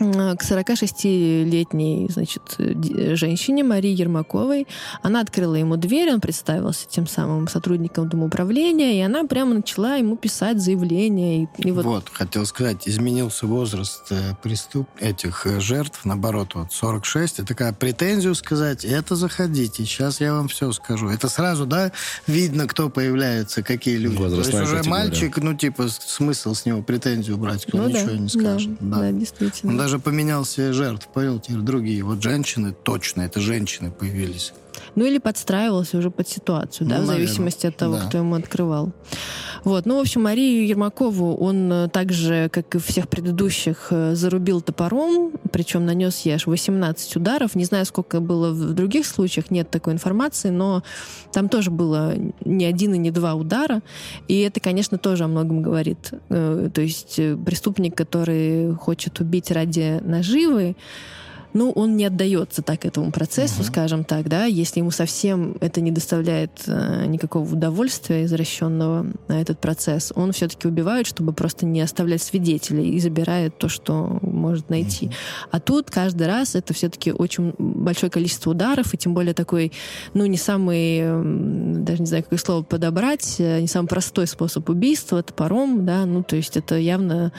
к 0.00 0.42
46-летней, 0.42 2.08
значит, 2.10 2.42
женщине 2.58 3.64
Марии 3.64 3.90
Ермаковой. 3.94 4.66
Она 5.02 5.20
открыла 5.20 5.56
ему 5.56 5.76
дверь, 5.76 6.12
он 6.12 6.20
представился 6.20 6.88
тем 6.88 7.06
самым 7.06 7.48
сотрудником 7.48 8.08
домоуправления, 8.08 8.92
и 8.94 9.00
она 9.00 9.24
прямо 9.24 9.54
начала 9.54 9.96
ему 9.96 10.16
писать 10.16 10.60
заявление. 10.62 11.42
И, 11.42 11.48
и 11.68 11.70
вот 11.70 11.84
Вот. 11.84 12.08
хотел 12.12 12.46
сказать, 12.46 12.88
изменился 12.88 13.46
возраст 13.46 14.04
э, 14.10 14.34
преступ 14.42 14.88
этих 14.98 15.46
э, 15.46 15.60
жертв, 15.60 16.00
наоборот, 16.04 16.54
вот 16.54 16.72
46, 16.72 17.40
и 17.40 17.42
такая 17.42 17.72
претензию 17.72 18.34
сказать, 18.34 18.84
это 18.84 19.16
заходите, 19.16 19.84
сейчас 19.84 20.20
я 20.20 20.32
вам 20.32 20.48
все 20.48 20.72
скажу. 20.72 21.08
Это 21.10 21.28
сразу, 21.28 21.66
да, 21.66 21.92
видно, 22.26 22.66
кто 22.66 22.88
появляется, 22.88 23.62
какие 23.62 23.96
люди. 23.96 24.16
То 24.16 24.24
есть 24.24 24.36
Возрастная 24.36 24.62
уже 24.62 24.76
категория. 24.78 24.90
мальчик, 25.04 25.36
ну, 25.38 25.54
типа, 25.54 25.88
смысл 25.88 26.54
с 26.54 26.64
него 26.64 26.82
претензию 26.82 27.36
брать, 27.36 27.66
кто 27.66 27.78
ну 27.78 27.90
да, 27.90 28.00
ничего 28.00 28.12
не 28.16 28.28
да, 28.28 28.28
скажет. 28.28 28.70
да, 28.80 28.98
Да. 29.00 29.12
действительно. 29.12 29.72
Он 29.72 29.78
даже 29.90 29.98
поменял 29.98 30.44
себе 30.44 30.72
жертв, 30.72 31.08
понял, 31.08 31.40
теперь 31.40 31.62
другие. 31.62 32.04
Вот 32.04 32.22
женщины, 32.22 32.72
точно, 32.72 33.22
это 33.22 33.40
женщины 33.40 33.90
появились. 33.90 34.52
Ну 34.94 35.04
или 35.04 35.18
подстраивался 35.18 35.98
уже 35.98 36.10
под 36.10 36.28
ситуацию, 36.28 36.88
да, 36.88 36.96
Ну, 36.98 37.04
в 37.04 37.06
наверное, 37.06 37.26
зависимости 37.26 37.66
от 37.66 37.76
того, 37.76 37.96
да. 37.96 38.06
кто 38.06 38.18
ему 38.18 38.34
открывал. 38.34 38.92
Вот, 39.64 39.84
ну, 39.86 39.98
в 39.98 40.00
общем, 40.00 40.22
Марию 40.22 40.66
Ермакову 40.66 41.36
он 41.36 41.70
э, 41.70 41.88
так 41.88 42.12
же, 42.12 42.48
как 42.50 42.74
и 42.74 42.78
всех 42.78 43.08
предыдущих, 43.08 43.88
э, 43.90 44.14
зарубил 44.14 44.62
топором, 44.62 45.32
причем 45.52 45.84
нанес 45.84 46.18
ей 46.20 46.34
аж 46.34 46.46
18 46.46 47.16
ударов. 47.16 47.54
Не 47.54 47.64
знаю, 47.64 47.84
сколько 47.84 48.20
было 48.20 48.52
в 48.52 48.72
других 48.72 49.06
случаях, 49.06 49.50
нет 49.50 49.68
такой 49.70 49.92
информации, 49.92 50.48
но 50.48 50.82
там 51.32 51.48
тоже 51.48 51.70
было 51.70 52.14
не 52.44 52.64
один 52.64 52.94
и 52.94 52.98
не 52.98 53.10
два 53.10 53.34
удара. 53.34 53.82
И 54.28 54.40
это, 54.40 54.60
конечно, 54.60 54.96
тоже 54.96 55.24
о 55.24 55.28
многом 55.28 55.62
говорит. 55.62 56.12
Э, 56.30 56.70
То 56.72 56.80
есть 56.80 57.16
преступник, 57.44 57.94
который 57.94 58.74
хочет 58.76 59.20
убить 59.20 59.50
ради 59.50 60.00
наживы, 60.02 60.74
ну, 61.52 61.70
он 61.72 61.96
не 61.96 62.04
отдается 62.04 62.62
так 62.62 62.84
этому 62.84 63.10
процессу, 63.10 63.62
скажем 63.64 64.04
так, 64.04 64.28
да, 64.28 64.44
если 64.44 64.80
ему 64.80 64.90
совсем 64.90 65.56
это 65.60 65.80
не 65.80 65.90
доставляет 65.90 66.50
э, 66.66 67.06
никакого 67.06 67.52
удовольствия 67.52 68.24
извращенного 68.24 69.06
на 69.28 69.40
этот 69.40 69.58
процесс, 69.60 70.12
он 70.14 70.32
все-таки 70.32 70.68
убивает, 70.68 71.06
чтобы 71.06 71.32
просто 71.32 71.66
не 71.66 71.80
оставлять 71.80 72.22
свидетелей 72.22 72.90
и 72.90 73.00
забирает 73.00 73.58
то, 73.58 73.68
что 73.68 74.18
может 74.22 74.70
найти. 74.70 75.10
А 75.50 75.60
тут 75.60 75.90
каждый 75.90 76.26
раз 76.26 76.54
это 76.54 76.72
все-таки 76.74 77.12
очень 77.12 77.54
большое 77.58 78.10
количество 78.10 78.50
ударов, 78.50 78.94
и 78.94 78.96
тем 78.96 79.14
более 79.14 79.34
такой, 79.34 79.72
ну, 80.14 80.26
не 80.26 80.36
самый, 80.36 81.00
даже 81.82 82.00
не 82.00 82.06
знаю, 82.06 82.22
какое 82.24 82.38
слово 82.38 82.62
подобрать, 82.62 83.36
э, 83.38 83.60
не 83.60 83.66
самый 83.66 83.88
простой 83.88 84.26
способ 84.26 84.68
убийства, 84.68 85.22
топором, 85.22 85.84
да, 85.84 86.06
ну, 86.06 86.22
то 86.22 86.36
есть 86.36 86.56
это 86.56 86.76
явно 86.76 87.32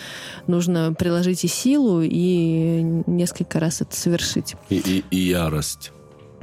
нужно 0.47 0.93
приложить 0.93 1.43
и 1.43 1.47
силу, 1.47 2.01
и 2.01 2.81
несколько 3.07 3.59
раз 3.59 3.81
это 3.81 3.95
совершить. 4.01 4.55
И, 4.69 4.77
и, 4.77 5.03
и 5.11 5.17
ярость. 5.17 5.91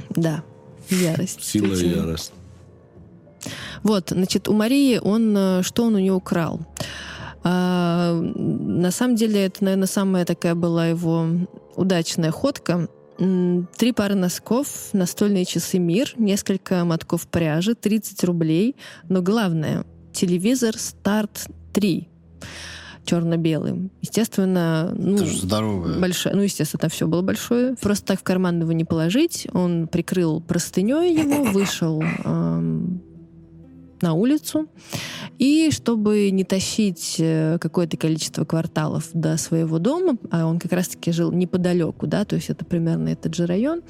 Да, 0.09 0.43
ярость. 0.89 1.43
Сила 1.43 1.73
и 1.73 1.87
ярость. 1.87 2.33
Вот, 3.83 4.09
значит, 4.09 4.47
у 4.47 4.53
Марии 4.53 4.97
он, 4.97 5.35
э, 5.37 5.63
что 5.63 5.85
он 5.85 5.95
у 5.95 5.99
нее 5.99 6.13
украл? 6.13 6.59
А, 7.43 8.13
на 8.13 8.91
самом 8.91 9.15
деле, 9.15 9.45
это, 9.45 9.63
наверное, 9.63 9.87
самая 9.87 10.25
такая 10.25 10.55
была 10.55 10.87
его 10.87 11.27
удачная 11.75 12.31
ходка. 12.31 12.87
Три 13.17 13.91
пары 13.91 14.15
носков, 14.15 14.67
настольные 14.93 15.43
часы 15.45 15.77
«Мир», 15.77 16.13
несколько 16.17 16.85
мотков 16.85 17.27
пряжи, 17.27 17.75
30 17.75 18.23
рублей. 18.23 18.75
Но 19.09 19.21
главное, 19.21 19.85
телевизор 20.13 20.77
«Старт 20.77 21.47
3» 21.73 22.07
черно-белый. 23.05 23.89
Естественно, 24.01 24.93
ну, 24.97 25.15
Это 25.15 25.25
же 25.25 25.37
здоровое. 25.37 25.99
большая, 25.99 26.35
ну, 26.35 26.41
естественно, 26.41 26.79
там 26.81 26.89
все 26.89 27.07
было 27.07 27.21
большое. 27.21 27.75
Просто 27.81 28.05
так 28.05 28.19
в 28.19 28.23
карман 28.23 28.61
его 28.61 28.71
не 28.71 28.85
положить. 28.85 29.47
Он 29.53 29.87
прикрыл 29.87 30.41
простыней 30.41 31.15
его, 31.15 31.43
вышел 31.51 32.01
эм, 32.23 33.01
на 34.01 34.13
улицу. 34.13 34.67
И 35.39 35.71
чтобы 35.71 36.29
не 36.31 36.43
тащить 36.43 37.15
э, 37.17 37.57
какое-то 37.59 37.95
количество 37.95 38.43
кварталов 38.43 39.09
до 39.13 39.37
своего 39.37 39.79
дома, 39.79 40.17
а 40.29 40.45
он 40.45 40.59
как 40.59 40.73
раз-таки 40.73 41.13
жил 41.13 41.31
неподалеку, 41.31 42.07
да, 42.07 42.25
то 42.25 42.35
есть 42.35 42.49
это 42.49 42.65
примерно 42.65 43.07
этот 43.07 43.33
же 43.33 43.45
район, 43.45 43.81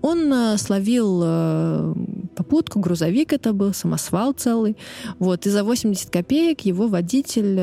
он 0.00 0.32
э, 0.32 0.56
словил 0.56 1.20
э, 1.22 1.94
попутку, 2.34 2.80
грузовик 2.80 3.34
это 3.34 3.52
был, 3.52 3.74
самосвал 3.74 4.32
целый, 4.32 4.78
вот, 5.18 5.46
и 5.46 5.50
за 5.50 5.62
80 5.62 6.08
копеек 6.08 6.62
его 6.62 6.88
водитель 6.88 7.54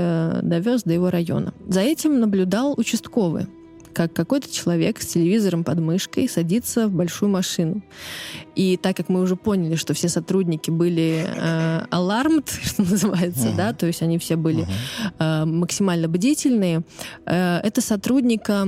довез 0.44 0.84
до 0.84 0.94
его 0.94 1.10
района. 1.10 1.56
За 1.68 1.80
этим 1.82 2.20
наблюдал 2.20 2.76
участковый, 2.78 3.48
как 3.94 4.14
какой-то 4.14 4.52
человек 4.52 5.02
с 5.02 5.08
телевизором 5.08 5.64
под 5.64 5.80
мышкой 5.80 6.28
садится 6.30 6.88
в 6.88 6.92
большую 6.92 7.30
машину. 7.30 7.82
И 8.56 8.78
так 8.78 8.98
как 8.98 9.10
мы 9.10 9.22
уже 9.22 9.36
поняли, 9.36 9.76
что 9.76 9.94
все 9.94 10.10
сотрудники 10.10 10.70
были 10.70 11.26
э, 11.26 11.86
alarmed, 11.92 12.50
что 12.64 12.84
называется, 12.84 13.48
Мгм. 13.48 13.58
да, 13.58 13.74
то 13.74 13.88
есть 13.88 14.02
они 14.02 14.18
все 14.18 14.36
были 14.36 14.68
э, 15.20 15.46
максимально 15.46 16.08
бдительные, 16.08 16.82
э, 17.26 17.58
это 17.64 17.82
сотрудника, 17.82 18.68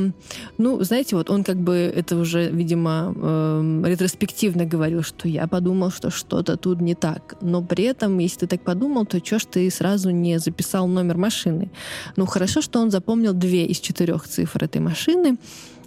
ну, 0.58 0.82
знаете, 0.84 1.16
вот 1.16 1.30
он 1.30 1.44
как 1.44 1.58
бы 1.58 1.92
это 1.96 2.16
уже, 2.18 2.50
видимо, 2.50 3.14
э, 3.16 3.84
ретроспективно 3.86 4.66
говорил, 4.66 5.04
что 5.04 5.28
я 5.28 5.48
подумал, 5.48 5.92
что 5.92 6.10
что-то 6.10 6.58
тут 6.58 6.82
не 6.82 6.96
так. 6.96 7.36
Но 7.42 7.62
при 7.62 7.84
этом, 7.86 8.18
если 8.20 8.40
ты 8.42 8.48
так 8.48 8.62
подумал, 8.64 9.06
то 9.06 9.20
чё 9.22 9.40
ж 9.40 9.46
ты 9.46 9.70
сразу 9.70 10.10
не 10.12 10.40
записал 10.40 10.88
номер 10.88 11.18
машины? 11.18 11.70
Ну, 12.16 12.26
хорошо, 12.26 12.62
что 12.62 12.80
он 12.80 12.92
запомнил 12.92 13.34
две 13.34 13.66
из 13.66 13.80
четырех 13.80 14.28
цифр 14.28 14.64
этой 14.64 14.82
машины, 14.82 15.13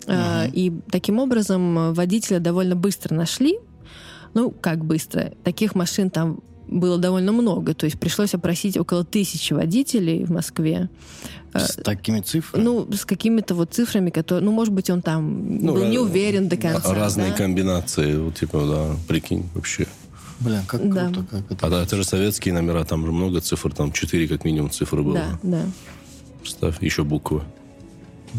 э, 0.06 0.48
и 0.52 0.72
таким 0.90 1.18
образом 1.18 1.78
э, 1.78 1.92
водителя 1.92 2.40
довольно 2.40 2.76
быстро 2.76 3.14
нашли. 3.14 3.58
Ну, 4.34 4.50
как 4.50 4.84
быстро? 4.84 5.32
Таких 5.44 5.74
машин 5.74 6.10
там 6.10 6.40
было 6.68 6.98
довольно 6.98 7.30
много, 7.32 7.74
то 7.74 7.86
есть 7.86 7.98
пришлось 7.98 8.34
опросить 8.34 8.76
около 8.76 9.04
тысячи 9.04 9.52
водителей 9.52 10.24
в 10.24 10.30
Москве. 10.30 10.88
Э, 11.54 11.60
С 11.60 11.76
такими 11.76 12.20
цифрами. 12.20 12.64
Ну, 12.64 12.92
с 12.92 13.04
какими-то 13.04 13.54
вот 13.54 13.72
цифрами, 13.72 14.10
которые, 14.10 14.44
ну, 14.44 14.52
может 14.52 14.74
быть, 14.74 14.90
он 14.90 15.00
там 15.00 15.58
Ну, 15.64 15.74
был 15.74 15.84
ра- 15.84 15.88
не 15.90 15.98
уверен 15.98 16.48
до 16.48 16.56
конца. 16.56 16.92
Разные 16.94 17.30
да? 17.30 17.36
комбинации, 17.36 18.16
вот, 18.16 18.34
типа, 18.34 18.66
да, 18.66 18.96
прикинь, 19.08 19.44
вообще. 19.54 19.86
Блин, 20.40 20.60
как 20.66 20.92
Да. 20.92 21.04
круто, 21.06 21.24
как 21.30 21.50
это. 21.52 21.66
А 21.66 21.70
да, 21.70 21.82
это 21.82 21.96
же 21.96 22.04
советские 22.04 22.52
номера, 22.52 22.84
там 22.84 23.06
же 23.06 23.12
много 23.12 23.40
цифр, 23.40 23.72
там 23.72 23.90
4 23.92 24.28
как 24.28 24.44
минимум 24.44 24.70
цифры 24.70 25.02
было. 25.02 25.14
Да, 25.14 25.38
да. 25.42 25.62
Представь, 26.42 26.82
еще 26.82 27.04
буквы. 27.04 27.42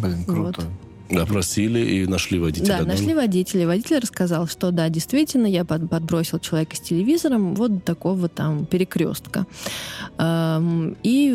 Блин, 0.02 0.24
круто. 0.26 0.64
Опросили 1.10 1.80
и 1.80 2.06
нашли 2.06 2.38
водителя. 2.38 2.80
Да, 2.80 2.84
нашли 2.86 3.14
водителя. 3.14 3.66
Водитель 3.66 4.00
рассказал, 4.00 4.46
что 4.46 4.72
да, 4.72 4.90
действительно, 4.90 5.46
я 5.48 5.64
под- 5.64 5.90
подбросил 5.90 6.38
человека 6.40 6.76
с 6.76 6.82
телевизором 6.82 7.56
вот 7.56 7.76
до 7.76 7.80
такого 7.80 8.28
там 8.28 8.66
перекрестка. 8.66 9.46
Эм, 10.18 10.98
И 11.04 11.34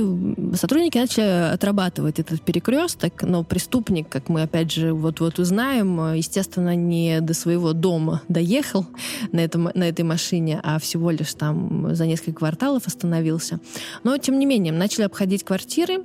сотрудники 0.56 0.98
начали 0.98 1.54
отрабатывать 1.54 2.18
этот 2.18 2.42
перекресток, 2.42 3.22
но 3.22 3.44
преступник, 3.44 4.10
как 4.10 4.28
мы 4.28 4.42
опять 4.42 4.70
же 4.70 4.92
вот-вот 4.92 5.38
узнаем, 5.38 6.14
естественно, 6.14 6.74
не 6.76 7.22
до 7.22 7.32
своего 7.32 7.72
дома 7.72 8.20
доехал 8.28 8.86
на, 9.32 9.40
этом, 9.40 9.70
на 9.74 9.84
этой 9.84 10.04
машине, 10.04 10.60
а 10.62 10.78
всего 10.80 11.10
лишь 11.10 11.32
там 11.32 11.94
за 11.94 12.04
несколько 12.06 12.40
кварталов 12.40 12.86
остановился. 12.86 13.58
Но, 14.04 14.18
тем 14.18 14.38
не 14.38 14.44
менее, 14.44 14.74
начали 14.74 15.04
обходить 15.04 15.44
квартиры, 15.44 16.04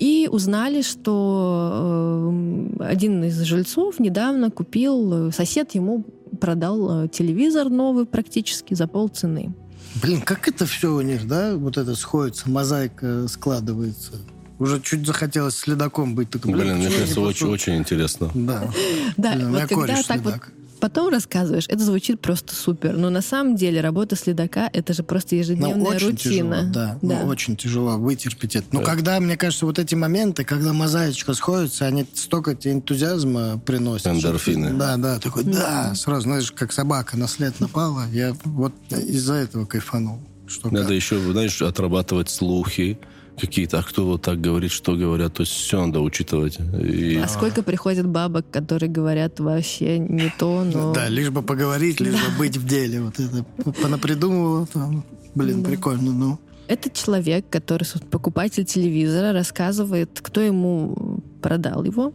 и 0.00 0.28
узнали, 0.32 0.80
что 0.80 2.32
э, 2.32 2.84
один 2.84 3.22
из 3.22 3.38
жильцов 3.42 4.00
недавно 4.00 4.50
купил, 4.50 5.28
э, 5.28 5.32
сосед 5.32 5.74
ему 5.74 6.06
продал 6.40 7.04
э, 7.04 7.08
телевизор 7.08 7.68
новый 7.68 8.06
практически 8.06 8.72
за 8.72 8.88
полцены. 8.88 9.54
Блин, 10.02 10.22
как 10.22 10.48
это 10.48 10.64
все 10.64 10.94
у 10.94 11.02
них, 11.02 11.28
да? 11.28 11.54
Вот 11.54 11.76
это 11.76 11.94
сходится, 11.94 12.48
мозаика 12.48 13.28
складывается. 13.28 14.12
Уже 14.58 14.80
чуть 14.80 15.06
захотелось 15.06 15.56
следаком 15.56 16.14
быть. 16.14 16.30
Так, 16.30 16.42
Блин, 16.42 16.76
мне 16.76 16.86
почему 16.86 17.00
кажется, 17.00 17.20
очень, 17.20 17.46
очень 17.48 17.76
интересно. 17.76 18.30
Да. 18.34 18.70
Да, 19.18 19.34
Блин, 19.34 19.52
вот 19.52 19.60
когда 19.60 19.74
кореш 19.74 20.06
так 20.06 20.22
вот. 20.22 20.34
Потом 20.80 21.08
рассказываешь, 21.12 21.66
это 21.68 21.84
звучит 21.84 22.20
просто 22.20 22.54
супер. 22.54 22.96
Но 22.96 23.10
на 23.10 23.20
самом 23.22 23.54
деле 23.56 23.80
работа 23.80 24.16
следака 24.16 24.68
это 24.72 24.92
же 24.92 25.02
просто 25.02 25.34
Ну, 25.34 25.40
ежедневная 25.40 25.94
очень 25.94 26.06
рутина. 26.10 26.56
тяжело, 26.56 26.72
да. 26.72 26.98
Да. 27.02 27.20
Ну, 27.22 27.26
очень 27.26 27.56
тяжело 27.56 27.96
вытерпеть 27.98 28.56
это. 28.56 28.66
Но 28.72 28.80
когда, 28.82 29.20
мне 29.20 29.36
кажется, 29.36 29.66
вот 29.66 29.78
эти 29.78 29.94
моменты, 29.94 30.44
когда 30.44 30.72
мозаичка 30.72 31.34
сходится, 31.34 31.86
они 31.86 32.06
столько 32.14 32.54
тебе 32.54 32.72
энтузиазма 32.74 33.58
приносят. 33.58 34.06
Эндорфины. 34.08 34.72
Да, 34.74 34.96
да, 34.96 35.18
такой, 35.18 35.44
да, 35.44 35.94
сразу, 35.94 36.22
знаешь, 36.22 36.50
как 36.52 36.72
собака 36.72 37.16
на 37.16 37.28
след 37.28 37.60
напала. 37.60 38.04
Я 38.10 38.34
вот 38.44 38.72
из-за 38.90 39.34
этого 39.34 39.66
кайфанул. 39.66 40.18
Что 40.46 40.68
Надо 40.70 40.86
как. 40.86 40.94
еще, 40.96 41.18
знаешь, 41.30 41.62
отрабатывать 41.62 42.28
слухи 42.30 42.98
какие-то, 43.40 43.78
а 43.78 43.82
кто 43.82 44.06
вот 44.06 44.22
так 44.22 44.40
говорит, 44.40 44.70
что 44.70 44.94
говорят, 44.94 45.34
то 45.34 45.42
есть 45.42 45.52
все 45.52 45.84
надо 45.84 46.00
учитывать. 46.00 46.58
И 46.80 47.16
А 47.16 47.28
сколько 47.28 47.62
приходит 47.62 48.06
бабок, 48.06 48.44
которые 48.50 48.90
говорят 48.90 49.40
вообще 49.40 49.98
не 49.98 50.32
то, 50.38 50.64
но... 50.64 50.92
Да, 50.92 51.08
лишь 51.08 51.30
бы 51.30 51.42
поговорить, 51.42 52.00
лишь 52.00 52.14
бы 52.14 52.38
быть 52.38 52.56
в 52.56 52.66
деле. 52.66 53.00
Вот 53.02 53.18
это 53.18 53.44
понапридумывал 53.82 54.66
там. 54.66 55.04
Блин, 55.34 55.64
прикольно, 55.64 56.12
ну. 56.12 56.38
Этот 56.68 56.94
человек, 56.94 57.46
который 57.50 57.84
покупатель 58.10 58.64
телевизора, 58.64 59.32
рассказывает, 59.32 60.20
кто 60.22 60.40
ему 60.40 61.20
продал 61.40 61.84
его. 61.84 62.12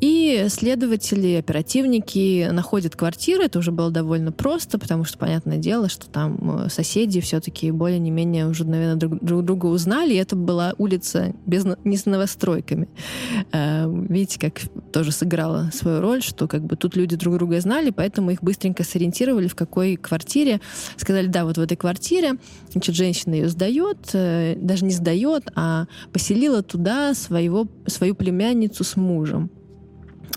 И 0.00 0.46
следователи, 0.48 1.34
оперативники 1.34 2.48
находят 2.50 2.96
квартиры. 2.96 3.44
Это 3.44 3.58
уже 3.58 3.72
было 3.72 3.90
довольно 3.90 4.32
просто, 4.32 4.78
потому 4.78 5.04
что, 5.04 5.18
понятное 5.18 5.58
дело, 5.58 5.88
что 5.88 6.08
там 6.08 6.64
э, 6.64 6.68
соседи 6.68 7.20
все-таки 7.20 7.70
более 7.70 7.98
не 7.98 8.10
менее 8.10 8.46
уже, 8.46 8.64
наверное, 8.64 8.96
друг, 8.96 9.22
друг 9.22 9.44
друга 9.44 9.66
узнали. 9.66 10.14
И 10.14 10.18
это 10.18 10.36
была 10.36 10.74
улица 10.78 11.34
без, 11.46 11.64
не 11.84 11.96
с 11.96 12.06
новостройками. 12.06 12.88
Э, 13.52 13.86
Видите, 14.08 14.38
как 14.38 14.60
тоже 14.92 15.12
сыграла 15.12 15.70
свою 15.72 16.00
роль, 16.00 16.22
что 16.22 16.46
как 16.48 16.62
бы 16.62 16.76
тут 16.76 16.96
люди 16.96 17.16
друг 17.16 17.36
друга 17.36 17.60
знали, 17.60 17.90
поэтому 17.90 18.30
их 18.30 18.42
быстренько 18.42 18.84
сориентировали, 18.84 19.48
в 19.48 19.54
какой 19.54 19.96
квартире. 19.96 20.60
Сказали, 20.96 21.26
да, 21.26 21.44
вот 21.44 21.58
в 21.58 21.60
этой 21.60 21.76
квартире, 21.76 22.34
значит, 22.76 22.94
женщина 22.94 23.34
ее 23.34 23.48
сдает, 23.48 24.10
э, 24.12 24.54
даже 24.56 24.84
не 24.84 24.90
сдает, 24.90 25.50
а 25.54 25.86
поселила 26.12 26.62
туда 26.62 27.14
своего, 27.14 27.66
свою 27.86 28.14
племянницу 28.14 28.84
с 28.84 28.96
мужем. 28.96 29.50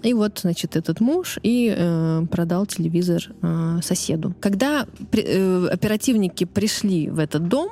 И 0.03 0.13
вот, 0.13 0.39
значит, 0.39 0.77
этот 0.77 1.01
муж 1.01 1.37
и 1.43 1.73
э, 1.77 2.21
продал 2.31 2.65
телевизор 2.65 3.21
э, 3.41 3.79
соседу. 3.83 4.33
Когда 4.39 4.87
при- 5.11 5.25
э, 5.25 5.67
оперативники 5.67 6.45
пришли 6.45 7.09
в 7.09 7.19
этот 7.19 7.49
дом, 7.49 7.69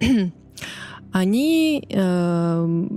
они 1.12 1.86
э, 1.88 2.88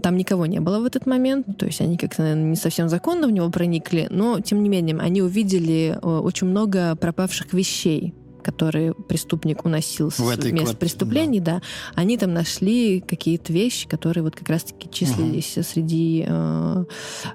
там 0.00 0.16
никого 0.16 0.46
не 0.46 0.60
было 0.60 0.78
в 0.78 0.84
этот 0.84 1.06
момент, 1.06 1.58
то 1.58 1.66
есть 1.66 1.80
они 1.80 1.96
как-то 1.96 2.22
наверное, 2.22 2.50
не 2.50 2.56
совсем 2.56 2.88
законно 2.88 3.26
в 3.26 3.32
него 3.32 3.50
проникли, 3.50 4.06
но 4.10 4.38
тем 4.38 4.62
не 4.62 4.68
менее 4.68 4.96
они 4.96 5.22
увидели 5.22 5.98
э, 6.00 6.06
очень 6.06 6.46
много 6.46 6.94
пропавших 6.94 7.52
вещей 7.52 8.14
которые 8.46 8.94
преступник 8.94 9.64
уносил 9.64 10.12
с 10.12 10.20
места 10.20 10.50
квартире, 10.50 10.76
преступлений, 10.76 11.40
да. 11.40 11.62
они 11.96 12.16
там 12.16 12.32
нашли 12.32 13.00
какие-то 13.00 13.52
вещи, 13.52 13.88
которые 13.88 14.22
вот 14.22 14.36
как 14.36 14.48
раз-таки 14.48 14.88
числились 14.88 15.58
среди 15.66 16.24
э, 16.28 16.84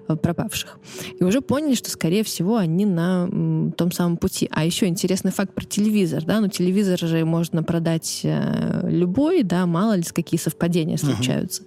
пропавших. 0.08 0.80
И 1.20 1.24
уже 1.26 1.42
поняли, 1.42 1.76
что, 1.76 1.90
скорее 1.90 2.24
всего, 2.24 2.56
они 2.56 2.86
на 2.86 3.28
м, 3.30 3.74
том 3.74 3.92
самом 3.92 4.16
пути. 4.16 4.48
А 4.52 4.64
еще 4.64 4.88
интересный 4.88 5.34
факт 5.34 5.54
про 5.54 5.66
телевизор, 5.66 6.24
да, 6.24 6.40
ну 6.40 6.48
телевизор 6.48 6.98
же 6.98 7.26
можно 7.26 7.62
продать 7.62 8.22
э, 8.24 8.88
любой, 8.90 9.44
да, 9.44 9.66
мало 9.66 9.98
ли 9.98 10.04
какие 10.04 10.40
совпадения 10.40 10.96
случаются. 10.96 11.64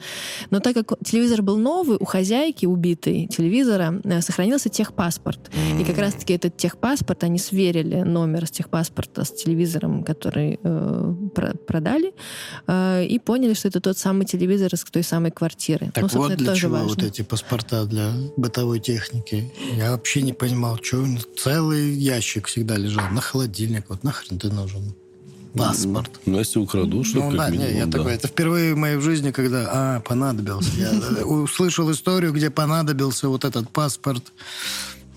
Но 0.49 0.61
так 0.61 0.75
как 0.75 0.95
телевизор 1.05 1.43
был 1.43 1.59
новый, 1.59 1.99
у 2.01 2.07
хозяйки 2.07 2.65
убитой 2.65 3.27
телевизора 3.27 4.01
э, 4.05 4.23
сохранился 4.23 4.71
техпаспорт. 4.71 5.51
И 5.79 5.85
как 5.85 5.99
раз-таки 5.99 6.33
этот 6.33 6.57
техпаспорт, 6.57 7.25
они 7.25 7.39
сверили 7.39 8.01
номер 8.01 8.47
с 8.47 8.51
техпаспорта 8.51 9.25
с 9.25 9.34
телевизором, 9.37 10.05
который 10.05 10.59
э, 10.63 11.15
про- 11.35 11.55
продали, 11.67 12.13
э, 12.67 13.05
и 13.05 13.19
поняли, 13.19 13.55
что 13.55 13.69
это 13.69 13.81
тот 13.81 13.99
самый 13.99 14.27
телевизор 14.27 14.73
из 14.75 14.85
той 14.85 15.03
самой 15.03 15.31
квартиры. 15.31 15.91
Так 15.95 16.13
ну, 16.13 16.19
вот 16.21 16.37
для 16.37 16.47
тоже 16.47 16.61
чего 16.63 16.73
важно. 16.73 16.89
вот 16.89 17.03
эти 17.03 17.23
паспорта 17.23 17.85
для 17.87 18.13
бытовой 18.37 18.81
техники. 18.81 19.53
Я 19.77 19.91
вообще 19.93 20.23
не 20.23 20.33
понимал, 20.33 20.79
что 20.83 21.05
целый 21.37 21.93
ящик 21.93 22.47
всегда 22.47 22.77
лежал 22.77 23.09
на 23.11 23.21
холодильник. 23.21 23.85
Вот 23.89 24.05
нахрен 24.05 24.39
ты 24.39 24.51
нужен? 24.51 24.95
Паспорт. 25.57 26.11
Ну, 26.27 26.39
если 26.39 26.59
украдут, 26.59 27.07
что 27.07 27.19
Ну 27.19 27.31
как 27.31 27.39
да, 27.39 27.51
не, 27.51 27.59
минимум, 27.59 27.77
я 27.77 27.87
да. 27.87 27.99
такой, 27.99 28.15
это 28.15 28.27
впервые 28.27 28.75
в 28.75 28.77
моей 28.77 28.99
жизни, 28.99 29.31
когда, 29.31 29.69
а, 29.71 30.01
понадобился. 30.01 30.71
Я 30.77 30.91
э, 30.91 31.23
услышал 31.23 31.91
историю, 31.93 32.33
где 32.33 32.51
понадобился 32.51 33.29
вот 33.29 33.45
этот 33.45 33.71
паспорт 33.71 34.33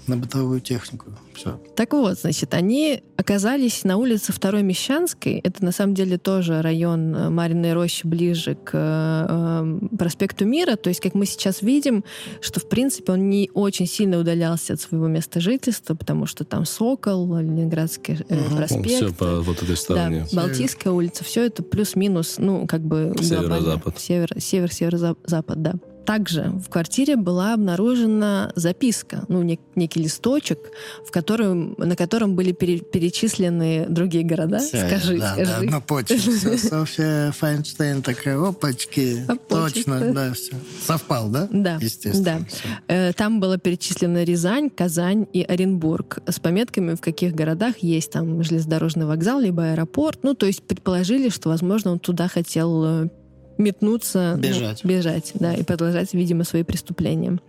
на 0.08 0.18
бытовую 0.18 0.62
технику. 0.62 1.08
Все. 1.34 1.62
Так 1.76 1.93
вот, 1.93 2.20
значит, 2.20 2.53
они 2.53 3.03
оказались 3.16 3.84
на 3.84 3.97
улице 3.97 4.34
Второй 4.34 4.64
Мещанской. 4.64 5.34
Это 5.43 5.64
на 5.64 5.72
самом 5.72 5.93
деле 5.93 6.18
тоже 6.18 6.62
район 6.62 7.16
э, 7.16 7.30
Мариной 7.30 7.74
Рощи 7.74 8.05
ближе 8.08 8.55
к 8.55 8.72
э, 8.74 9.26
э, 9.30 9.97
проспекту 9.97 10.45
Мира. 10.45 10.76
То 10.76 10.89
есть, 10.89 10.99
как 10.99 11.14
мы 11.14 11.26
сейчас 11.26 11.62
видим, 11.62 12.03
что, 12.41 12.60
в 12.60 12.70
принципе, 12.70 13.14
он 13.14 13.30
не 13.30 13.51
очень 13.53 13.86
сильно 13.86 14.18
удалялся 14.18 14.74
от 14.74 14.82
своего 14.82 15.08
места 15.08 15.39
жительства, 15.39 15.93
потому 15.95 16.26
что 16.26 16.43
там 16.43 16.66
Сокол, 16.66 17.38
Ленинградский 17.38 18.20
э, 18.28 18.55
проспект. 18.55 18.88
Все 18.88 19.14
по 19.14 19.41
вот 19.41 19.58
этой 19.58 19.70
Да, 19.70 19.76
стороне. 19.76 20.28
Балтийская 20.32 20.93
улица, 20.93 21.24
все 21.24 21.45
это 21.45 21.64
плюс-минус, 21.64 22.36
ну, 22.38 22.66
как 22.66 22.82
бы... 22.82 23.14
Северо-запад. 23.22 23.99
Север, 23.99 24.30
север, 24.39 24.72
северо-запад, 24.72 25.62
да. 25.62 25.74
Также 26.08 26.43
в 26.66 26.70
квартире 26.70 27.18
была 27.18 27.53
обнаружена 27.53 28.53
записка, 28.55 29.26
ну, 29.28 29.43
нек- 29.43 29.60
некий 29.76 30.01
листочек, 30.01 30.58
в 31.05 31.12
котором, 31.12 31.76
на 31.78 31.97
котором 31.97 32.34
были 32.38 32.53
пере- 32.53 32.80
перечислены 32.80 33.88
другие 33.89 34.24
города. 34.24 34.62
скажи, 34.62 35.20
да, 35.20 35.34
скажи. 35.34 35.66
Да, 35.66 35.72
на 35.72 35.82
почте. 35.82 36.18
Софья 36.58 37.32
Файнштейн 37.34 38.01
такая, 38.01 38.39
опачки. 38.41 39.26
Опачки. 39.28 39.84
Точно, 39.84 40.14
да, 40.14 40.32
все. 40.34 40.53
Совпал, 40.86 41.28
да? 41.28 41.49
Да, 41.51 41.78
Естественно. 41.82 42.45
да. 42.88 42.93
Э, 43.10 43.12
Там 43.14 43.41
было 43.41 43.58
перечислено 43.58 44.24
Рязань, 44.24 44.70
Казань 44.70 45.28
и 45.34 45.41
Оренбург 45.43 46.20
с 46.26 46.39
пометками, 46.39 46.95
в 46.95 47.01
каких 47.01 47.36
городах 47.36 47.80
есть 47.80 48.12
там 48.14 48.41
железнодорожный 48.43 49.05
вокзал, 49.05 49.41
либо 49.41 49.72
аэропорт. 49.72 50.20
Ну, 50.24 50.36
то 50.36 50.45
есть 50.45 50.64
предположили, 50.64 51.28
что, 51.28 51.49
возможно, 51.49 51.91
он 51.91 51.99
туда 51.99 52.30
хотел 52.30 53.10
метнуться. 53.58 54.34
ну, 54.36 54.41
Бежать. 54.41 54.84
бежать, 54.86 55.32
да, 55.36 55.53
и 55.53 55.64
продолжать, 55.64 56.14
видимо, 56.14 56.43
свои 56.43 56.64
преступления. 56.64 57.39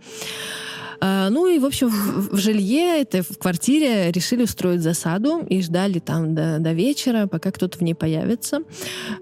А, 1.01 1.29
ну 1.29 1.47
и, 1.47 1.59
в 1.59 1.65
общем, 1.65 1.89
в, 1.89 2.35
в 2.35 2.37
жилье, 2.37 3.01
это 3.01 3.23
в 3.23 3.37
квартире 3.37 4.11
решили 4.11 4.43
устроить 4.43 4.81
засаду 4.81 5.39
и 5.47 5.61
ждали 5.61 5.99
там 5.99 6.35
до, 6.35 6.59
до 6.59 6.73
вечера, 6.73 7.27
пока 7.27 7.51
кто-то 7.51 7.77
в 7.77 7.81
ней 7.81 7.95
появится. 7.95 8.59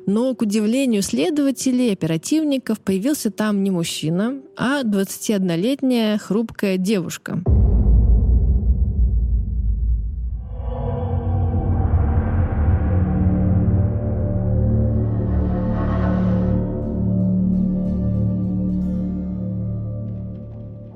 Но, 0.06 0.34
к 0.34 0.42
удивлению 0.42 1.04
следователей, 1.04 1.92
оперативников, 1.94 2.80
появился 2.80 3.30
там 3.30 3.64
не 3.64 3.70
мужчина, 3.70 4.42
а 4.56 4.82
21-летняя 4.84 6.18
хрупкая 6.18 6.78
девушка. 6.78 7.44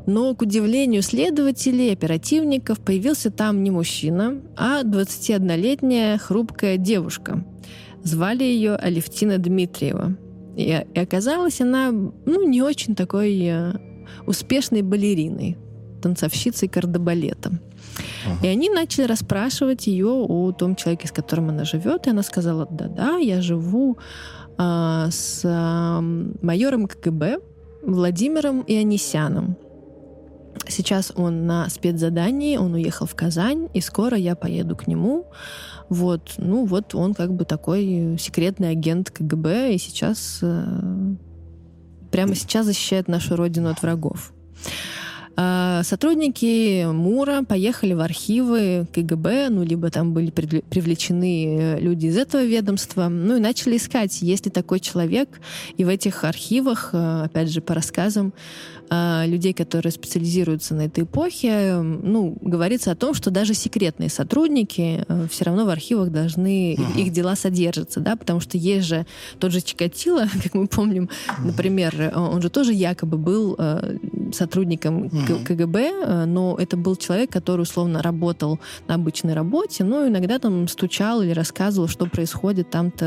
Но, 0.06 0.34
к 0.36 0.42
удивлению 0.42 1.02
следователей, 1.02 1.94
оперативников, 1.94 2.80
появился 2.80 3.32
там 3.32 3.64
не 3.64 3.72
мужчина, 3.72 4.42
а 4.58 4.84
21-летняя 4.84 6.18
хрупкая 6.18 6.78
девушка. 6.78 7.46
Звали 8.04 8.44
ее 8.44 8.76
Алевтина 8.76 9.38
Дмитриева. 9.38 10.18
И, 10.58 10.86
и 10.94 11.00
оказалась 11.00 11.62
она, 11.62 11.92
ну, 11.92 12.48
не 12.48 12.62
очень 12.62 12.96
такой 12.96 13.40
э, 13.44 13.74
успешной 14.26 14.82
балериной, 14.82 15.58
танцовщицей 16.02 16.68
кардебалета. 16.68 17.52
И 18.44 18.48
они 18.48 18.70
начали 18.70 19.06
расспрашивать 19.06 19.88
ее 19.88 20.08
о 20.08 20.52
том 20.52 20.76
человеке, 20.76 21.08
с 21.08 21.12
которым 21.12 21.50
она 21.50 21.64
живет. 21.64 22.08
И 22.08 22.10
она 22.10 22.24
сказала, 22.24 22.68
да-да, 22.70 23.18
я 23.18 23.42
живу 23.42 23.98
а, 24.58 25.10
с 25.10 25.42
а, 25.44 26.02
майором 26.42 26.88
КГБ 26.88 27.40
Владимиром 27.84 28.64
Ионисяном. 28.68 29.58
Сейчас 30.68 31.12
он 31.16 31.46
на 31.46 31.70
спецзадании, 31.70 32.58
он 32.58 32.74
уехал 32.74 33.06
в 33.06 33.16
Казань, 33.16 33.70
и 33.74 33.82
скоро 33.82 34.18
я 34.18 34.36
поеду 34.36 34.76
к 34.76 34.88
нему. 34.88 35.28
Вот, 35.90 36.36
ну 36.38 36.66
вот 36.66 36.96
он 36.96 37.14
как 37.14 37.34
бы 37.34 37.46
такой 37.46 38.18
секретный 38.20 38.70
агент 38.70 39.12
КГБ, 39.12 39.74
и 39.74 39.78
сейчас 39.78 40.40
э, 40.42 41.16
прямо 42.12 42.36
сейчас 42.36 42.66
защищает 42.66 43.08
нашу 43.08 43.36
родину 43.36 43.70
от 43.70 43.82
врагов. 43.82 44.34
А, 45.38 45.82
Сотрудники 45.84 46.86
МУРа 46.86 47.44
поехали 47.48 47.94
в 47.94 48.02
архивы 48.02 48.86
КГБ, 48.94 49.50
ну, 49.50 49.64
либо 49.64 49.90
там 49.90 50.14
были 50.14 50.32
привле- 50.32 50.64
привлечены 50.70 51.58
э, 51.58 51.80
люди 51.80 52.08
из 52.08 52.18
этого 52.18 52.44
ведомства, 52.44 53.08
ну, 53.08 53.38
и 53.38 53.40
начали 53.40 53.78
искать, 53.78 54.22
есть 54.22 54.46
ли 54.46 54.52
такой 54.52 54.80
человек. 54.80 55.30
И 55.78 55.86
в 55.86 55.88
этих 55.90 56.24
архивах, 56.26 56.90
э, 56.94 57.24
опять 57.26 57.50
же, 57.50 57.62
по 57.62 57.74
рассказам 57.74 58.34
э, 58.90 59.24
людей, 59.26 59.54
которые 59.54 59.94
специализируются 59.94 60.76
на 60.76 60.82
этой 60.82 61.06
эпохе, 61.06 61.48
э, 61.50 61.82
ну, 61.82 62.38
говорится 62.42 62.92
о 62.92 62.96
том, 62.96 63.14
что 63.14 63.32
даже 63.32 63.54
секретные 63.54 64.10
сотрудники 64.10 65.06
все 65.30 65.46
равно 65.46 65.66
в 65.66 65.70
архивах 65.70 66.10
должны, 66.12 66.74
их- 66.74 66.98
их 66.98 67.12
дела 67.14 67.36
содержатся, 67.38 68.02
да, 68.02 68.18
потому 68.18 68.42
что 68.42 68.58
есть 68.58 68.86
же 68.86 69.06
тот 69.40 69.54
же 69.54 69.62
Чикатило, 69.62 70.26
как 70.44 70.54
мы 70.54 70.68
помним, 70.68 71.10
например, 71.44 71.96
э, 71.98 72.16
он 72.16 72.42
же 72.42 72.50
тоже 72.50 72.74
якобы 72.74 73.18
был 73.18 73.56
э, 73.58 73.98
сотрудником 74.34 75.10
К- 75.28 75.48
КГБ, 75.48 75.80
э, 75.80 76.26
но 76.26 76.56
это 76.60 76.78
был 76.78 76.96
человек, 76.96 77.32
который 77.32 77.62
условно 77.62 78.02
работал 78.02 78.60
на 78.88 78.96
обычной 78.96 79.34
работе, 79.34 79.84
но 79.84 80.08
иногда 80.08 80.40
там 80.40 80.68
стучал 80.68 81.22
или 81.22 81.32
рассказывал, 81.32 81.88
что 81.88 82.06
происходит 82.06 82.70
там-то, 82.70 83.06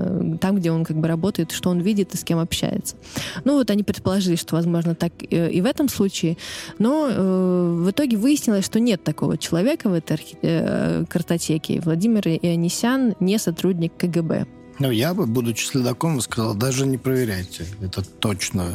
э, 0.00 0.36
там, 0.40 0.56
где 0.56 0.70
он 0.70 0.84
как 0.84 0.96
бы 0.96 1.08
работает, 1.08 1.52
что 1.52 1.70
он 1.70 1.80
видит 1.80 2.14
и 2.14 2.16
с 2.16 2.24
кем 2.24 2.38
общается. 2.38 2.96
Ну 3.44 3.54
вот 3.54 3.70
они 3.70 3.82
предположили, 3.82 4.36
что 4.36 4.56
возможно 4.56 4.94
так 4.94 5.12
э, 5.30 5.50
и 5.50 5.60
в 5.60 5.66
этом 5.66 5.88
случае, 5.88 6.36
но 6.78 7.08
э, 7.10 7.82
в 7.84 7.90
итоге 7.90 8.16
выяснилось, 8.16 8.64
что 8.64 8.80
нет 8.80 9.02
такого 9.04 9.36
человека 9.38 9.88
в 9.88 9.94
этой 9.94 10.16
архи- 10.16 10.38
э, 10.42 11.04
картотеке. 11.08 11.80
Владимир 11.84 12.26
Ионисян 12.28 13.14
не 13.20 13.38
сотрудник 13.38 13.92
КГБ. 13.96 14.46
Ну, 14.82 14.90
я 14.90 15.14
бы, 15.14 15.26
будучи 15.26 15.64
следаком, 15.64 16.20
сказал, 16.20 16.54
даже 16.56 16.86
не 16.86 16.98
проверяйте. 16.98 17.64
Это 17.80 18.02
точно. 18.02 18.72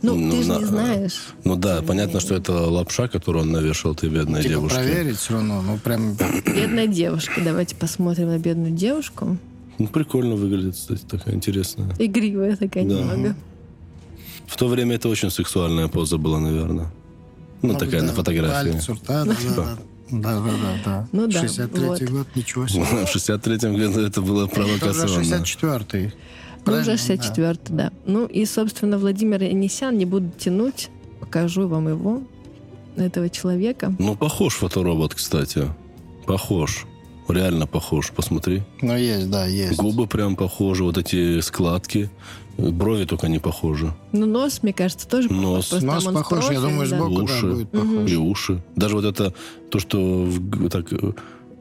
Ну, 0.00 0.14
Ну, 0.14 0.30
ты 0.30 0.42
же 0.42 0.48
на- 0.48 0.58
не 0.58 0.64
знаешь. 0.64 1.20
Ну 1.44 1.56
да, 1.56 1.82
понятно, 1.82 2.18
что 2.18 2.34
это 2.34 2.52
лапша, 2.54 3.06
которую 3.06 3.42
он 3.44 3.52
навешал, 3.52 3.94
ты 3.94 4.08
бедная 4.08 4.40
Типа 4.42 4.54
девушка. 4.54 4.78
проверить 4.78 5.18
все 5.18 5.34
равно. 5.34 5.60
Ну, 5.60 5.76
прям... 5.76 6.14
Бедная 6.46 6.86
девушка. 6.86 7.42
Давайте 7.44 7.76
посмотрим 7.76 8.28
на 8.28 8.38
бедную 8.38 8.70
девушку. 8.70 9.36
Ну, 9.76 9.86
прикольно 9.88 10.34
выглядит, 10.34 10.76
кстати, 10.76 11.02
такая 11.04 11.34
интересная. 11.34 11.94
Игривая 11.98 12.56
такая 12.56 12.84
Да. 12.84 12.94
немного. 12.94 13.36
В 14.46 14.56
то 14.56 14.66
время 14.66 14.94
это 14.94 15.10
очень 15.10 15.30
сексуальная 15.30 15.88
поза 15.88 16.16
была, 16.16 16.40
наверное. 16.40 16.86
Ну, 17.60 17.74
такая 17.74 18.00
да, 18.00 18.06
на 18.06 18.12
фотографии. 18.14 18.70
палец 18.70 18.88
рта, 18.88 19.24
да, 19.26 19.34
да, 19.34 19.54
да. 19.56 19.76
Да, 20.10 20.40
да, 20.40 20.50
да, 20.50 20.78
да. 20.84 21.08
Ну 21.12 21.26
да, 21.26 21.44
63-й 21.44 22.06
вот. 22.06 22.10
год, 22.10 22.26
ничего 22.34 22.66
себе. 22.68 22.84
В 23.06 23.14
63-м 23.14 23.76
году 23.76 24.00
это 24.00 24.22
было 24.22 24.46
Это 24.46 24.60
уже 24.60 24.78
провокационно. 24.78 25.42
64-й. 25.42 26.12
Ну, 26.66 26.72
уже 26.72 26.96
64 26.96 27.58
да. 27.68 27.92
Ну, 28.06 28.26
и, 28.26 28.44
собственно, 28.44 28.98
Владимир 28.98 29.42
Анисян, 29.42 29.96
не 29.96 30.04
буду 30.04 30.30
тянуть, 30.36 30.90
покажу 31.20 31.68
вам 31.68 31.88
его, 31.88 32.22
этого 32.96 33.28
человека. 33.28 33.94
Ну, 33.98 34.16
похож 34.16 34.54
фоторобот, 34.54 35.14
кстати. 35.14 35.68
Похож. 36.26 36.86
Реально 37.28 37.66
похож, 37.66 38.12
посмотри. 38.14 38.62
Ну, 38.80 38.96
есть, 38.96 39.30
да, 39.30 39.46
есть. 39.46 39.78
Губы 39.78 40.06
прям 40.06 40.36
похожи, 40.36 40.84
вот 40.84 40.96
эти 40.96 41.40
складки. 41.40 42.08
Брови 42.58 43.04
только 43.04 43.28
не 43.28 43.38
похожи. 43.38 43.92
Ну, 44.12 44.26
нос, 44.26 44.62
мне 44.62 44.72
кажется, 44.72 45.06
тоже 45.08 45.30
Нос. 45.32 45.68
похож. 45.68 45.84
просто 45.84 46.10
Нос 46.10 46.22
похож, 46.22 46.50
я 46.50 46.60
думаю, 46.60 46.88
да. 46.88 46.96
сбоку, 46.96 47.14
да, 47.16 47.22
Уши. 47.22 47.46
будет 47.50 47.70
похож. 47.70 48.10
И 48.10 48.16
уши. 48.16 48.62
Даже 48.76 48.96
вот 48.96 49.04
это, 49.04 49.32
то, 49.70 49.78
что 49.78 50.24
в 50.24 50.68
так 50.70 50.92
э, 50.92 51.12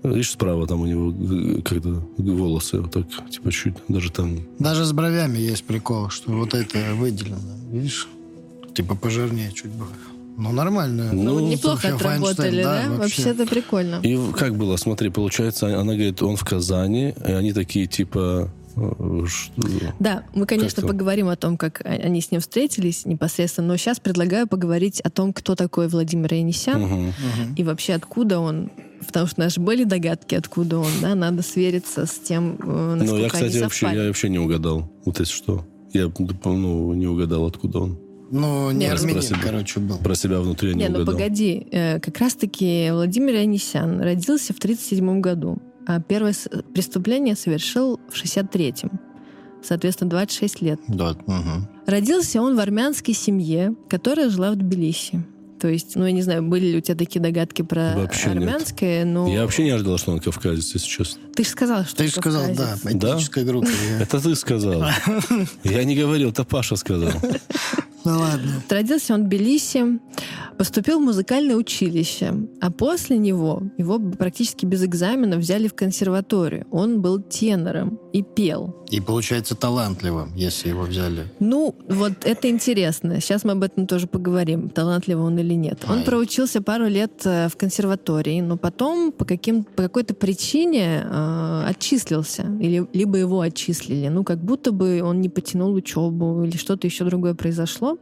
Видишь, 0.03 0.31
справа 0.31 0.67
там 0.67 0.81
у 0.81 0.85
него 0.85 1.13
как-то 1.63 2.03
волосы 2.17 2.79
вот 2.79 2.91
так, 2.91 3.05
типа 3.29 3.51
чуть, 3.51 3.73
даже 3.87 4.11
там... 4.11 4.39
Даже 4.59 4.85
с 4.85 4.91
бровями 4.91 5.39
есть 5.39 5.63
прикол, 5.63 6.09
что 6.09 6.31
вот 6.31 6.53
это 6.53 6.77
выделено. 6.93 7.37
Видишь? 7.71 8.07
Типа 8.75 8.95
пожирнее 8.95 9.51
чуть 9.51 9.71
было. 9.71 9.87
Ну, 10.37 10.51
нормально. 10.51 11.11
Ну, 11.13 11.39
Ну, 11.39 11.47
неплохо 11.47 11.95
отработали, 11.95 12.35
Файнштейн, 12.35 12.63
да? 12.63 12.83
да, 12.83 12.89
Вообще 12.97 13.23
вообще. 13.23 13.29
это 13.29 13.47
прикольно. 13.47 13.99
И 14.03 14.19
как 14.33 14.55
было, 14.55 14.75
смотри, 14.75 15.09
получается, 15.09 15.67
она 15.79 15.93
говорит, 15.93 16.21
он 16.21 16.35
в 16.35 16.43
Казани, 16.43 17.15
и 17.25 17.31
они 17.31 17.53
такие, 17.53 17.87
типа... 17.87 18.51
э, 18.75 19.25
что- 19.27 19.67
Да, 19.99 20.23
мы, 20.33 20.45
конечно, 20.45 20.81
Как-то. 20.81 20.87
поговорим 20.93 21.27
о 21.29 21.35
том, 21.35 21.57
как 21.57 21.81
они 21.85 22.21
с 22.21 22.31
ним 22.31 22.41
встретились 22.41 23.05
непосредственно, 23.05 23.67
но 23.69 23.77
сейчас 23.77 23.99
предлагаю 23.99 24.47
поговорить 24.47 25.01
о 25.01 25.09
том, 25.09 25.33
кто 25.33 25.55
такой 25.55 25.87
Владимир 25.87 26.33
Янисян 26.33 26.81
Мгм. 26.81 27.13
и 27.55 27.63
вообще 27.63 27.93
откуда 27.93 28.39
он. 28.39 28.69
Потому 29.05 29.27
что 29.27 29.39
наши 29.41 29.59
были 29.59 29.83
догадки, 29.83 30.33
откуда 30.35 30.79
он, 30.79 30.87
да, 31.01 31.13
надо 31.15 31.43
свериться 31.43 32.05
с 32.05 32.13
тем, 32.19 32.57
э, 32.59 32.95
насколько 32.95 33.15
Ну, 33.17 33.23
я, 33.23 33.29
кстати, 33.29 33.51
они 33.53 33.61
вообще, 33.61 33.89
я 33.93 34.07
вообще 34.07 34.29
не 34.29 34.39
угадал. 34.39 34.91
Вот 35.05 35.19
это 35.19 35.29
что. 35.29 35.65
Я, 35.93 36.11
ну, 36.45 36.93
не 36.93 37.05
угадал, 37.07 37.45
откуда 37.45 37.79
он. 37.79 37.99
Ну, 38.31 38.71
не 38.71 38.87
армянин, 38.87 39.21
спасибо. 39.21 39.39
короче, 39.43 39.79
был. 39.79 39.97
Про 39.99 40.15
себя 40.15 40.39
внутри 40.39 40.69
я 40.69 40.75
не, 40.75 40.81
Не, 40.83 40.89
ну 40.89 40.95
угадал. 41.01 41.13
погоди, 41.15 41.67
э, 41.71 41.99
как 41.99 42.17
раз-таки 42.17 42.89
Владимир 42.91 43.35
Янисян 43.35 44.01
родился 44.01 44.53
в 44.53 44.57
1937 44.57 45.21
году, 45.21 45.59
первое 46.07 46.33
с- 46.33 46.49
преступление 46.73 47.35
совершил 47.35 47.99
в 48.09 48.15
1963 48.17 48.89
Соответственно, 49.63 50.11
26 50.11 50.61
лет. 50.61 50.79
Да, 50.87 51.15
мгм. 51.25 51.67
Родился 51.87 52.39
он 52.39 52.55
в 52.55 52.59
армянской 52.59 53.15
семье, 53.15 53.73
которая 53.89 54.29
жила 54.29 54.51
в 54.51 54.55
Тбилиси. 54.55 55.23
То 55.59 55.67
есть, 55.69 55.95
ну, 55.95 56.05
я 56.05 56.11
не 56.11 56.21
знаю, 56.21 56.43
были 56.43 56.67
ли 56.67 56.77
у 56.77 56.81
тебя 56.81 56.95
такие 56.95 57.19
догадки 57.21 57.63
про 57.63 57.93
Вообще 57.95 58.27
нет. 58.29 58.37
армянское, 58.37 59.05
но... 59.05 59.27
Я 59.27 59.41
вообще 59.41 59.63
не 59.63 59.71
ожидал, 59.71 59.97
что 59.97 60.11
он 60.11 60.19
кавказец, 60.19 60.71
если 60.75 60.87
честно. 60.87 61.19
Ты 61.35 61.43
же 61.43 61.49
сказал, 61.49 61.83
что 61.85 61.95
Ты 61.95 62.03
же 62.07 62.11
сказал, 62.11 62.43
да, 62.55 62.75
этническая 62.83 63.43
группа. 63.45 63.65
я- 63.67 64.01
Это 64.01 64.19
ты 64.21 64.35
сказал. 64.35 64.83
Я 65.63 65.83
не 65.83 65.95
говорил, 65.95 66.29
это 66.29 66.43
Паша 66.43 66.75
сказал. 66.75 67.09
Ну 68.05 68.19
ладно. 68.19 68.61
Родился 68.69 69.13
он 69.15 69.23
в 69.23 69.27
Тбилиси, 69.27 69.99
поступил 70.57 70.99
в 70.99 71.03
музыкальное 71.03 71.55
училище, 71.55 72.33
а 72.61 72.71
после 72.71 73.17
него 73.17 73.63
его 73.77 73.99
практически 73.99 74.65
без 74.65 74.83
экзамена 74.83 75.37
взяли 75.37 75.67
в 75.67 75.73
консерваторию. 75.73 76.67
Он 76.71 77.01
был 77.01 77.21
тенором 77.21 77.99
и 78.13 78.21
пел. 78.21 78.75
И 78.91 79.01
получается 79.01 79.55
талантливым, 79.55 80.33
если 80.35 80.69
его 80.69 80.83
взяли. 80.83 81.25
Ну, 81.39 81.75
вот 81.89 82.13
это 82.23 82.49
интересно. 82.49 83.19
Сейчас 83.19 83.43
мы 83.43 83.53
об 83.53 83.63
этом 83.63 83.87
тоже 83.87 84.07
поговорим, 84.07 84.69
талантливый 84.69 85.25
он 85.25 85.39
или 85.39 85.55
нет. 85.55 85.79
Он 85.89 85.99
Ай. 85.99 86.03
проучился 86.05 86.61
пару 86.61 86.85
лет 86.85 87.25
э, 87.25 87.49
в 87.49 87.57
консерватории, 87.57 88.39
но 88.41 88.57
потом 88.57 89.11
по, 89.11 89.25
каким, 89.25 89.63
по 89.63 89.83
какой-то 89.83 90.13
причине 90.13 91.03
э, 91.03 91.63
отчислился. 91.67 92.43
Или, 92.61 92.87
либо 92.93 93.17
его 93.17 93.41
отчислили. 93.41 94.07
Ну, 94.09 94.23
как 94.23 94.43
будто 94.43 94.71
бы 94.71 95.01
он 95.03 95.19
не 95.19 95.29
потянул 95.29 95.73
учебу 95.73 96.43
или 96.43 96.55
что-то 96.55 96.85
еще 96.85 97.05
другое 97.05 97.33
произошло. 97.33 97.94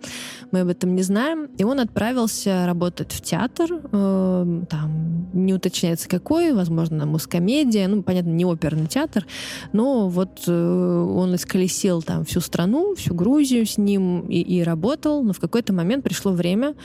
Мы 0.51 0.61
об 0.61 0.67
этом 0.67 0.95
не 0.95 1.03
знаем. 1.03 1.49
И 1.57 1.63
он 1.63 1.79
отправился 1.79 2.65
работать 2.65 3.11
в 3.11 3.21
театр. 3.21 3.69
э, 3.91 4.61
там 4.69 5.27
не 5.33 5.53
уточняется 5.53 6.07
какой, 6.07 6.53
возможно, 6.53 7.05
мускомедия. 7.05 7.87
Ну, 7.87 8.03
понятно, 8.03 8.29
не 8.29 8.45
оперный 8.45 8.87
театр. 8.87 9.25
Но 9.71 10.07
вот 10.09 10.43
э, 10.47 10.51
он 10.51 11.35
исколесил 11.35 12.01
там 12.01 12.25
всю 12.25 12.39
страну, 12.39 12.95
всю 12.95 13.13
Грузию 13.13 13.65
с 13.65 13.77
ним 13.77 14.21
и, 14.21 14.39
и 14.39 14.63
работал, 14.63 15.23
но 15.23 15.33
в 15.33 15.39
какой-то 15.39 15.73
момент 15.73 16.03
пришло 16.03 16.31
время 16.31 16.75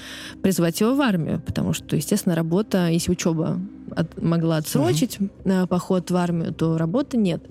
призвать 0.42 0.80
его 0.80 0.94
в 0.94 1.00
армию, 1.00 1.42
потому 1.44 1.72
что, 1.72 1.96
естественно, 1.96 2.34
работа, 2.34 2.88
если 2.88 3.12
учеба 3.12 3.60
от- 3.96 4.20
могла 4.22 4.56
отсрочить 4.58 5.18
э, 5.44 5.66
поход 5.66 6.10
в 6.10 6.16
армию, 6.16 6.52
то 6.52 6.78
работы 6.78 7.16
нет. 7.16 7.42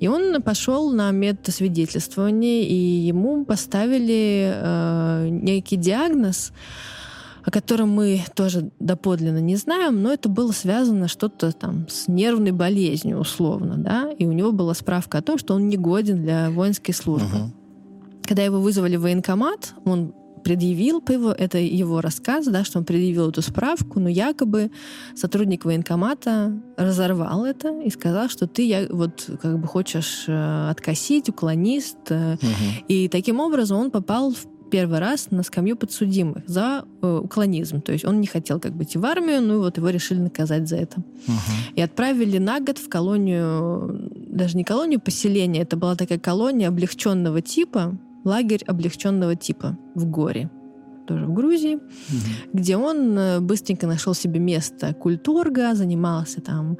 И 0.00 0.08
он 0.08 0.42
пошел 0.42 0.92
на 0.92 1.10
медосвидетельствование, 1.10 2.64
и 2.64 2.74
ему 2.74 3.44
поставили 3.44 4.52
э, 4.54 5.28
некий 5.30 5.76
диагноз, 5.76 6.52
о 7.44 7.50
котором 7.50 7.90
мы 7.90 8.24
тоже 8.34 8.70
доподлинно 8.78 9.38
не 9.38 9.56
знаем, 9.56 10.02
но 10.02 10.12
это 10.12 10.28
было 10.28 10.52
связано 10.52 11.08
что-то 11.08 11.52
там 11.52 11.86
с 11.88 12.06
нервной 12.08 12.52
болезнью, 12.52 13.18
условно, 13.18 13.76
да, 13.78 14.10
и 14.10 14.26
у 14.26 14.32
него 14.32 14.52
была 14.52 14.74
справка 14.74 15.18
о 15.18 15.22
том, 15.22 15.38
что 15.38 15.54
он 15.54 15.68
не 15.68 15.76
годен 15.76 16.22
для 16.22 16.50
воинской 16.50 16.92
службы. 16.92 17.38
Мгм. 17.38 17.54
Когда 18.22 18.42
его 18.42 18.60
вызвали 18.60 18.96
в 18.96 19.02
военкомат, 19.02 19.72
он 19.86 20.12
предъявил 20.38 21.02
его, 21.08 21.32
это 21.32 21.58
его 21.58 22.00
рассказ, 22.00 22.46
да, 22.46 22.64
что 22.64 22.78
он 22.78 22.84
предъявил 22.84 23.30
эту 23.30 23.42
справку, 23.42 24.00
но 24.00 24.08
якобы 24.08 24.70
сотрудник 25.14 25.64
военкомата 25.64 26.52
разорвал 26.76 27.44
это 27.44 27.80
и 27.80 27.90
сказал, 27.90 28.28
что 28.28 28.46
ты 28.46 28.66
я, 28.66 28.86
вот 28.90 29.28
как 29.40 29.58
бы 29.58 29.66
хочешь 29.66 30.24
э, 30.26 30.68
откосить, 30.70 31.28
уклонист, 31.28 31.98
э, 32.10 32.34
Мгм. 32.34 32.84
и 32.88 33.08
таким 33.08 33.40
образом 33.40 33.78
он 33.78 33.90
попал 33.90 34.32
в 34.32 34.46
первый 34.70 34.98
раз 34.98 35.30
на 35.30 35.42
скамью 35.42 35.76
подсудимых 35.76 36.42
за 36.46 36.84
э, 37.02 37.20
уклонизм. 37.24 37.80
То 37.80 37.92
есть 37.92 38.04
он 38.04 38.20
не 38.20 38.26
хотел 38.26 38.60
как 38.60 38.72
бы 38.72 38.84
идти 38.84 38.98
в 38.98 39.04
армию, 39.06 39.40
ну 39.40 39.54
и 39.54 39.58
вот 39.58 39.78
его 39.78 39.88
решили 39.88 40.18
наказать 40.20 40.68
за 40.68 40.76
это. 40.76 40.98
Мгм. 41.26 41.38
И 41.74 41.80
отправили 41.80 42.36
на 42.38 42.60
год 42.60 42.78
в 42.78 42.88
колонию, 42.88 44.10
даже 44.14 44.56
не 44.58 44.64
колонию, 44.64 45.00
поселение, 45.00 45.62
это 45.62 45.76
была 45.76 45.96
такая 45.96 46.18
колония 46.18 46.68
облегченного 46.68 47.40
типа, 47.40 47.96
лагерь 48.28 48.62
облегченного 48.66 49.34
типа 49.34 49.76
в 49.94 50.06
горе 50.06 50.50
тоже 51.08 51.24
в 51.24 51.32
Грузии, 51.32 51.76
Мгм. 51.76 51.82
где 52.52 52.76
он 52.76 53.18
э, 53.18 53.40
быстренько 53.40 53.86
нашел 53.86 54.14
себе 54.14 54.38
место 54.38 54.92
культорга, 54.92 55.74
занимался 55.74 56.42
там 56.42 56.76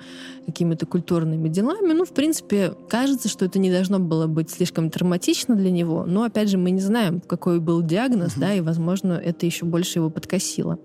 какими-то 0.46 0.84
культурными 0.84 1.48
делами. 1.48 1.94
Ну, 1.94 2.04
в 2.04 2.12
принципе, 2.12 2.74
кажется, 2.90 3.28
что 3.28 3.46
это 3.46 3.58
не 3.58 3.70
должно 3.70 3.98
было 3.98 4.26
быть 4.26 4.50
слишком 4.50 4.90
травматично 4.90 5.54
для 5.54 5.70
него, 5.70 6.04
но, 6.06 6.24
опять 6.24 6.50
же, 6.50 6.58
мы 6.58 6.70
не 6.72 6.80
знаем, 6.80 7.20
какой 7.20 7.58
был 7.58 7.82
диагноз, 7.82 8.34
да, 8.36 8.52
и, 8.52 8.60
возможно, 8.60 9.14
это 9.14 9.46
еще 9.46 9.64
больше 9.64 9.98
его 9.98 10.10
подкосило. 10.10 10.78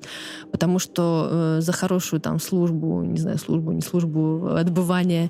Потому 0.52 0.80
что 0.80 1.28
э, 1.30 1.62
за 1.62 1.74
хорошую 1.74 2.22
там 2.22 2.40
службу, 2.40 3.04
не 3.04 3.20
знаю, 3.20 3.38
службу, 3.38 3.74
не 3.74 3.82
службу, 3.82 4.56
отбывания, 4.56 5.30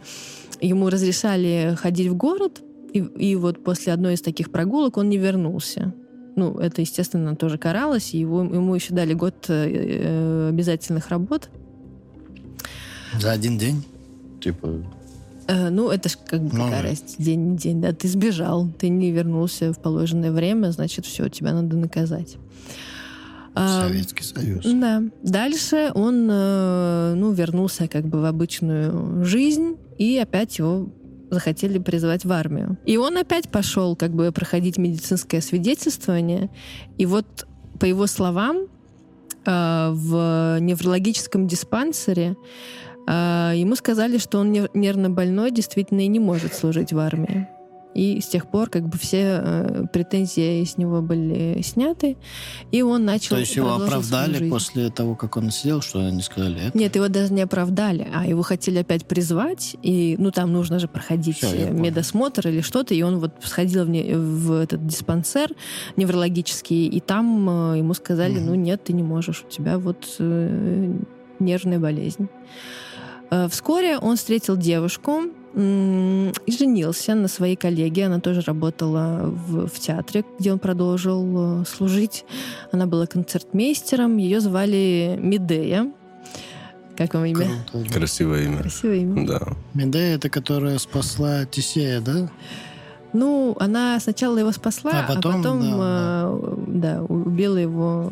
ему 0.62 0.90
разрешали 0.90 1.76
ходить 1.82 2.10
в 2.10 2.16
город, 2.16 2.62
и, 2.94 3.00
и 3.00 3.36
вот 3.36 3.64
после 3.64 3.94
одной 3.94 4.14
из 4.14 4.22
таких 4.22 4.52
прогулок 4.52 4.98
он 4.98 5.10
не 5.10 5.18
вернулся. 5.18 5.94
Ну, 6.36 6.58
это, 6.58 6.82
естественно, 6.82 7.36
тоже 7.36 7.58
каралось, 7.58 8.14
и 8.14 8.20
его, 8.20 8.42
ему 8.42 8.74
еще 8.74 8.94
дали 8.94 9.14
год 9.14 9.46
э, 9.50 9.70
э, 9.70 10.50
обязательных 10.50 11.10
работ. 11.10 11.50
За 13.20 13.32
один 13.32 13.58
день? 13.58 13.84
Типа, 14.42 14.84
Э, 15.48 15.70
ну, 15.70 15.90
это 15.90 16.10
ж 16.10 16.18
как 16.26 16.42
бы 16.42 16.58
Ну, 16.58 16.70
разница, 16.70 17.22
день 17.22 17.52
не 17.52 17.58
день, 17.58 17.82
да, 17.82 17.92
ты 17.92 18.08
сбежал, 18.08 18.70
ты 18.78 18.90
не 18.90 19.12
вернулся 19.12 19.74
в 19.74 19.80
положенное 19.80 20.32
время, 20.32 20.72
значит, 20.72 21.06
все, 21.06 21.28
тебя 21.30 21.54
надо 21.54 21.76
наказать. 21.76 22.38
А, 23.56 23.88
Советский 23.88 24.24
Союз. 24.24 24.66
Да. 24.66 25.04
Дальше 25.22 25.92
он, 25.94 26.28
э, 26.32 27.14
ну, 27.16 27.32
вернулся 27.34 27.88
как 27.88 28.06
бы 28.06 28.22
в 28.22 28.26
обычную 28.26 29.24
жизнь, 29.26 29.76
и 29.98 30.18
опять 30.18 30.58
его 30.58 30.90
захотели 31.34 31.80
призвать 31.80 32.26
в 32.26 32.32
армию. 32.32 32.78
И 32.86 32.98
он 32.98 33.18
опять 33.18 33.50
пошел 33.50 33.96
как 33.96 34.12
бы 34.12 34.32
проходить 34.32 34.78
медицинское 34.78 35.42
свидетельствование. 35.42 36.50
И 36.98 37.06
вот 37.06 37.48
по 37.80 37.86
его 37.86 38.08
словам, 38.08 38.68
э, 39.46 39.90
в 39.92 40.58
неврологическом 40.60 41.48
диспансере 41.48 42.36
э, 43.08 43.54
ему 43.56 43.76
сказали, 43.76 44.18
что 44.18 44.40
он 44.40 44.52
нер- 44.52 44.72
нервно 44.74 45.10
больной, 45.10 45.52
действительно 45.52 46.02
и 46.02 46.08
не 46.08 46.20
может 46.20 46.54
служить 46.54 46.94
в 46.94 47.00
армии. 47.00 47.48
И 47.94 48.20
с 48.22 48.28
тех 48.28 48.48
пор 48.48 48.70
как 48.70 48.88
бы 48.88 48.98
все 48.98 49.40
э, 49.44 49.84
претензии 49.94 50.64
с 50.64 50.78
него 50.78 51.02
были 51.02 51.62
сняты, 51.62 52.18
и 52.72 52.82
он 52.82 53.06
начал 53.06 53.36
То 53.36 53.40
есть 53.40 53.56
его 53.56 53.74
оправдали 53.76 54.50
после 54.50 54.90
того, 54.90 55.16
как 55.16 55.38
он 55.38 55.52
сидел, 55.52 55.82
что 55.82 56.00
они 56.00 56.22
сказали? 56.22 56.68
Это? 56.68 56.78
Нет, 56.78 56.96
его 56.96 57.08
даже 57.08 57.32
не 57.34 57.42
оправдали, 57.44 58.08
а 58.14 58.26
его 58.26 58.42
хотели 58.42 58.80
опять 58.80 59.06
призвать, 59.06 59.76
и, 59.84 60.16
ну, 60.18 60.32
там 60.32 60.52
нужно 60.52 60.80
же 60.80 60.88
проходить 60.88 61.42
понял. 61.42 61.72
медосмотр 61.74 62.48
или 62.48 62.62
что-то, 62.62 62.94
и 62.96 63.02
он 63.04 63.20
вот 63.20 63.32
сходил 63.44 63.86
в, 63.86 63.90
не- 63.90 64.16
в 64.16 64.52
этот 64.54 64.86
диспансер 64.88 65.50
неврологический, 65.96 66.88
и 66.88 67.00
там 67.00 67.74
э, 67.74 67.78
ему 67.78 67.94
сказали, 67.94 68.34
Мгм. 68.40 68.46
ну, 68.48 68.56
нет, 68.56 68.84
ты 68.84 68.94
не 68.94 69.04
можешь, 69.04 69.44
у 69.48 69.52
тебя 69.52 69.78
вот 69.78 70.16
э, 70.20 70.94
нервная 71.40 71.80
болезнь. 71.80 72.28
Э, 73.30 73.48
Вскоре 73.50 73.98
он 73.98 74.16
встретил 74.18 74.58
девушку 74.58 75.22
и 75.56 76.52
женился 76.52 77.16
на 77.16 77.28
своей 77.28 77.56
коллеге. 77.56 78.06
Она 78.06 78.20
тоже 78.20 78.42
работала 78.42 79.22
в, 79.26 79.68
в 79.68 79.80
театре, 79.80 80.24
где 80.40 80.52
он 80.52 80.60
продолжил 80.60 81.62
э, 81.62 81.66
служить. 81.66 82.26
Она 82.72 82.88
была 82.88 83.06
концертмейстером. 83.06 84.18
Ее 84.18 84.40
звали 84.40 85.18
Медея. 85.20 85.92
Как 86.98 87.14
вам 87.14 87.26
имя? 87.26 87.48
Круто. 87.72 87.94
Красивое 87.94 88.44
имя. 88.44 88.58
Красивое 88.60 88.98
имя. 88.98 89.28
Да. 89.28 89.42
Медея, 89.74 90.16
это 90.16 90.30
которая 90.30 90.78
спасла 90.80 91.46
Тесея, 91.46 92.02
да? 92.02 92.30
Ну, 93.14 93.56
она 93.60 94.00
сначала 94.00 94.38
его 94.40 94.52
спасла, 94.52 94.92
А 94.92 95.08
потом, 95.08 95.36
а 95.36 95.38
потом 95.38 95.62
да, 95.62 96.30
э, 96.30 96.56
да, 96.68 97.04
убила 97.04 97.58
его 97.58 98.12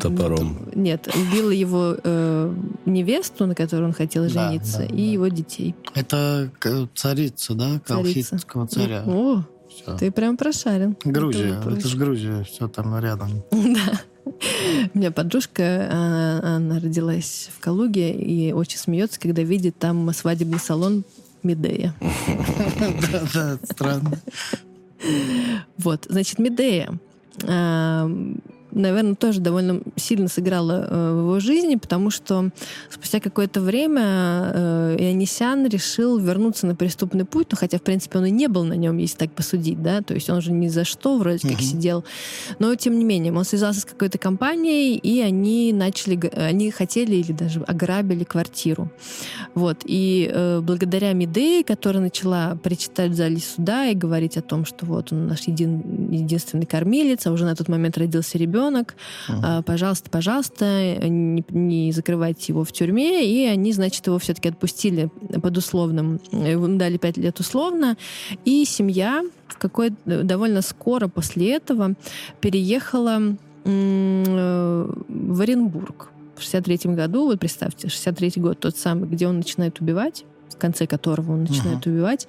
Топором. 0.00 0.68
Нет, 0.74 1.08
убила 1.14 1.50
его 1.50 1.96
э, 2.02 2.54
невесту, 2.86 3.46
на 3.46 3.54
которой 3.54 3.84
он 3.84 3.92
хотел 3.92 4.24
Да, 4.24 4.28
жениться, 4.50 4.78
да, 4.78 4.84
и 4.86 4.88
да. 5.06 5.12
его 5.12 5.28
детей. 5.28 5.74
Это 5.94 6.50
царица, 6.94 7.54
да? 7.54 7.80
Царица. 7.86 7.94
Колхидского 7.94 8.66
царя. 8.66 9.02
О, 9.06 9.42
Всё. 9.68 9.96
ты 9.96 10.10
прям 10.10 10.36
прошарен. 10.36 10.96
Грузия. 11.04 11.58
Это 11.60 11.70
Это, 11.70 11.88
же 11.88 11.96
Грузия, 11.96 12.44
все 12.44 12.68
там 12.68 12.98
рядом. 12.98 13.30
Да. 13.50 14.00
У 14.94 14.98
меня 14.98 15.10
подружка, 15.10 15.88
она, 15.90 16.56
она 16.56 16.78
родилась 16.78 17.50
в 17.56 17.60
Калуге 17.60 18.12
и 18.12 18.52
очень 18.52 18.78
смеется, 18.78 19.18
когда 19.18 19.42
видит 19.42 19.78
там 19.78 20.12
свадебный 20.12 20.58
салон 20.58 21.04
Медея. 21.42 21.94
Да, 23.12 23.22
да, 23.34 23.58
странно. 23.64 24.12
Вот, 25.78 26.06
значит, 26.08 26.38
Медея, 26.38 26.90
наверное, 28.72 29.14
тоже 29.14 29.40
довольно 29.40 29.80
сильно 29.96 30.28
сыграла 30.28 30.86
э, 30.88 31.12
в 31.14 31.18
его 31.20 31.40
жизни, 31.40 31.76
потому 31.76 32.10
что 32.10 32.50
спустя 32.90 33.20
какое-то 33.20 33.60
время 33.60 34.02
э, 34.54 34.96
Ионисян 34.98 35.66
решил 35.66 36.18
вернуться 36.18 36.66
на 36.66 36.74
преступный 36.74 37.24
путь, 37.24 37.48
ну, 37.50 37.56
хотя, 37.56 37.78
в 37.78 37.82
принципе, 37.82 38.18
он 38.18 38.26
и 38.26 38.30
не 38.30 38.48
был 38.48 38.64
на 38.64 38.74
нем, 38.74 38.98
если 38.98 39.16
так 39.16 39.32
посудить, 39.32 39.82
да, 39.82 40.02
то 40.02 40.14
есть 40.14 40.30
он 40.30 40.40
же 40.40 40.52
ни 40.52 40.68
за 40.68 40.84
что 40.84 41.18
вроде 41.18 41.40
как 41.40 41.58
Мгм. 41.58 41.60
сидел, 41.60 42.04
но, 42.58 42.74
тем 42.74 42.98
не 42.98 43.04
менее, 43.04 43.32
он 43.32 43.44
связался 43.44 43.80
с 43.80 43.84
какой-то 43.84 44.18
компанией, 44.18 44.96
и 44.96 45.20
они 45.20 45.72
начали, 45.72 46.18
они 46.36 46.70
хотели 46.70 47.16
или 47.16 47.32
даже 47.32 47.60
ограбили 47.62 48.24
квартиру. 48.24 48.90
Вот. 49.54 49.78
И 49.84 50.30
э, 50.32 50.60
благодаря 50.60 51.12
Медее, 51.12 51.64
которая 51.64 52.02
начала 52.02 52.56
причитать 52.62 53.10
в 53.12 53.14
зале 53.14 53.38
суда 53.38 53.86
и 53.86 53.94
говорить 53.94 54.36
о 54.36 54.42
том, 54.42 54.64
что 54.64 54.86
вот 54.86 55.12
он 55.12 55.26
наш 55.26 55.42
един- 55.48 56.10
единственный 56.10 56.66
кормилец, 56.66 57.26
а 57.26 57.32
уже 57.32 57.44
на 57.44 57.54
тот 57.56 57.68
момент 57.68 57.98
родился 57.98 58.38
ребенок, 58.38 58.59
а, 59.28 59.62
пожалуйста, 59.62 60.10
пожалуйста, 60.10 61.08
не, 61.08 61.44
не 61.48 61.92
закрывайте 61.92 62.46
его 62.48 62.64
в 62.64 62.72
тюрьме. 62.72 63.24
И 63.26 63.46
они, 63.46 63.72
значит, 63.72 64.06
его 64.06 64.18
все-таки 64.18 64.48
отпустили 64.48 65.10
под 65.42 65.56
условным, 65.56 66.20
дали 66.32 66.96
пять 66.96 67.16
лет 67.16 67.40
условно. 67.40 67.96
И 68.44 68.64
семья 68.64 69.22
в 69.48 69.58
какой 69.58 69.92
довольно 70.04 70.62
скоро 70.62 71.08
после 71.08 71.54
этого 71.54 71.94
переехала 72.40 73.36
э, 73.64 74.92
в 75.08 75.40
Оренбург 75.40 76.10
в 76.36 76.42
63 76.42 76.94
году, 76.94 77.26
вот 77.26 77.38
представьте, 77.38 77.88
63 77.88 78.32
год, 78.36 78.60
тот 78.60 78.76
самый, 78.76 79.08
где 79.08 79.28
он 79.28 79.36
начинает 79.36 79.80
убивать, 79.80 80.24
в 80.48 80.56
конце 80.56 80.86
которого 80.86 81.32
он 81.32 81.42
начинает 81.42 81.86
убивать, 81.86 82.26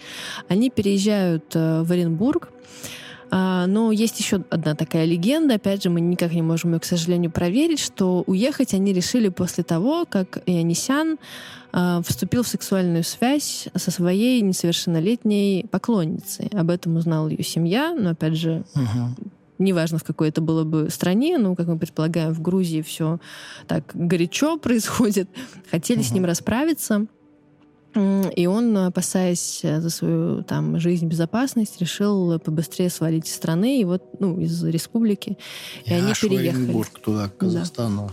они 0.49 0.69
переезжают 0.69 1.45
э, 1.55 1.83
в 1.83 1.91
Оренбург, 1.91 2.49
но 3.31 3.91
есть 3.93 4.19
еще 4.19 4.43
одна 4.49 4.75
такая 4.75 5.05
легенда, 5.05 5.55
опять 5.55 5.83
же, 5.83 5.89
мы 5.89 6.01
никак 6.01 6.33
не 6.33 6.41
можем 6.41 6.73
ее, 6.73 6.79
к 6.79 6.85
сожалению, 6.85 7.31
проверить, 7.31 7.79
что 7.79 8.23
уехать 8.27 8.73
они 8.73 8.91
решили 8.91 9.29
после 9.29 9.63
того, 9.63 10.05
как 10.05 10.43
Ионисян 10.45 11.17
а, 11.71 12.01
вступил 12.05 12.43
в 12.43 12.47
сексуальную 12.49 13.05
связь 13.05 13.69
со 13.73 13.91
своей 13.91 14.41
несовершеннолетней 14.41 15.65
поклонницей. 15.71 16.49
Об 16.53 16.69
этом 16.69 16.97
узнала 16.97 17.29
ее 17.29 17.43
семья, 17.43 17.95
но, 17.97 18.09
опять 18.09 18.35
же, 18.35 18.65
Мгм. 18.75 19.15
неважно, 19.59 19.97
в 19.97 20.03
какой 20.03 20.27
это 20.27 20.41
было 20.41 20.65
бы 20.65 20.89
стране, 20.89 21.37
ну, 21.37 21.55
как 21.55 21.67
мы 21.67 21.77
предполагаем, 21.79 22.33
в 22.33 22.41
Грузии 22.41 22.81
все 22.81 23.19
так 23.67 23.85
горячо 23.93 24.57
происходит, 24.61 25.29
хотели 25.69 26.01
с 26.01 26.11
ним 26.11 26.25
расправиться. 26.25 27.05
И 27.93 28.47
он, 28.47 28.77
опасаясь 28.77 29.59
э, 29.63 29.81
за 29.81 29.89
свою 29.89 30.43
там 30.43 30.79
жизнь, 30.79 31.07
безопасность, 31.07 31.81
решил 31.81 32.39
побыстрее 32.39 32.89
свалить 32.89 33.27
из 33.27 33.35
страны, 33.35 33.81
и 33.81 33.85
вот, 33.85 34.03
ну, 34.19 34.39
из 34.39 34.63
республики. 34.63 35.37
И 35.85 35.93
они 35.93 36.11
аж 36.11 36.19
в 36.19 36.21
переехали. 36.21 36.63
Оренбург 36.63 36.99
туда, 36.99 37.27
к 37.27 37.37
Казахстану. 37.37 38.11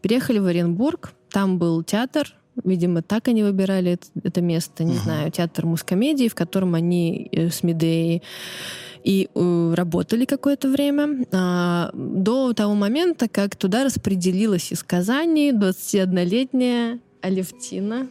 Переехали 0.00 0.38
в 0.38 0.46
Оренбург, 0.46 1.12
там 1.30 1.58
был 1.58 1.82
театр, 1.82 2.34
видимо, 2.64 3.02
так 3.02 3.28
они 3.28 3.42
выбирали 3.42 3.92
это, 3.92 4.06
это 4.22 4.40
место, 4.40 4.84
не 4.84 4.94
Мгм. 4.94 5.02
знаю, 5.02 5.30
театр 5.32 5.66
мускомедии, 5.66 6.28
в 6.28 6.34
котором 6.34 6.74
они 6.74 7.28
э, 7.32 7.50
с 7.50 7.62
Медеей 7.62 8.22
и 9.02 9.28
э, 9.34 9.74
работали 9.74 10.24
какое-то 10.24 10.68
время, 10.68 11.24
а, 11.32 11.90
до 11.94 12.52
того 12.52 12.74
момента, 12.74 13.28
как 13.28 13.56
туда 13.56 13.84
распределилась 13.84 14.72
из 14.72 14.82
Казани 14.82 15.52
21-летняя 15.52 17.00
Алевтина 17.22 18.08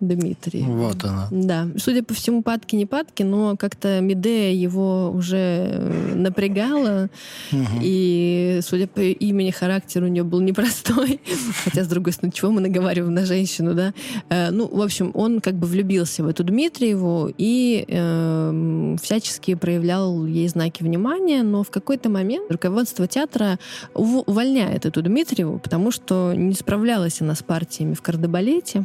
Дмитриева. 0.00 0.70
Вот 0.72 1.04
она. 1.04 1.28
Да, 1.30 1.68
судя 1.76 2.02
по 2.02 2.14
всему, 2.14 2.42
падки 2.42 2.76
не 2.76 2.86
падки, 2.86 3.22
но 3.24 3.56
как-то 3.56 4.00
Медея 4.00 4.52
его 4.54 5.10
уже 5.10 5.36
э, 5.36 6.14
напрягала, 6.14 7.08
Мгм. 7.52 7.80
и, 7.82 8.60
судя 8.62 8.86
по 8.86 9.00
имени, 9.00 9.50
характер 9.50 10.02
у 10.04 10.08
нее 10.08 10.22
был 10.24 10.40
непростой. 10.40 11.20
Хотя, 11.64 11.84
с 11.84 11.88
другой 11.88 12.12
стороны, 12.12 12.32
чего 12.32 12.50
мы 12.52 12.60
наговариваем 12.60 13.12
на 13.14 13.26
женщину, 13.26 13.74
да? 13.74 13.92
Э, 14.30 14.50
Ну, 14.50 14.66
в 14.68 14.80
общем, 14.82 15.10
он 15.14 15.40
как 15.40 15.54
бы 15.54 15.66
влюбился 15.66 16.22
в 16.22 16.28
эту 16.28 16.44
Дмитриеву 16.44 17.30
и 17.36 17.84
эм, 17.88 18.96
всячески 19.02 19.54
проявлял 19.54 20.26
ей 20.26 20.48
знаки 20.48 20.82
внимания, 20.82 21.42
но 21.42 21.62
в 21.62 21.70
какой-то 21.70 22.08
момент 22.08 22.50
руководство 22.50 23.06
театра 23.06 23.58
ув- 23.94 24.24
увольняет 24.26 24.86
эту 24.86 25.02
Дмитриеву, 25.02 25.58
потому 25.58 25.90
что 25.90 26.32
не 26.36 26.54
справлялась 26.54 27.20
она 27.20 27.34
с 27.34 27.42
партиями 27.42 27.94
в 27.94 28.02
кардебалете. 28.02 28.84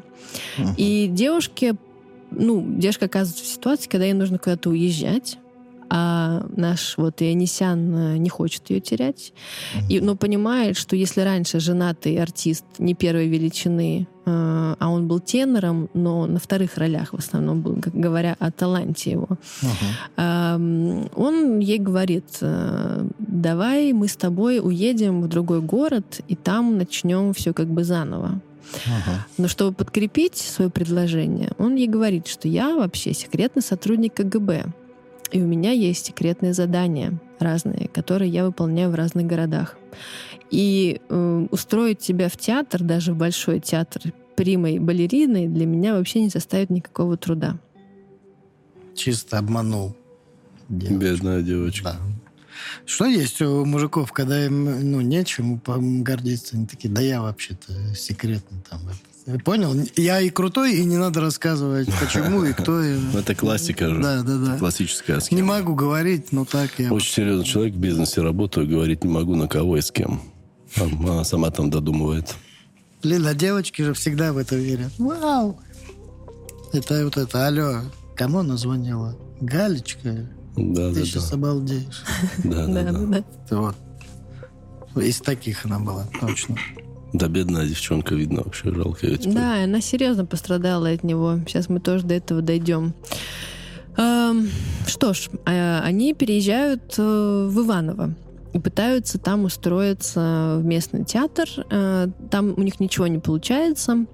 Мгм. 0.58 0.74
И 1.04 1.08
девушке, 1.08 1.76
ну, 2.32 2.66
девушка 2.66 3.06
оказывается 3.06 3.44
в 3.44 3.48
ситуации, 3.48 3.90
когда 3.90 4.06
ей 4.06 4.14
нужно 4.14 4.38
куда-то 4.38 4.70
уезжать, 4.70 5.38
а 5.90 6.46
наш 6.56 6.98
вот 6.98 7.22
Ионисян 7.22 7.96
э, 7.96 8.18
не 8.18 8.30
хочет 8.30 8.70
ее 8.70 8.80
терять, 8.80 9.34
и, 9.90 10.00
но 10.00 10.16
понимает, 10.16 10.78
что 10.78 10.96
если 10.96 11.22
раньше 11.22 11.60
женатый 11.60 12.18
артист 12.18 12.66
не 12.80 12.96
первой 12.96 13.28
величины, 13.28 14.08
э, 14.26 14.76
а 14.80 14.90
он 14.90 15.08
был 15.10 15.20
тенором, 15.20 15.90
но 15.94 16.26
на 16.26 16.40
вторых 16.40 16.78
ролях 16.78 17.12
в 17.12 17.18
основном 17.18 17.62
был, 17.62 17.76
как 17.82 17.94
говоря 17.94 18.38
о 18.40 18.50
таланте 18.50 19.12
его. 19.12 19.28
Ам, 20.16 21.10
он 21.16 21.60
ей 21.60 21.80
говорит, 21.80 22.38
э, 22.40 23.08
давай 23.20 23.92
мы 23.92 24.08
с 24.08 24.16
тобой 24.16 24.62
уедем 24.64 25.22
в 25.22 25.28
другой 25.28 25.60
город, 25.60 26.22
и 26.30 26.36
там 26.36 26.78
начнем 26.78 27.34
все 27.34 27.54
как 27.54 27.68
бы 27.68 27.84
заново. 27.84 28.42
Мгм. 28.86 29.18
Но 29.38 29.48
чтобы 29.48 29.74
подкрепить 29.76 30.38
свое 30.38 30.70
предложение, 30.70 31.52
он 31.58 31.76
ей 31.76 31.88
говорит, 31.88 32.28
что 32.28 32.48
я 32.48 32.76
вообще 32.76 33.14
секретный 33.14 33.62
сотрудник 33.62 34.14
КГБ. 34.14 34.66
И 35.32 35.42
у 35.42 35.48
меня 35.48 35.72
есть 35.72 36.06
секретные 36.06 36.54
задания 36.54 37.20
разные, 37.40 37.88
которые 37.88 38.30
я 38.30 38.46
выполняю 38.46 38.92
в 38.92 38.96
разных 38.96 39.26
городах. 39.26 39.78
И 40.52 41.02
э, 41.10 41.48
устроить 41.50 42.00
тебя 42.00 42.30
в 42.30 42.38
театр, 42.38 42.84
даже 42.84 43.14
в 43.14 43.18
большой 43.18 43.60
театр, 43.60 44.14
примой 44.36 44.80
балериной, 44.80 45.48
для 45.48 45.66
меня 45.66 45.96
вообще 45.96 46.22
не 46.22 46.30
составит 46.30 46.70
никакого 46.70 47.18
труда. 47.18 47.58
Чисто 48.96 49.40
обманул. 49.40 49.96
девочку. 50.70 51.00
Бедная 51.00 51.42
девочка. 51.42 51.94
Да. 51.94 52.23
Что 52.86 53.06
есть 53.06 53.42
у 53.42 53.66
мужиков, 53.66 54.12
когда 54.12 54.46
им 54.46 54.92
ну, 54.92 55.02
нечем 55.02 55.62
гордиться? 56.04 56.56
Они 56.56 56.66
такие, 56.66 56.90
да 56.90 57.02
я 57.02 57.22
вообще-то 57.22 57.96
секретный 57.96 58.60
там. 58.70 58.82
это». 58.88 59.14
Понял? 59.46 59.74
Я 59.96 60.20
и 60.20 60.30
крутой, 60.30 60.76
и 60.76 60.84
не 60.84 60.98
надо 60.98 61.22
рассказывать, 61.22 61.88
почему 62.00 62.44
и 62.44 62.52
кто. 62.52 62.82
Это 63.14 63.34
классика 63.36 63.90
же. 63.90 64.02
Да, 64.02 64.22
да, 64.22 64.38
да. 64.38 64.58
Классическая 64.58 65.16
Не 65.16 65.22
схема. 65.22 65.60
могу 65.60 65.76
говорить, 65.76 66.34
но 66.34 66.44
так 66.44 66.72
я... 66.78 66.92
Очень 66.92 67.14
серьезный 67.14 67.46
человек 67.46 67.74
в 67.74 67.80
бизнесе 67.80 68.22
работаю, 68.22 68.68
говорить 68.68 69.04
не 69.06 69.10
могу 69.10 69.36
на 69.36 69.48
кого 69.48 69.78
и 69.78 69.82
с 69.82 69.92
кем. 69.92 70.22
Она 70.76 71.24
сама 71.24 71.52
там 71.52 71.70
додумывает. 71.70 72.36
Блин, 73.02 73.26
а 73.26 73.34
девочки 73.34 73.82
же 73.82 73.94
всегда 73.94 74.34
в 74.34 74.38
это 74.38 74.56
верят. 74.56 74.92
Вау! 74.98 75.60
Это 76.74 77.04
вот 77.06 77.18
это, 77.18 77.48
алло, 77.48 77.82
кому 78.16 78.40
она 78.40 78.58
звонила? 78.58 79.18
Галечка, 79.40 80.28
Да, 80.56 80.90
ты 80.90 81.00
да, 81.00 81.06
сейчас 81.06 81.30
да. 81.30 81.36
обалдеешь. 81.36 82.04
Да, 82.44 82.68
Да, 82.68 82.84
да, 82.92 83.24
вот. 83.58 83.76
Из 85.04 85.20
таких 85.22 85.66
она 85.66 85.80
была, 85.80 86.06
точно. 86.22 86.56
Да, 87.14 87.28
бедная 87.28 87.68
девчонка, 87.68 88.16
видно, 88.16 88.42
вообще 88.44 88.74
жалко 88.74 89.06
ее 89.08 89.18
теперь. 89.18 89.34
Да, 89.34 89.64
она 89.64 89.82
серьезно 89.82 90.26
пострадала 90.26 90.90
от 90.90 91.04
него. 91.04 91.40
Сейчас 91.48 91.70
мы 91.70 91.80
тоже 91.80 92.06
до 92.06 92.14
этого 92.16 92.42
дойдем. 92.42 92.94
Эм, 93.98 94.50
Что 94.88 95.14
ж, 95.14 95.30
э, 95.46 95.80
они 95.82 96.14
переезжают 96.14 96.96
э, 96.98 97.48
в 97.50 97.60
Иваново 97.66 98.16
и 98.54 98.60
пытаются 98.60 99.20
там 99.20 99.46
устроиться 99.46 100.58
в 100.60 100.66
местный 100.66 101.06
театр. 101.06 101.48
Э, 101.70 102.08
Там 102.32 102.54
у 102.58 102.62
них 102.62 102.80
ничего 102.80 103.06
не 103.08 103.20
получается. 103.20 104.06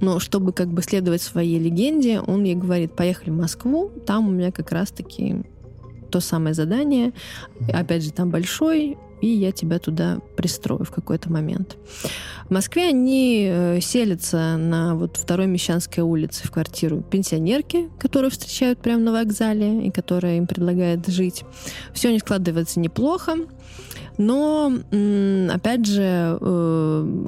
Но 0.00 0.18
чтобы 0.18 0.52
как 0.52 0.68
бы 0.68 0.82
следовать 0.82 1.22
своей 1.22 1.58
легенде, 1.58 2.20
он 2.20 2.44
ей 2.44 2.54
говорит, 2.54 2.94
поехали 2.94 3.30
в 3.30 3.36
Москву, 3.36 3.90
там 4.06 4.28
у 4.28 4.30
меня 4.30 4.52
как 4.52 4.72
раз-таки 4.72 5.42
то 6.10 6.20
самое 6.20 6.54
задание. 6.54 7.12
Опять 7.72 8.04
же, 8.04 8.12
там 8.12 8.30
большой, 8.30 8.96
и 9.20 9.26
я 9.26 9.52
тебя 9.52 9.78
туда 9.78 10.20
пристрою 10.36 10.84
в 10.84 10.90
какой-то 10.90 11.32
момент. 11.32 11.76
В 12.48 12.50
Москве 12.52 12.88
они 12.88 13.48
э, 13.50 13.80
селятся 13.80 14.56
на 14.58 14.94
вот 14.94 15.16
второй 15.16 15.46
Мещанской 15.46 16.02
улице 16.02 16.46
в 16.46 16.50
квартиру 16.50 17.00
пенсионерки, 17.00 17.88
которую 17.98 18.30
встречают 18.30 18.80
прямо 18.80 19.00
на 19.00 19.12
вокзале 19.12 19.86
и 19.86 19.90
которая 19.90 20.36
им 20.36 20.46
предлагает 20.46 21.06
жить. 21.06 21.42
Все 21.94 22.12
них 22.12 22.20
складывается 22.20 22.80
неплохо. 22.80 23.36
Но, 24.16 24.72
опять 25.50 25.86
же, 25.86 26.38
э, 26.40 27.24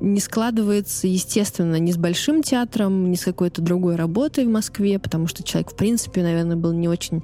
не 0.00 0.20
складывается, 0.20 1.06
естественно, 1.06 1.76
ни 1.76 1.92
с 1.92 1.96
большим 1.96 2.42
театром, 2.42 3.10
ни 3.10 3.16
с 3.16 3.24
какой-то 3.24 3.60
другой 3.60 3.96
работой 3.96 4.46
в 4.46 4.48
Москве, 4.48 4.98
потому 4.98 5.26
что 5.26 5.42
человек, 5.42 5.72
в 5.72 5.76
принципе, 5.76 6.22
наверное, 6.22 6.56
был 6.56 6.72
не 6.72 6.88
очень 6.88 7.22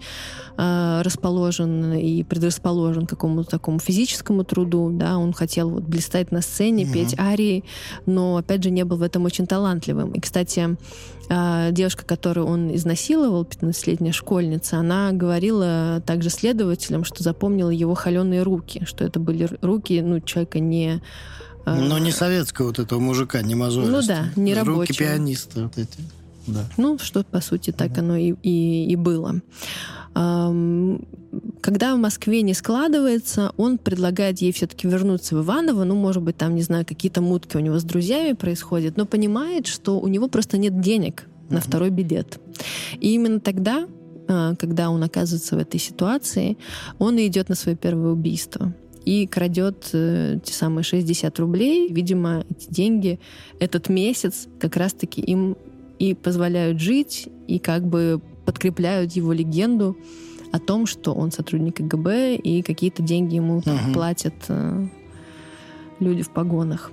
э, 0.59 1.03
расположен 1.03 1.95
и 1.95 2.23
предрасположен 2.23 3.07
к 3.07 3.11
какому-то 3.11 3.51
такому 3.51 3.79
физическому 3.79 4.45
труду, 4.45 4.91
да, 4.93 5.19
он 5.19 5.33
хотел 5.33 5.71
вот 5.71 5.85
блистать 5.85 6.33
на 6.33 6.43
сцене, 6.43 6.85
mm-hmm. 6.85 6.93
петь 6.93 7.19
арии, 7.19 7.65
но, 8.05 8.37
опять 8.37 8.63
же, 8.63 8.71
не 8.71 8.85
был 8.85 8.99
в 8.99 9.03
этом 9.03 9.25
очень 9.25 9.47
талантливым. 9.47 10.13
И, 10.13 10.21
кстати, 10.21 10.77
э, 11.29 11.69
девушка, 11.73 12.05
которую 12.05 12.47
он 12.47 12.75
изнасиловал, 12.75 13.45
15-летняя 13.45 14.13
школьница, 14.13 14.79
она 14.79 15.13
говорила 15.13 16.03
также 16.07 16.31
следователям, 16.31 17.05
что 17.05 17.23
запомнила 17.23 17.71
его 17.71 17.95
холеные 17.95 18.43
руки, 18.43 18.85
что 18.87 19.05
это 19.05 19.21
были 19.21 19.49
руки, 19.63 20.01
ну, 20.03 20.21
человека 20.21 20.59
не 20.59 21.03
но 21.67 21.99
не 21.99 22.13
советского 22.13 22.69
вот 22.69 22.79
этого 22.79 23.01
мужика, 23.01 23.43
не 23.43 23.57
мозолиста. 23.57 23.93
Ну 23.93 24.03
да, 24.07 24.41
не 24.41 24.55
рабочего. 24.55 24.83
Руки 24.83 24.93
пианиста 24.95 25.65
вот 25.65 25.77
эти. 25.77 25.99
Да. 26.47 26.65
Ну, 26.77 26.99
что, 26.99 27.25
по 27.25 27.41
сути, 27.41 27.73
так 27.73 27.97
оно 27.99 28.17
и, 28.17 28.35
и, 28.43 28.87
и 28.91 28.97
было. 28.97 29.41
Когда 31.61 31.95
в 31.95 31.99
Москве 31.99 32.43
не 32.43 32.55
складывается, 32.55 33.53
он 33.57 33.77
предлагает 33.77 34.39
ей 34.39 34.53
все-таки 34.53 34.89
вернуться 34.89 35.37
в 35.37 35.43
Иваново, 35.43 35.85
ну, 35.85 35.95
может 35.95 36.23
быть, 36.23 36.37
там, 36.37 36.55
не 36.55 36.63
знаю, 36.63 36.87
какие-то 36.87 37.21
мутки 37.21 37.57
у 37.57 37.61
него 37.61 37.79
с 37.79 37.85
друзьями 37.85 38.33
происходят, 38.33 38.97
но 38.97 39.05
понимает, 39.05 39.67
что 39.67 40.01
у 40.01 40.09
него 40.09 40.29
просто 40.29 40.57
нет 40.57 40.81
денег 40.81 41.25
на 41.51 41.61
второй 41.61 41.91
билет. 41.91 42.41
И 42.99 43.13
именно 43.13 43.41
тогда, 43.41 43.87
а, 44.29 44.55
когда 44.57 44.91
он 44.91 45.03
оказывается 45.03 45.57
в 45.57 45.59
этой 45.59 45.79
ситуации, 45.79 46.57
он 46.99 47.19
идет 47.19 47.49
на 47.49 47.55
свое 47.55 47.77
первое 47.77 48.13
убийство 48.13 48.73
и 49.05 49.27
крадет 49.27 49.91
э, 49.93 50.41
те 50.43 50.53
самые 50.53 50.83
60 50.83 51.39
рублей. 51.39 51.93
Видимо, 51.93 52.45
эти 52.51 52.69
деньги 52.69 53.21
этот 53.61 53.89
месяц 53.89 54.49
как 54.59 54.77
раз-таки 54.77 55.21
им 55.21 55.57
и 55.99 56.15
позволяют 56.15 56.81
жить, 56.81 57.29
и 57.47 57.59
как 57.59 57.87
бы 57.87 58.21
подкрепляют 58.45 59.13
его 59.13 59.33
легенду 59.33 59.97
о 60.53 60.59
том, 60.59 60.87
что 60.87 61.13
он 61.13 61.33
сотрудник 61.33 61.77
КГБ, 61.77 62.37
и 62.37 62.63
какие-то 62.63 63.03
деньги 63.03 63.37
ему 63.37 63.59
угу. 63.59 63.93
платят 63.93 64.35
э, 64.49 64.87
люди 65.99 66.23
в 66.23 66.31
погонах. 66.31 66.91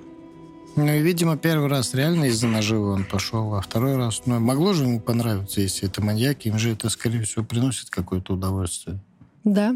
Ну 0.76 0.88
и, 0.88 1.02
видимо, 1.02 1.38
первый 1.38 1.68
раз 1.70 1.94
реально 1.94 2.26
из-за 2.26 2.48
наживы 2.48 2.94
он 2.94 3.06
пошел, 3.06 3.54
а 3.54 3.62
второй 3.62 3.96
раз... 3.96 4.24
Ну, 4.26 4.40
могло 4.40 4.74
же 4.74 4.86
ему 4.86 5.00
понравиться, 5.00 5.62
если 5.62 5.88
это 5.88 6.04
маньяки, 6.04 6.48
им 6.48 6.58
же 6.58 6.72
это, 6.72 6.90
скорее 6.90 7.22
всего, 7.22 7.46
приносит 7.46 7.92
какое-то 7.92 8.34
удовольствие. 8.34 9.00
Да. 9.44 9.76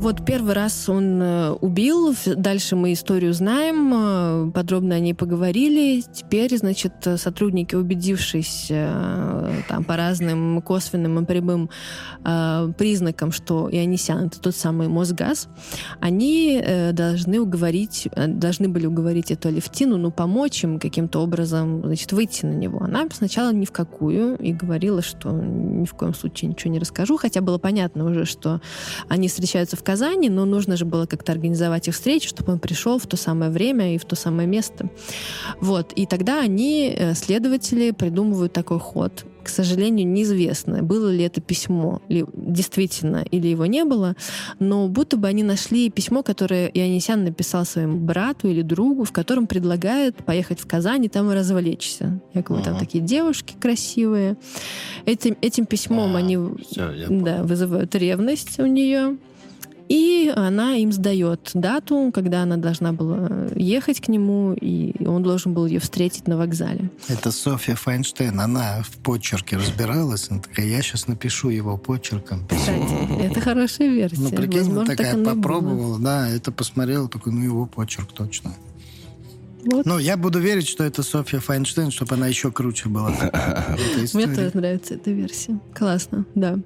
Вот 0.00 0.24
первый 0.24 0.54
раз 0.54 0.88
он 0.88 1.20
э, 1.20 1.50
убил, 1.50 2.14
дальше 2.24 2.76
мы 2.76 2.92
историю 2.92 3.34
знаем, 3.34 3.92
э, 3.92 4.50
подробно 4.52 4.94
о 4.94 5.00
ней 5.00 5.12
поговорили. 5.12 6.02
Теперь, 6.12 6.56
значит, 6.56 6.92
сотрудники, 7.16 7.74
убедившись 7.74 8.68
э, 8.70 9.52
там, 9.68 9.82
по 9.82 9.96
разным 9.96 10.62
косвенным 10.62 11.18
и 11.18 11.24
прямым 11.24 11.68
признакам, 12.76 13.32
что 13.32 13.68
Ионисян— 13.70 14.26
это 14.26 14.40
тот 14.40 14.54
самый 14.54 14.88
Мосгаз, 14.88 15.48
они 16.00 16.62
должны 16.92 17.40
уговорить, 17.40 18.08
должны 18.14 18.68
были 18.68 18.86
уговорить 18.86 19.30
эту 19.30 19.48
Алевтину, 19.48 19.96
ну, 19.96 20.10
помочь 20.10 20.62
им 20.64 20.78
каким-то 20.78 21.20
образом, 21.20 21.82
значит, 21.84 22.12
выйти 22.12 22.44
на 22.44 22.52
него. 22.52 22.82
Она 22.82 23.06
сначала 23.12 23.52
ни 23.52 23.64
в 23.64 23.72
какую 23.72 24.36
и 24.36 24.52
говорила, 24.52 25.00
что 25.00 25.30
ни 25.30 25.86
в 25.86 25.94
коем 25.94 26.12
случае 26.12 26.50
ничего 26.50 26.72
не 26.72 26.78
расскажу, 26.78 27.16
хотя 27.16 27.40
было 27.40 27.58
понятно 27.58 28.04
уже, 28.04 28.24
что 28.24 28.60
они 29.08 29.28
встречаются 29.28 29.76
в 29.76 29.82
Казани, 29.88 30.28
но 30.28 30.44
нужно 30.44 30.76
же 30.76 30.84
было 30.84 31.06
как-то 31.06 31.32
организовать 31.32 31.88
их 31.88 31.94
встречу, 31.94 32.28
чтобы 32.28 32.52
он 32.52 32.58
пришел 32.58 32.98
в 32.98 33.06
то 33.06 33.16
самое 33.16 33.50
время 33.50 33.94
и 33.94 33.98
в 33.98 34.04
то 34.04 34.16
самое 34.16 34.46
место. 34.46 34.90
Вот. 35.62 35.94
И 35.94 36.04
тогда 36.04 36.42
они, 36.42 36.94
э, 36.94 37.14
следователи, 37.14 37.92
придумывают 37.92 38.52
такой 38.52 38.78
ход. 38.78 39.24
К 39.42 39.48
сожалению, 39.48 40.06
неизвестно, 40.06 40.82
было 40.82 41.08
ли 41.08 41.24
это 41.24 41.40
письмо 41.40 42.02
ли, 42.10 42.26
действительно 42.34 43.24
или 43.30 43.48
его 43.48 43.64
не 43.64 43.86
было, 43.86 44.14
но 44.58 44.88
будто 44.88 45.16
бы 45.16 45.26
они 45.26 45.42
нашли 45.42 45.88
письмо, 45.88 46.22
которое 46.22 46.66
Ионисян 46.66 47.24
написал 47.24 47.64
своему 47.64 47.96
брату 47.96 48.46
или 48.48 48.60
другу, 48.60 49.04
в 49.04 49.12
котором 49.12 49.46
предлагает 49.46 50.16
поехать 50.16 50.60
в 50.60 50.66
Казань 50.66 51.06
и 51.06 51.08
там 51.08 51.30
и 51.30 51.34
развлечься. 51.34 52.20
Якобы 52.34 52.60
uh-huh. 52.60 52.64
там 52.64 52.78
такие 52.78 53.02
девушки 53.02 53.54
красивые. 53.58 54.36
Этим, 55.06 55.34
этим 55.40 55.64
письмом 55.64 56.14
а, 56.14 56.18
они 56.18 56.36
все, 56.70 57.06
да, 57.08 57.42
вызывают 57.42 57.94
ревность 57.94 58.60
у 58.60 58.66
нее. 58.66 59.16
И 59.88 60.32
она 60.34 60.76
им 60.76 60.92
сдает 60.92 61.50
дату, 61.54 62.10
когда 62.12 62.42
она 62.42 62.56
должна 62.56 62.92
была 62.92 63.48
ехать 63.54 64.00
к 64.00 64.08
нему, 64.08 64.52
и 64.52 65.04
он 65.06 65.22
должен 65.22 65.54
был 65.54 65.66
ее 65.66 65.80
встретить 65.80 66.28
на 66.28 66.36
вокзале. 66.36 66.90
Это 67.08 67.32
Софья 67.32 67.74
Файнштейн. 67.74 68.38
Она 68.38 68.82
в 68.82 68.98
почерке 68.98 69.56
разбиралась. 69.56 70.30
Она 70.30 70.40
такая, 70.40 70.66
я 70.66 70.82
сейчас 70.82 71.06
напишу 71.06 71.48
его 71.48 71.76
почерком. 71.78 72.46
Кстати, 72.48 73.22
это 73.22 73.40
хорошая 73.40 73.88
версия. 73.88 74.20
Ну, 74.20 74.30
прикинь, 74.30 74.58
Возможно, 74.58 74.96
такая 74.96 75.24
попробовала, 75.24 75.98
да, 75.98 76.28
это 76.28 76.52
посмотрела, 76.52 77.08
такой, 77.08 77.32
ну, 77.32 77.42
его 77.42 77.66
почерк 77.66 78.12
точно. 78.12 78.52
Вот. 79.70 79.84
Ну, 79.84 79.98
я 79.98 80.16
буду 80.16 80.38
верить, 80.38 80.66
что 80.66 80.82
это 80.82 81.02
Софья 81.02 81.40
Файнштейн, 81.40 81.90
чтобы 81.90 82.14
она 82.14 82.26
еще 82.26 82.50
круче 82.50 82.88
была. 82.88 83.10
Мне 84.14 84.26
тоже 84.26 84.50
нравится 84.54 84.94
эта 84.94 85.10
версия. 85.10 85.60
Классно, 85.74 86.24
да. 86.34 86.58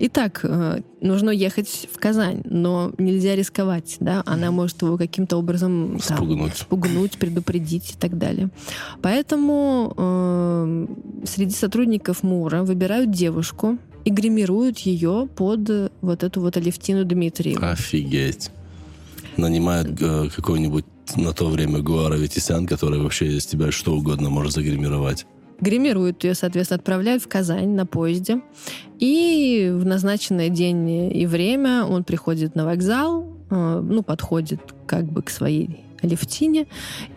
Итак, 0.00 0.40
э, 0.42 0.80
нужно 1.00 1.30
ехать 1.30 1.88
в 1.92 2.00
Казань, 2.00 2.42
но 2.44 2.92
нельзя 2.98 3.36
рисковать, 3.36 3.96
да? 4.00 4.24
Она 4.26 4.50
может 4.50 4.82
его 4.82 4.98
каким-то 4.98 5.36
образом 5.36 6.00
спугнуть, 6.02 6.56
спугнуть 6.56 7.16
предупредить 7.16 7.92
и 7.92 7.94
так 7.96 8.18
далее. 8.18 8.50
Поэтому 9.02 9.94
э, 9.96 10.86
среди 11.24 11.54
сотрудников 11.54 12.24
МУРа 12.24 12.64
выбирают 12.64 13.12
девушку 13.12 13.78
и 14.04 14.10
гримируют 14.10 14.80
ее 14.80 15.28
под 15.36 15.92
вот 16.00 16.24
эту 16.24 16.40
вот 16.40 16.56
Алевтину 16.56 17.04
Дмитриеву. 17.04 17.64
Офигеть 17.64 18.50
нанимают 19.36 20.00
э, 20.00 20.28
какого-нибудь 20.34 20.84
на 21.16 21.32
то 21.32 21.48
время 21.48 21.80
Гуара 21.80 22.14
Ветисян, 22.14 22.66
который 22.66 23.00
вообще 23.00 23.26
из 23.26 23.46
тебя 23.46 23.72
что 23.72 23.94
угодно 23.94 24.30
может 24.30 24.52
загримировать. 24.52 25.26
Гримируют 25.60 26.24
ее, 26.24 26.34
соответственно, 26.34 26.78
отправляют 26.78 27.22
в 27.22 27.28
Казань 27.28 27.70
на 27.70 27.86
поезде. 27.86 28.40
И 28.98 29.70
в 29.72 29.84
назначенный 29.84 30.50
день 30.50 31.12
и 31.12 31.26
время 31.26 31.84
он 31.84 32.02
приходит 32.02 32.56
на 32.56 32.64
вокзал, 32.64 33.26
э, 33.50 33.80
ну, 33.80 34.02
подходит 34.02 34.60
как 34.86 35.04
бы 35.04 35.22
к 35.22 35.30
своей 35.30 35.84
Алевтине, 36.02 36.66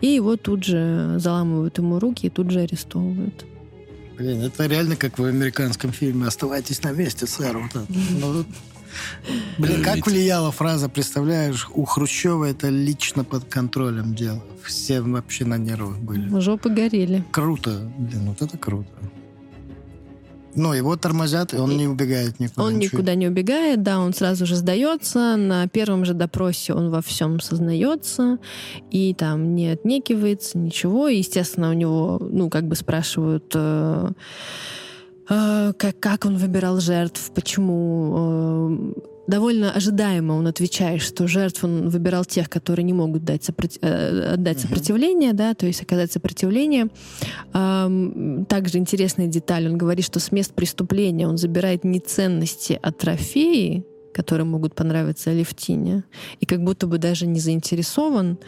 и 0.00 0.06
его 0.06 0.36
тут 0.36 0.64
же 0.64 1.16
заламывают 1.18 1.78
ему 1.78 1.98
руки 1.98 2.26
и 2.26 2.30
тут 2.30 2.50
же 2.50 2.60
арестовывают. 2.60 3.44
Блин, 4.16 4.42
это 4.42 4.66
реально 4.66 4.96
как 4.96 5.18
в 5.18 5.24
американском 5.24 5.92
фильме 5.92 6.26
«Оставайтесь 6.26 6.82
на 6.82 6.92
месте, 6.92 7.26
сэр». 7.26 7.58
Вот 7.58 7.70
это. 7.70 7.86
Ну, 8.20 8.44
Блин, 9.58 9.82
как 9.82 10.06
влияла 10.06 10.52
фраза, 10.52 10.88
представляешь, 10.88 11.68
у 11.74 11.84
Хрущева 11.84 12.44
это 12.44 12.68
лично 12.68 13.24
под 13.24 13.44
контролем 13.44 14.14
дело. 14.14 14.42
Все 14.64 15.00
вообще 15.00 15.44
на 15.44 15.58
нервах 15.58 15.98
были. 15.98 16.40
Жопы 16.40 16.70
горели. 16.70 17.24
Круто. 17.30 17.90
Блин, 17.98 18.28
вот 18.28 18.42
это 18.42 18.58
круто. 18.58 18.88
Но 20.54 20.72
его 20.72 20.96
тормозят, 20.96 21.52
и 21.52 21.58
он 21.58 21.72
и 21.72 21.74
не 21.74 21.86
убегает 21.86 22.40
никуда. 22.40 22.62
Он 22.62 22.78
ничего. 22.78 22.98
никуда 22.98 23.14
не 23.14 23.28
убегает, 23.28 23.82
да, 23.82 24.00
он 24.00 24.14
сразу 24.14 24.46
же 24.46 24.56
сдается. 24.56 25.36
На 25.36 25.68
первом 25.68 26.06
же 26.06 26.14
допросе 26.14 26.72
он 26.72 26.90
во 26.90 27.02
всем 27.02 27.40
сознается 27.40 28.38
и 28.90 29.12
там 29.12 29.54
не 29.54 29.68
отнекивается, 29.68 30.56
ничего. 30.56 31.08
И, 31.08 31.18
естественно, 31.18 31.68
у 31.68 31.74
него, 31.74 32.18
ну, 32.20 32.48
как 32.48 32.66
бы 32.66 32.74
спрашивают... 32.74 33.52
Э 33.54 33.96
Э, 33.96 34.12
как, 35.28 35.98
как 36.00 36.24
он 36.24 36.36
выбирал 36.36 36.80
жертв, 36.80 37.30
почему. 37.34 38.14
Э, 38.16 39.00
довольно 39.26 39.72
ожидаемо 39.72 40.34
он 40.34 40.46
отвечает, 40.46 41.02
что 41.02 41.26
жертв 41.26 41.64
он 41.64 41.88
выбирал 41.88 42.24
тех, 42.24 42.48
которые 42.48 42.84
не 42.84 42.92
могут 42.92 43.24
дать 43.24 43.44
сопротив... 43.44 43.78
Э, 43.82 44.34
отдать 44.34 44.60
сопротивление, 44.60 45.32
да, 45.32 45.54
то 45.54 45.66
есть 45.66 45.82
оказать 45.82 46.12
сопротивление. 46.12 46.88
Также 47.52 48.78
интересная 48.78 49.26
деталь, 49.26 49.66
он 49.66 49.76
говорит, 49.78 50.04
что 50.04 50.20
с 50.20 50.30
мест 50.30 50.54
преступления 50.54 51.26
он 51.26 51.38
забирает 51.38 51.84
не 51.84 51.98
ценности, 51.98 52.78
а 52.80 52.92
трофеи, 52.92 53.84
которые 54.14 54.46
могут 54.46 54.74
понравиться 54.74 55.30
Алевтине, 55.30 56.04
и 56.40 56.46
как 56.46 56.62
будто 56.62 56.86
бы 56.86 56.98
даже 56.98 57.26
не 57.26 57.40
заинтересован. 57.40 58.38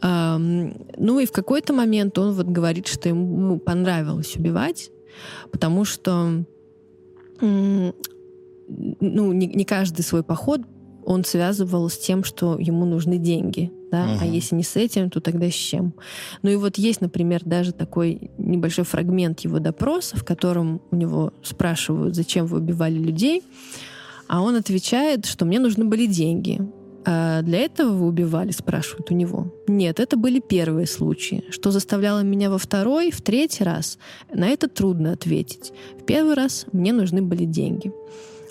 Ну 0.00 1.20
и 1.20 1.26
в 1.26 1.32
какой-то 1.32 1.72
момент 1.72 2.18
он 2.18 2.34
вот 2.34 2.46
говорит, 2.46 2.86
что 2.86 3.08
ему 3.08 3.58
понравилось 3.58 4.36
убивать, 4.36 4.90
потому 5.50 5.84
что 5.84 6.44
ну, 7.40 9.32
не, 9.32 9.46
не 9.46 9.64
каждый 9.64 10.02
свой 10.02 10.22
поход 10.22 10.60
он 11.04 11.24
связывал 11.24 11.88
с 11.88 11.96
тем, 11.96 12.22
что 12.22 12.58
ему 12.58 12.84
нужны 12.84 13.16
деньги. 13.18 13.72
да, 13.90 14.04
а 14.20 14.24
Мгм. 14.24 14.32
если 14.32 14.54
не 14.56 14.62
с 14.62 14.76
этим, 14.76 15.08
то 15.08 15.20
тогда 15.22 15.48
с 15.50 15.54
чем? 15.54 15.94
Ну 16.42 16.50
и 16.50 16.56
вот 16.56 16.76
есть, 16.76 17.00
например, 17.00 17.40
даже 17.46 17.72
такой 17.72 18.30
небольшой 18.36 18.84
фрагмент 18.84 19.40
его 19.40 19.60
допроса, 19.60 20.14
в 20.18 20.24
котором 20.24 20.82
у 20.90 20.96
него 20.96 21.32
спрашивают, 21.42 22.14
зачем 22.14 22.44
вы 22.44 22.58
убивали 22.58 22.98
людей, 22.98 23.42
а 24.28 24.42
он 24.42 24.56
отвечает, 24.56 25.24
что 25.24 25.46
мне 25.46 25.58
нужны 25.58 25.86
были 25.86 26.04
деньги. 26.04 26.60
А 27.10 27.40
для 27.40 27.60
этого 27.60 27.90
вы 27.92 28.06
убивали, 28.06 28.50
спрашивают 28.50 29.10
у 29.10 29.14
него. 29.14 29.50
Нет, 29.66 29.98
это 29.98 30.18
были 30.18 30.40
первые 30.40 30.86
случаи. 30.86 31.42
Что 31.48 31.70
заставляло 31.70 32.20
меня 32.22 32.50
во 32.50 32.58
второй, 32.58 33.10
в 33.10 33.22
третий 33.22 33.64
раз? 33.64 33.96
На 34.30 34.48
это 34.48 34.68
трудно 34.68 35.12
ответить. 35.12 35.72
В 35.98 36.04
первый 36.04 36.34
раз 36.34 36.66
мне 36.70 36.92
нужны 36.92 37.22
были 37.22 37.46
деньги. 37.46 37.90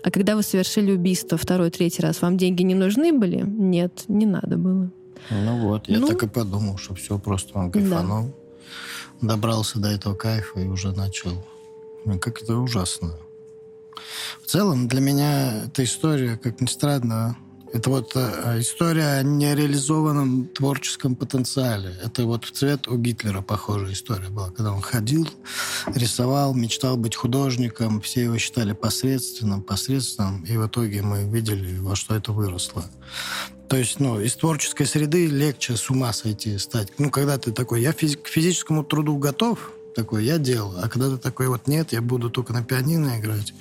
А 0.02 0.10
когда 0.10 0.36
вы 0.36 0.42
совершили 0.42 0.92
убийство 0.92 1.38
второй, 1.38 1.70
третий 1.70 2.02
раз, 2.02 2.24
вам 2.24 2.36
деньги 2.36 2.64
не 2.64 2.74
нужны 2.74 3.14
были? 3.14 3.44
Нет, 3.46 4.06
не 4.08 4.26
надо 4.26 4.58
было. 4.58 4.90
Ну 5.30 5.60
вот, 5.60 5.88
я 5.88 6.00
Ну. 6.00 6.08
так 6.08 6.24
и 6.24 6.28
подумал, 6.28 6.80
что 6.80 6.96
все, 6.96 7.20
просто 7.20 7.60
он 7.60 7.70
кайфанул. 7.70 8.34
Добрался 9.22 9.78
до 9.78 9.90
этого 9.90 10.16
кайфа 10.16 10.60
и 10.62 10.66
уже 10.68 10.94
начал. 10.94 11.46
Ну, 12.06 12.18
Как 12.18 12.42
это 12.42 12.58
ужасно. 12.58 13.12
В 14.42 14.48
целом, 14.48 14.88
для 14.88 15.02
меня 15.02 15.66
эта 15.66 15.84
история, 15.84 16.38
как 16.38 16.60
ни 16.60 16.66
странно, 16.66 17.38
это 17.78 17.92
вот 17.92 18.12
э, 18.16 18.60
история 18.60 19.20
о 19.20 19.24
нереализованном 19.24 20.48
творческом 20.48 21.16
потенциале. 21.16 21.96
Это 22.04 22.26
вот 22.26 22.46
в 22.46 22.52
цвет 22.52 22.88
у 22.88 22.98
Гитлера 22.98 23.42
похожая 23.42 23.94
история 23.94 24.30
была, 24.30 24.50
когда 24.50 24.74
он 24.74 24.82
ходил, 24.82 25.30
рисовал, 25.94 26.56
мечтал 26.56 26.98
быть 26.98 27.16
художником, 27.16 28.02
все 28.02 28.24
его 28.24 28.38
считали 28.40 28.74
посредственным, 28.74 29.62
посредственным, 29.62 30.44
и 30.44 30.58
в 30.58 30.66
итоге 30.66 31.04
мы 31.04 31.24
видели, 31.26 31.78
во 31.78 31.96
что 31.96 32.16
это 32.16 32.32
выросло. 32.32 32.84
То 33.70 33.78
есть, 33.78 34.00
ну, 34.00 34.20
из 34.20 34.36
творческой 34.36 34.88
среды 34.88 35.28
легче 35.28 35.76
с 35.76 35.90
ума 35.90 36.14
сойти 36.14 36.58
стать. 36.58 36.94
Ну, 36.98 37.12
когда 37.12 37.38
ты 37.38 37.52
такой, 37.52 37.82
я 37.82 37.92
физи- 37.92 38.18
к 38.18 38.28
физическому 38.28 38.84
труду 38.84 39.18
готов, 39.18 39.72
такой, 39.98 40.24
я 40.26 40.38
делаю. 40.38 40.80
А 40.84 40.88
когда 40.90 41.10
ты 41.10 41.18
такой, 41.18 41.48
вот 41.48 41.68
нет, 41.68 41.92
я 41.92 42.02
буду 42.02 42.30
только 42.30 42.54
на 42.54 42.64
пианино 42.64 43.20
играть. 43.20 43.54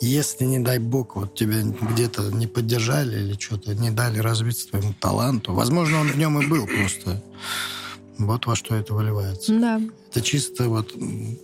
Если, 0.00 0.44
не 0.44 0.58
дай 0.60 0.78
бог, 0.78 1.16
вот 1.16 1.34
тебя 1.34 1.62
где-то 1.62 2.22
не 2.30 2.46
поддержали 2.46 3.18
или 3.20 3.36
что-то, 3.38 3.74
не 3.74 3.90
дали 3.90 4.18
развиться 4.20 4.68
твоему 4.68 4.94
таланту, 4.98 5.52
возможно, 5.54 6.00
он 6.00 6.08
в 6.08 6.16
нем 6.16 6.40
и 6.40 6.46
был 6.46 6.66
просто. 6.66 7.22
Вот 8.18 8.46
во 8.46 8.54
что 8.56 8.74
это 8.76 8.94
выливается. 8.94 9.52
Да. 9.58 9.80
Это 10.10 10.20
чисто 10.22 10.68
вот 10.68 10.94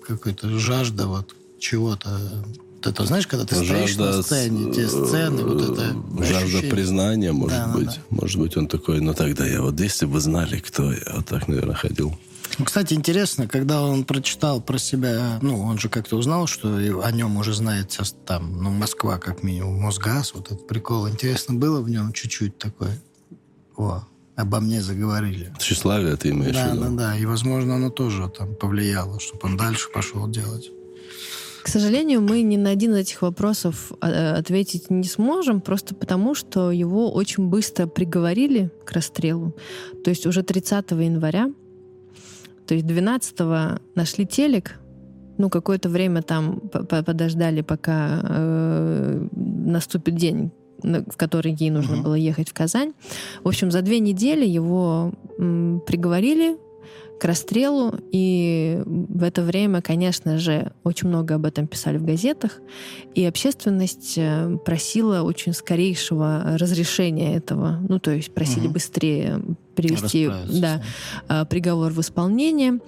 какая-то 0.07 0.49
жажда 0.59 1.07
вот 1.09 1.35
чего-то. 1.59 2.09
Вот 2.77 2.87
это, 2.87 3.05
знаешь, 3.07 3.27
когда 3.27 3.45
ты 3.45 3.57
стоишь 3.57 3.97
на 3.97 4.13
Жажда, 4.13 4.23
сцене, 4.23 4.73
те 4.73 4.87
сцены, 4.89 5.43
вот 5.43 5.61
это 5.63 5.83
э, 5.83 6.23
жажда 6.25 6.39
ощущение. 6.45 6.71
признания, 6.71 7.33
может 7.33 7.59
Да, 7.59 7.67
да, 7.67 7.73
быть. 7.73 7.87
да. 7.89 7.95
Может 8.11 8.41
быть, 8.41 8.57
он 8.57 8.69
такой, 8.69 9.01
ну 9.01 9.15
тогда 9.15 9.45
я 9.45 9.63
вот, 9.63 9.81
если 9.81 10.07
бы 10.07 10.21
знали, 10.21 10.61
кто 10.61 10.93
я, 10.93 11.01
вот 11.17 11.27
так, 11.27 11.49
наверное, 11.49 11.75
ходил. 11.75 12.17
Ну, 12.59 12.65
Кстати, 12.65 12.95
интересно, 12.95 13.47
когда 13.47 13.83
он 13.83 14.05
прочитал 14.05 14.61
про 14.61 14.79
себя, 14.79 15.39
ну, 15.43 15.61
он 15.63 15.79
же 15.79 15.89
как-то 15.89 16.17
узнал, 16.17 16.47
что 16.49 16.69
о 17.05 17.13
нем 17.13 17.37
уже 17.37 17.55
знает 17.55 17.93
сейчас 17.93 18.17
там, 18.27 18.61
ну, 18.63 18.71
Москва, 18.71 19.19
как 19.19 19.45
минимум, 19.45 19.81
Мосгаз, 19.81 20.35
вот 20.35 20.47
этот 20.51 20.67
прикол. 20.67 21.09
Интересно 21.09 21.55
было 21.55 21.81
в 21.81 21.89
нем 21.89 22.13
чуть-чуть 22.13 22.59
такое? 22.59 22.99
О, 23.77 24.03
обо 24.35 24.59
мне 24.59 24.83
заговорили. 24.83 25.53
Тщеславие 25.59 26.17
ты 26.17 26.31
имеешь 26.31 26.57
в 26.57 26.59
Да, 26.59 26.71
виду? 26.73 26.81
да, 26.83 26.91
да. 26.91 27.17
И, 27.17 27.25
возможно, 27.27 27.77
оно 27.77 27.91
тоже 27.91 28.29
там 28.37 28.55
повлияло, 28.57 29.21
чтобы 29.21 29.41
он 29.45 29.57
дальше 29.57 29.89
пошел 29.95 30.27
делать. 30.29 30.69
К 31.63 31.69
сожалению, 31.69 32.23
мы 32.23 32.43
ни 32.43 32.57
на 32.57 32.71
один 32.71 32.93
из 32.95 32.99
этих 32.99 33.23
вопросов 33.23 33.93
э, 34.01 34.33
ответить 34.33 34.91
не 34.91 35.07
сможем, 35.07 35.61
просто 35.61 35.95
потому, 35.95 36.35
что 36.35 36.73
его 36.73 37.13
очень 37.13 37.45
быстро 37.49 37.87
приговорили 37.87 38.71
к 38.85 38.93
расстрелу. 38.93 39.55
То 40.03 40.11
есть 40.11 40.27
уже 40.27 40.43
30 40.43 40.91
января, 40.93 41.53
то 42.69 42.75
есть 42.75 42.87
12 42.87 43.35
нашли 43.95 44.27
телек, 44.27 44.79
ну, 45.39 45.49
какое-то 45.51 45.89
время 45.89 46.23
там 46.23 46.61
по- 46.61 46.85
по- 46.85 47.03
подождали, 47.03 47.63
пока 47.63 48.21
э, 48.25 49.29
наступит 49.33 50.15
день, 50.17 50.51
в 50.83 51.17
который 51.17 51.53
ей 51.61 51.71
нужно 51.71 51.95
Мгм. 51.97 52.05
было 52.05 52.15
ехать 52.15 52.49
в 52.51 52.55
Казань. 52.55 52.93
В 53.45 53.49
общем, 53.49 53.71
за 53.71 53.83
две 53.83 54.01
недели 54.01 54.45
его 54.47 55.13
м, 55.39 55.81
приговорили 55.87 56.57
к 57.19 57.25
расстрелу, 57.25 57.95
и 58.13 58.83
в 58.87 59.23
это 59.23 59.43
время, 59.43 59.83
конечно 59.83 60.39
же, 60.39 60.73
очень 60.85 61.09
много 61.09 61.35
об 61.35 61.45
этом 61.47 61.67
писали 61.67 61.99
в 61.99 62.05
газетах, 62.05 62.61
и 63.15 63.25
общественность 63.25 64.15
э, 64.17 64.57
просила 64.65 65.23
очень 65.23 65.53
скорейшего 65.53 66.57
разрешения 66.59 67.37
этого, 67.37 67.79
ну, 67.89 67.99
то 67.99 68.11
есть 68.13 68.33
просили 68.33 68.65
Мгм. 68.65 68.73
быстрее 68.73 69.41
привести 69.75 70.31
да, 70.61 70.83
а, 71.29 71.45
приговор 71.45 71.93
в 71.93 72.01
исполнение. 72.01 72.81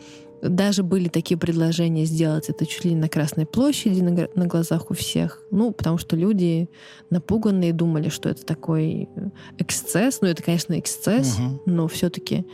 Даже 0.42 0.82
были 0.82 1.08
такие 1.08 1.36
предложения 1.36 2.06
сделать 2.06 2.48
это 2.48 2.64
чуть 2.64 2.84
ли 2.86 2.94
не 2.94 3.00
на 3.00 3.08
Красной 3.10 3.44
площади, 3.44 4.00
на, 4.00 4.28
на 4.34 4.46
глазах 4.46 4.90
у 4.90 4.94
всех. 4.94 5.38
Ну, 5.50 5.70
потому 5.70 5.98
что 5.98 6.16
люди 6.16 6.70
напуганные 7.10 7.74
думали, 7.74 8.08
что 8.08 8.28
это 8.30 8.44
такой 8.46 9.08
э, 9.14 9.28
эксцесс. 9.58 10.20
Ну, 10.22 10.28
это, 10.28 10.42
конечно, 10.42 10.78
эксцесс, 10.78 11.38
Мгм. 11.38 11.60
но 11.66 11.88
все-таки 11.88 12.46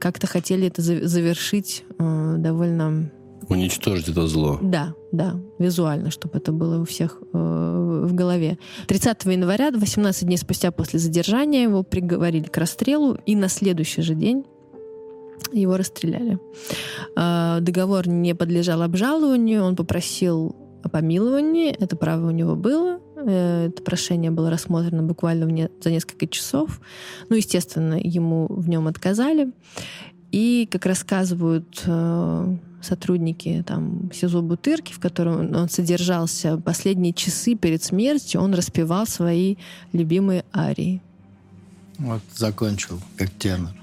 как-то 0.00 0.26
хотели 0.26 0.66
это 0.66 0.82
за- 0.82 1.06
завершить 1.06 1.84
э, 1.98 2.34
довольно 2.38 3.10
Уничтожить 3.48 4.08
это 4.08 4.26
зло. 4.26 4.58
да, 4.62 4.94
да, 5.12 5.34
визуально, 5.58 6.10
чтобы 6.10 6.38
это 6.38 6.52
было 6.52 6.80
у 6.80 6.84
всех 6.84 7.20
э, 7.32 8.04
в 8.06 8.14
голове. 8.14 8.58
30 8.86 9.24
января, 9.24 9.70
18 9.72 10.24
дней 10.24 10.36
спустя 10.38 10.70
после 10.70 10.98
задержания, 11.00 11.62
его 11.62 11.82
приговорили 11.82 12.44
к 12.44 12.56
расстрелу, 12.56 13.18
и 13.26 13.34
на 13.36 13.48
следующий 13.48 14.02
же 14.02 14.14
день 14.14 14.44
его 15.52 15.76
расстреляли. 15.76 16.38
Э, 17.16 17.58
договор 17.60 18.06
не 18.08 18.34
подлежал 18.34 18.82
обжалованию, 18.82 19.64
он 19.64 19.74
попросил 19.76 20.54
о 20.82 20.88
помиловании, 20.88 21.70
это 21.70 21.96
право 21.96 22.28
у 22.28 22.30
него 22.30 22.54
было, 22.56 23.00
это 23.28 23.82
прошение 23.82 24.30
было 24.30 24.50
рассмотрено 24.50 25.02
буквально 25.02 25.68
за 25.82 25.90
несколько 25.90 26.26
часов. 26.26 26.80
Ну, 27.28 27.36
естественно, 27.36 27.98
ему 28.02 28.46
в 28.48 28.68
нем 28.68 28.86
отказали. 28.86 29.52
И, 30.32 30.68
как 30.70 30.86
рассказывают 30.86 31.82
э, 31.86 32.56
сотрудники 32.82 33.64
там, 33.66 34.10
СИЗО 34.12 34.42
Бутырки, 34.42 34.92
в 34.92 35.00
котором 35.00 35.54
он 35.54 35.68
содержался 35.68 36.56
последние 36.56 37.12
часы 37.12 37.54
перед 37.54 37.82
смертью, 37.82 38.40
он 38.40 38.54
распевал 38.54 39.06
свои 39.06 39.56
любимые 39.92 40.44
арии. 40.54 41.02
Вот 41.98 42.22
закончил, 42.34 43.00
как 43.16 43.30
тенор. 43.30 43.79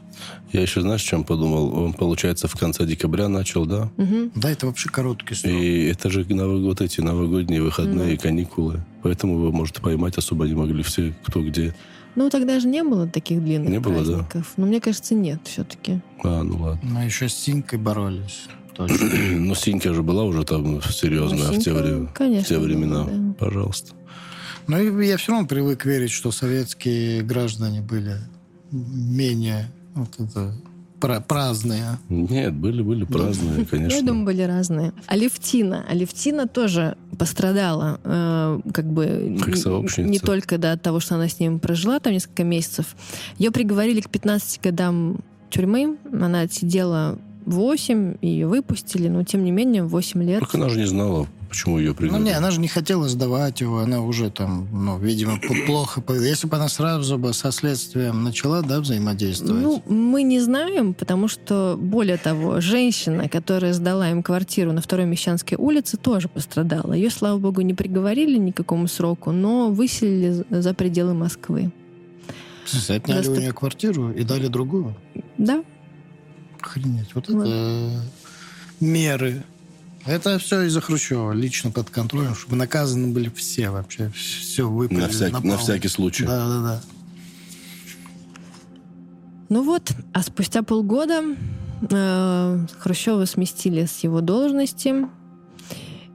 Я 0.52 0.62
еще, 0.62 0.82
знаешь, 0.82 1.04
о 1.04 1.06
чем 1.08 1.24
подумал? 1.24 1.74
Он, 1.78 1.94
получается, 1.94 2.48
в 2.48 2.54
конце 2.56 2.86
декабря 2.86 3.28
начал, 3.28 3.66
да? 3.66 3.90
Мгм. 3.98 4.32
Да, 4.36 4.50
это 4.52 4.66
вообще 4.68 4.90
короткий 4.90 5.36
срок. 5.36 5.52
И 5.54 5.86
это 5.86 6.10
же 6.10 6.26
новый 6.30 6.62
год, 6.62 6.82
эти 6.82 7.02
новогодние 7.02 7.62
выходные, 7.62 8.18
каникулы. 8.18 8.84
Поэтому 9.04 9.34
его, 9.36 9.52
может, 9.52 9.82
поймать 9.82 10.18
особо 10.18 10.46
не 10.48 10.54
могли 10.56 10.84
все, 10.84 11.14
кто 11.26 11.42
где. 11.44 11.76
Ну, 12.16 12.30
тогда 12.30 12.60
же 12.60 12.68
не 12.68 12.84
было 12.84 13.08
таких 13.08 13.44
длинных 13.44 13.70
Не 13.70 13.80
было, 13.80 13.98
да? 14.04 14.04
праздников. 14.14 14.54
Но 14.58 14.66
мне 14.66 14.82
кажется, 14.82 15.14
нет 15.14 15.40
все-таки. 15.44 16.00
А, 16.24 16.42
ну 16.44 16.58
ладно. 16.64 16.82
Но 16.92 17.04
еще 17.04 17.30
с 17.30 17.34
Синькой 17.36 17.78
боролись. 17.80 18.46
Точно. 18.74 18.98
Ну, 19.38 19.54
Синька 19.56 19.94
же 19.94 20.02
была 20.04 20.24
уже 20.24 20.44
там 20.44 20.82
серьезная 20.82 21.52
в 21.52 21.56
те, 21.58 21.62
Синька, 21.72 21.80
вре- 21.84 22.08
конечно, 22.14 22.44
в 22.46 22.48
те 22.48 22.58
времена. 22.58 23.04
была, 23.04 23.14
да. 23.18 23.34
Пожалуйста. 23.46 23.94
Но 24.68 24.80
и 24.80 25.08
я 25.08 25.18
все 25.18 25.32
равно 25.32 25.48
привык 25.48 25.86
верить, 25.86 26.12
что 26.12 26.32
советские 26.32 27.22
граждане 27.22 27.82
были 27.82 28.18
менее 28.72 29.72
вот 29.98 30.10
это, 30.20 30.54
пра- 31.00 31.20
праздные. 31.22 31.98
Нет, 32.10 32.54
были-были 32.56 33.04
праздные, 33.06 33.60
Я 33.60 33.66
конечно. 33.66 34.02
думаю, 34.08 34.26
были 34.26 34.42
разные. 34.44 34.94
Алевтина. 35.08 35.86
Алевтина 35.90 36.48
тоже 36.48 36.98
пострадала, 37.18 38.00
э, 38.04 38.60
как 38.74 38.86
бы 38.86 39.38
Как 39.40 39.50
н- 39.50 39.58
сообщница. 39.58 40.10
не 40.10 40.20
только 40.20 40.58
да, 40.58 40.74
от 40.74 40.82
того, 40.82 41.00
что 41.00 41.16
она 41.16 41.28
с 41.28 41.40
ним 41.40 41.60
прожила 41.60 42.00
там 42.00 42.14
несколько 42.14 42.44
месяцев. 42.44 42.96
Ее 43.38 43.52
приговорили 43.52 44.02
к 44.02 44.10
15 44.10 44.62
годам 44.62 45.20
тюрьмы. 45.50 45.98
Она 46.12 46.42
отсидела 46.42 47.18
8, 47.46 48.18
ее 48.22 48.48
выпустили, 48.48 49.08
но 49.08 49.24
тем 49.24 49.44
не 49.46 49.52
менее 49.52 49.84
8 49.84 50.22
лет. 50.24 50.40
Только 50.42 50.58
она 50.58 50.70
же 50.70 50.80
не 50.80 50.86
знала, 50.88 51.28
почему 51.48 51.80
ее 51.80 51.90
Ну, 51.90 51.96
приговорили. 51.96 52.28
не, 52.30 52.34
она 52.36 52.52
же 52.52 52.60
не 52.60 52.68
хотела 52.68 53.08
сдавать 53.10 53.62
его, 53.62 53.80
она 53.80 54.02
уже 54.02 54.30
там, 54.30 54.68
ну, 54.72 54.98
видимо, 55.00 55.40
плохо... 55.66 56.02
повела. 56.02 56.26
Если 56.26 56.48
бы 56.48 56.56
она 56.58 56.68
сразу 56.70 57.18
бы 57.18 57.34
со 57.34 57.52
следствием 57.52 58.24
начала, 58.24 58.62
да, 58.62 58.80
взаимодействовать. 58.80 59.62
Ну, 59.64 59.84
мы 59.88 60.24
не 60.24 60.40
знаем, 60.40 60.94
потому 60.94 61.28
что, 61.28 61.78
более 61.80 62.18
того, 62.18 62.62
женщина, 62.62 63.30
которая 63.30 63.74
сдала 63.74 64.10
им 64.10 64.24
квартиру 64.24 64.72
на 64.74 64.82
Второй 64.82 65.06
Мещанской 65.06 65.58
улице, 65.58 65.98
тоже 65.98 66.28
пострадала. 66.28 66.94
Ее, 66.94 67.10
слава 67.10 67.38
богу, 67.40 67.62
не 67.62 67.74
приговорили 67.74 68.38
ни 68.38 68.52
к 68.52 68.58
какому 68.58 68.88
сроку, 68.88 69.32
но 69.32 69.70
выселили 69.72 70.44
за- 70.50 70.74
пределы 70.74 71.14
Москвы. 71.14 71.72
Отняли 72.90 73.00
Просто- 73.00 73.32
у 73.32 73.36
нее 73.38 73.54
квартиру 73.54 74.12
и 74.12 74.24
дали 74.24 74.48
другую. 74.48 74.96
Да, 75.38 75.64
Охренеть. 76.60 77.16
Вот 77.16 77.30
Вот. 77.30 77.48
это 77.48 78.02
меры. 78.82 79.44
Это 80.08 80.40
все 80.40 80.62
из-за 80.64 80.80
Хрущева, 80.80 81.34
лично 81.34 81.70
под 81.70 81.90
контролем, 81.90 82.34
чтобы 82.34 82.56
наказаны 82.56 83.08
были 83.08 83.30
все 83.30 83.70
вообще. 83.70 84.10
Все 84.16 84.70
выпали 84.70 85.00
На, 85.02 85.08
всяк- 85.10 85.44
на 85.44 85.58
всякий 85.58 85.90
случай. 85.90 86.26
Да, 86.26 86.48
да, 86.48 86.62
да. 86.62 86.82
Ну 89.50 89.64
вот, 89.64 89.92
а 90.14 90.24
спустя 90.24 90.64
полгода 90.64 91.22
э, 91.90 92.66
Хрущева 92.80 93.26
сместили 93.26 93.86
с 93.86 94.00
его 94.00 94.22
должности. 94.22 95.08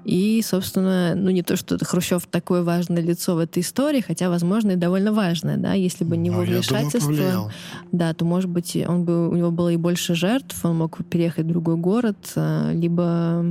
И, 0.04 0.42
собственно, 0.44 1.14
ну 1.14 1.30
не 1.30 1.42
то, 1.42 1.56
что 1.56 1.78
Хрущев 1.82 2.26
такое 2.26 2.62
важное 2.62 3.02
лицо 3.02 3.36
в 3.36 3.38
этой 3.38 3.62
истории, 3.62 4.00
хотя, 4.00 4.30
возможно, 4.30 4.72
и 4.72 4.76
довольно 4.76 5.12
важное, 5.12 5.56
да, 5.56 5.74
если 5.74 6.04
бы 6.04 6.16
не 6.16 6.28
его 6.28 6.40
Ну, 6.40 6.46
думаю, 6.46 6.62
вмешательство, 6.62 7.52
да, 7.92 8.12
то, 8.12 8.24
может 8.24 8.50
быть, 8.50 8.76
он 8.76 9.04
бы, 9.04 9.28
у 9.28 9.36
него 9.36 9.50
было 9.50 9.68
и 9.70 9.76
больше 9.76 10.14
жертв, 10.14 10.64
он 10.64 10.78
мог 10.78 11.04
переехать 11.06 11.44
в 11.44 11.48
другой 11.48 11.76
город, 11.76 12.16
э, 12.34 12.72
либо, 12.74 13.44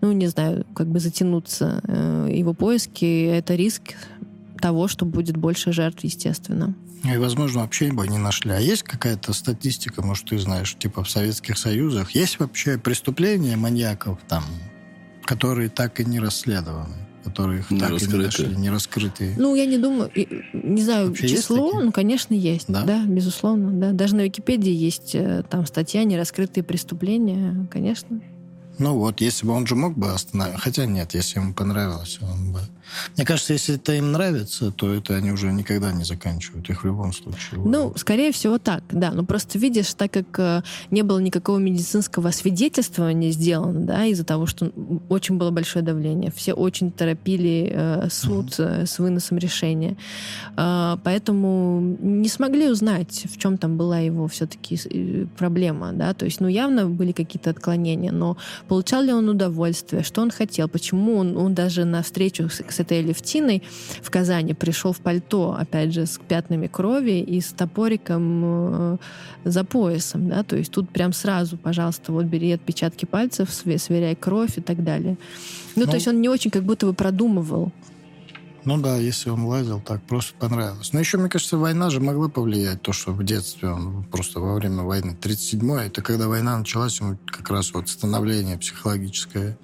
ну, 0.00 0.12
не 0.12 0.28
знаю, 0.28 0.64
как 0.74 0.86
бы 0.86 0.98
затянуться 0.98 1.80
э, 1.86 2.30
его 2.32 2.54
поиски. 2.54 3.26
Это 3.26 3.54
риск 3.54 3.94
того, 4.60 4.88
что 4.88 5.04
будет 5.04 5.36
больше 5.36 5.72
жертв, 5.72 6.04
естественно. 6.04 6.74
И, 7.04 7.16
возможно, 7.18 7.60
вообще 7.60 7.92
бы 7.92 8.08
не 8.08 8.18
нашли. 8.18 8.50
А 8.50 8.58
есть 8.58 8.82
какая-то 8.82 9.32
статистика, 9.32 10.02
может, 10.04 10.24
ты 10.26 10.38
знаешь, 10.38 10.74
типа 10.78 11.04
в 11.04 11.10
Советских 11.10 11.58
Союзах? 11.58 12.12
Есть 12.12 12.40
вообще 12.40 12.78
преступления 12.78 13.56
маньяков 13.56 14.18
там, 14.26 14.44
которые 15.26 15.68
так 15.68 16.00
и 16.00 16.04
не 16.04 16.20
расследованы? 16.20 16.94
Которые 17.24 17.64
Не 17.70 17.80
так 17.80 17.90
и 17.90 18.06
не 18.06 18.14
нашли, 18.14 18.56
не 18.56 18.70
раскрытые? 18.70 19.34
Ну, 19.36 19.56
я 19.56 19.66
не 19.66 19.78
думаю, 19.78 20.10
не 20.52 20.82
знаю 20.82 21.08
Вообще 21.08 21.28
число, 21.28 21.80
ну, 21.80 21.90
конечно, 21.90 22.34
есть, 22.34 22.66
Да? 22.68 22.84
да? 22.84 23.04
безусловно, 23.04 23.72
да. 23.72 23.92
Даже 23.92 24.14
на 24.14 24.22
Википедии 24.22 24.72
есть 24.72 25.14
э, 25.14 25.42
там 25.50 25.66
статья 25.66 26.04
«Нераскрытые 26.04 26.62
преступления», 26.62 27.68
конечно. 27.70 28.20
Ну 28.78 28.94
вот, 28.94 29.20
если 29.20 29.46
бы 29.46 29.54
он 29.54 29.66
же 29.66 29.74
мог 29.74 29.98
бы 29.98 30.12
остановить. 30.12 30.60
Хотя 30.60 30.86
нет, 30.86 31.14
если 31.14 31.40
ему 31.40 31.52
понравилось, 31.54 32.18
он 32.20 32.52
бы... 32.52 32.60
Мне 33.16 33.26
кажется, 33.26 33.52
если 33.52 33.76
это 33.76 33.92
им 33.94 34.12
нравится, 34.12 34.70
то 34.70 34.92
это 34.92 35.14
они 35.16 35.30
уже 35.32 35.52
никогда 35.52 35.92
не 35.92 36.04
заканчивают. 36.04 36.68
Их 36.70 36.82
в 36.82 36.86
любом 36.86 37.12
случае. 37.12 37.60
Ну, 37.64 37.92
скорее 37.96 38.32
всего, 38.32 38.58
так, 38.58 38.82
да. 38.90 39.10
Ну, 39.12 39.24
просто 39.24 39.58
видишь, 39.58 39.94
так 39.94 40.12
как 40.12 40.38
э, 40.38 40.62
не 40.90 41.02
было 41.02 41.18
никакого 41.18 41.58
медицинского 41.58 42.30
свидетельствования 42.30 43.30
сделано, 43.30 43.80
да, 43.80 44.04
из-за 44.06 44.24
того, 44.24 44.46
что 44.46 44.72
очень 45.08 45.36
было 45.36 45.50
большое 45.50 45.84
давление. 45.84 46.32
Все 46.34 46.52
очень 46.52 46.90
торопили 46.90 47.70
э, 47.72 48.08
суд 48.10 48.54
э, 48.58 48.86
с 48.86 48.98
выносом 48.98 49.38
решения. 49.38 49.96
А, 50.56 50.98
поэтому 51.04 51.96
не 52.00 52.28
смогли 52.28 52.68
узнать, 52.68 53.24
в 53.30 53.38
чем 53.38 53.58
там 53.58 53.76
была 53.76 53.98
его 53.98 54.28
все-таки 54.28 54.78
э, 54.84 55.26
проблема, 55.36 55.92
да. 55.92 56.14
То 56.14 56.24
есть, 56.24 56.40
ну, 56.40 56.48
явно 56.48 56.86
были 56.86 57.12
какие-то 57.12 57.50
отклонения, 57.50 58.12
но 58.12 58.36
получал 58.68 59.02
ли 59.02 59.12
он 59.12 59.28
удовольствие, 59.28 60.02
что 60.02 60.22
он 60.22 60.30
хотел, 60.30 60.68
почему 60.68 61.16
он, 61.16 61.36
он 61.36 61.54
даже 61.54 61.84
на 61.84 62.02
встречу 62.02 62.48
с, 62.48 62.60
с 62.76 62.80
этой 62.80 63.00
Алевтиной 63.00 63.62
в 64.02 64.10
Казани 64.10 64.54
пришел 64.54 64.92
в 64.92 64.98
пальто, 65.00 65.56
опять 65.58 65.92
же, 65.92 66.06
с 66.06 66.18
пятнами 66.28 66.66
крови 66.66 67.20
и 67.20 67.40
с 67.40 67.46
топориком 67.52 68.42
э, 68.44 68.96
за 69.44 69.64
поясом, 69.64 70.28
да, 70.28 70.42
то 70.42 70.56
есть 70.56 70.70
тут 70.72 70.88
прям 70.90 71.12
сразу, 71.12 71.56
пожалуйста, 71.56 72.12
вот 72.12 72.24
бери 72.26 72.52
отпечатки 72.52 73.04
пальцев, 73.06 73.48
све- 73.48 73.78
сверяй 73.78 74.14
кровь 74.14 74.58
и 74.58 74.60
так 74.60 74.82
далее. 74.84 75.16
Ну, 75.76 75.82
Ну, 75.84 75.86
то 75.90 75.94
есть 75.96 76.08
он 76.08 76.20
не 76.20 76.28
очень 76.28 76.50
как 76.50 76.62
будто 76.64 76.86
бы 76.86 76.92
продумывал. 76.94 77.70
Ну 78.66 78.78
да, 78.78 78.96
если 78.96 79.30
он 79.30 79.44
лазил, 79.44 79.80
так 79.80 80.02
просто 80.02 80.34
понравилось. 80.38 80.92
Но 80.92 80.98
еще, 80.98 81.18
мне 81.18 81.28
кажется, 81.28 81.56
война 81.56 81.88
же 81.88 82.00
могла 82.00 82.28
повлиять. 82.28 82.82
То, 82.82 82.92
что 82.92 83.12
в 83.12 83.22
детстве 83.24 83.68
он 83.70 84.02
просто 84.04 84.40
во 84.40 84.54
время 84.56 84.82
войны. 84.82 85.16
37-й, 85.22 85.86
это 85.86 86.02
когда 86.02 86.26
война 86.26 86.58
началась, 86.58 86.98
ему 87.00 87.16
как 87.26 87.48
раз 87.50 87.72
вот 87.72 87.88
становление 87.88 88.58
психологическое, 88.58 89.56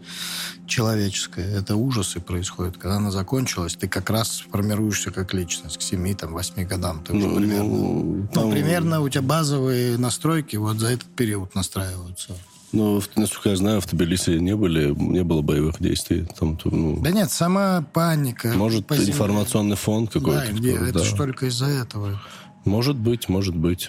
человеческое. 0.68 1.46
Это 1.58 1.74
ужасы 1.76 2.20
происходят. 2.20 2.76
Когда 2.78 2.96
она 2.96 3.10
закончилась, 3.10 3.74
ты 3.74 3.88
как 3.88 4.08
раз 4.08 4.44
формируешься 4.50 5.10
как 5.10 5.34
личность 5.34 5.78
к 5.78 5.80
7-8 5.80 6.64
годам. 6.64 7.02
Ты 7.04 7.12
уже 7.14 7.26
Ну, 7.26 7.36
примерно... 7.36 7.64
ну, 7.68 8.02
Ну, 8.22 8.28
там- 8.32 8.50
примерно 8.52 9.00
у 9.00 9.08
тебя 9.08 9.22
базовые 9.22 9.98
настройки 9.98 10.54
вот 10.56 10.78
за 10.78 10.88
этот 10.88 11.08
период 11.16 11.54
настраиваются. 11.56 12.36
Ну, 12.72 13.02
насколько 13.16 13.50
я 13.50 13.56
знаю, 13.56 13.80
в 13.82 13.86
Тбилиси 13.86 14.30
не 14.38 14.56
были, 14.56 14.94
не 14.94 15.22
было 15.24 15.42
боевых 15.42 15.76
действий. 15.80 16.26
Там, 16.38 16.58
ну, 16.64 16.98
Да 17.02 17.10
нет, 17.10 17.30
сама 17.30 17.84
паника. 17.92 18.48
может, 18.56 18.86
по 18.86 18.96
земле. 18.96 19.10
информационный 19.12 19.76
фон 19.76 20.06
Да, 20.06 20.10
какой-то. 20.12 20.52
где- 20.52 20.72
такой, 20.72 20.88
это 20.90 20.98
да. 21.00 21.04
ж 21.04 21.12
только 21.12 21.46
из-за 21.46 21.66
этого. 21.66 22.20
Может 22.64 22.96
быть, 22.96 23.28
может 23.28 23.54
быть. 23.54 23.88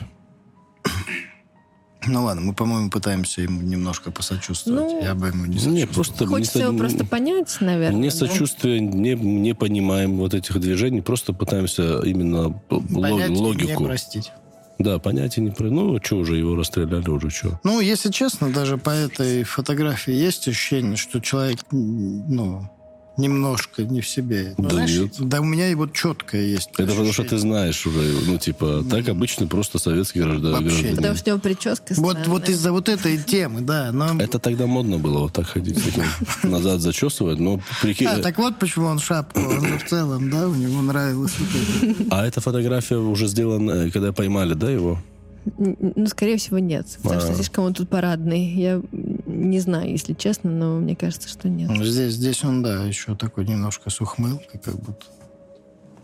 Ну 2.06 2.26
ладно, 2.26 2.42
мы, 2.42 2.54
по-моему, 2.54 2.90
пытаемся 2.90 3.42
ему 3.42 3.62
немножко 3.62 4.12
посочувствовать. 4.12 4.82
Ну, 4.92 5.02
Я 5.02 5.16
бы 5.16 5.28
ему 5.28 5.46
не 5.46 5.54
Не, 5.54 5.60
сочувствовал. 5.60 5.94
просто... 5.94 6.28
Хочется 6.28 6.58
не 6.58 6.64
его 6.66 6.78
просто 6.78 7.06
понять, 7.06 7.58
наверное. 7.62 7.98
Не 8.02 8.10
да. 8.10 8.16
сочувствие, 8.16 8.82
не, 8.82 9.14
не 9.16 9.56
понимаем 9.56 10.18
вот 10.18 10.34
этих 10.34 10.60
движений, 10.60 11.00
просто 11.00 11.32
пытаемся 11.32 12.00
именно 12.02 12.50
п- 12.50 12.76
лог- 12.76 13.02
Понять 13.02 13.30
и 13.30 13.34
не 13.34 13.40
логику. 13.40 13.86
простить. 13.86 14.34
Да, 14.80 15.00
понять 15.00 15.38
и 15.38 15.42
не 15.42 15.52
про. 15.52 15.70
Ну, 15.70 16.00
что 16.02 16.18
уже, 16.18 16.36
его 16.36 16.56
расстреляли 16.56 17.08
уже, 17.10 17.30
что. 17.30 17.60
Ну, 17.64 17.80
если 17.80 18.12
честно, 18.12 18.52
даже 18.52 18.78
по 18.78 18.90
этой 18.90 19.44
фотографии 19.44 20.14
есть 20.14 20.48
ощущение, 20.48 20.98
что 20.98 21.20
человек, 21.20 21.60
ну, 21.72 22.70
немножко 23.18 23.84
не 23.84 24.02
в 24.02 24.08
себе. 24.08 24.54
Ну, 24.58 24.64
Да 24.64 24.70
знаешь, 24.72 24.92
нет. 24.92 25.14
Да 25.20 25.42
у 25.42 25.44
меня 25.44 25.70
и 25.70 25.76
вот 25.76 25.94
четкое 25.94 26.42
есть. 26.42 26.70
Это 26.78 26.88
потому 26.88 27.14
что 27.14 27.24
ты 27.24 27.36
ощущение. 27.36 27.40
знаешь 27.40 27.86
уже, 27.86 28.14
ну, 28.26 28.38
типа, 28.38 28.84
так 28.90 29.08
обычно 29.10 29.48
просто 29.48 29.80
советский 29.80 30.20
граждан. 30.20 30.52
Вообще. 30.52 30.70
гражданин. 30.70 30.96
Потому 30.98 31.16
что 31.16 31.30
у 31.30 31.34
него 31.34 31.42
прическа 31.42 31.94
Вот, 31.98 32.12
странная. 32.12 32.30
вот 32.30 32.50
из-за 32.50 32.72
вот 32.72 32.90
этой 32.90 33.18
темы, 33.18 33.62
да. 33.62 33.92
Но... 33.92 34.20
Это 34.20 34.40
тогда 34.40 34.66
модно 34.66 34.98
было 34.98 35.20
вот 35.20 35.34
так 35.34 35.48
ходить, 35.48 35.80
назад 36.44 36.82
зачесывать, 36.82 37.40
но 37.40 37.60
прикинь... 37.82 38.08
А, 38.08 38.20
так 38.20 38.38
вот 38.38 38.58
почему 38.60 38.88
он 38.88 39.00
шапку, 39.00 39.40
он 39.40 39.80
в 39.80 39.88
целом, 39.88 40.30
да, 40.30 40.48
у 40.48 40.54
него 40.56 40.82
нравилось 40.82 41.34
вот. 41.38 41.96
А 42.12 42.26
эта 42.26 42.42
фотография 42.42 42.98
уже 42.98 43.28
сделана, 43.28 43.72
э, 43.72 43.92
когда 43.92 44.12
поймали, 44.14 44.54
да, 44.54 44.70
его? 44.70 45.00
Ну, 45.46 46.08
скорее 46.08 46.38
всего, 46.38 46.60
нет. 46.60 46.88
Потому 47.02 47.22
что 47.22 47.32
А. 47.32 47.36
слишком 47.36 47.66
он 47.66 47.74
тут 47.74 47.90
парадный. 47.90 48.46
Я 48.54 48.82
не 49.26 49.60
знаю, 49.60 49.92
если 49.92 50.14
честно, 50.14 50.50
но 50.52 50.80
мне 50.80 50.96
кажется, 50.96 51.28
что 51.28 51.50
нет. 51.50 51.70
Здесь, 51.86 52.14
здесь 52.14 52.44
он, 52.44 52.64
да, 52.64 52.84
еще 52.84 53.16
такой 53.16 53.46
немножко 53.46 53.90
с 53.90 54.00
ухмылкой, 54.02 54.60
как 54.64 54.76
будто. 54.76 55.06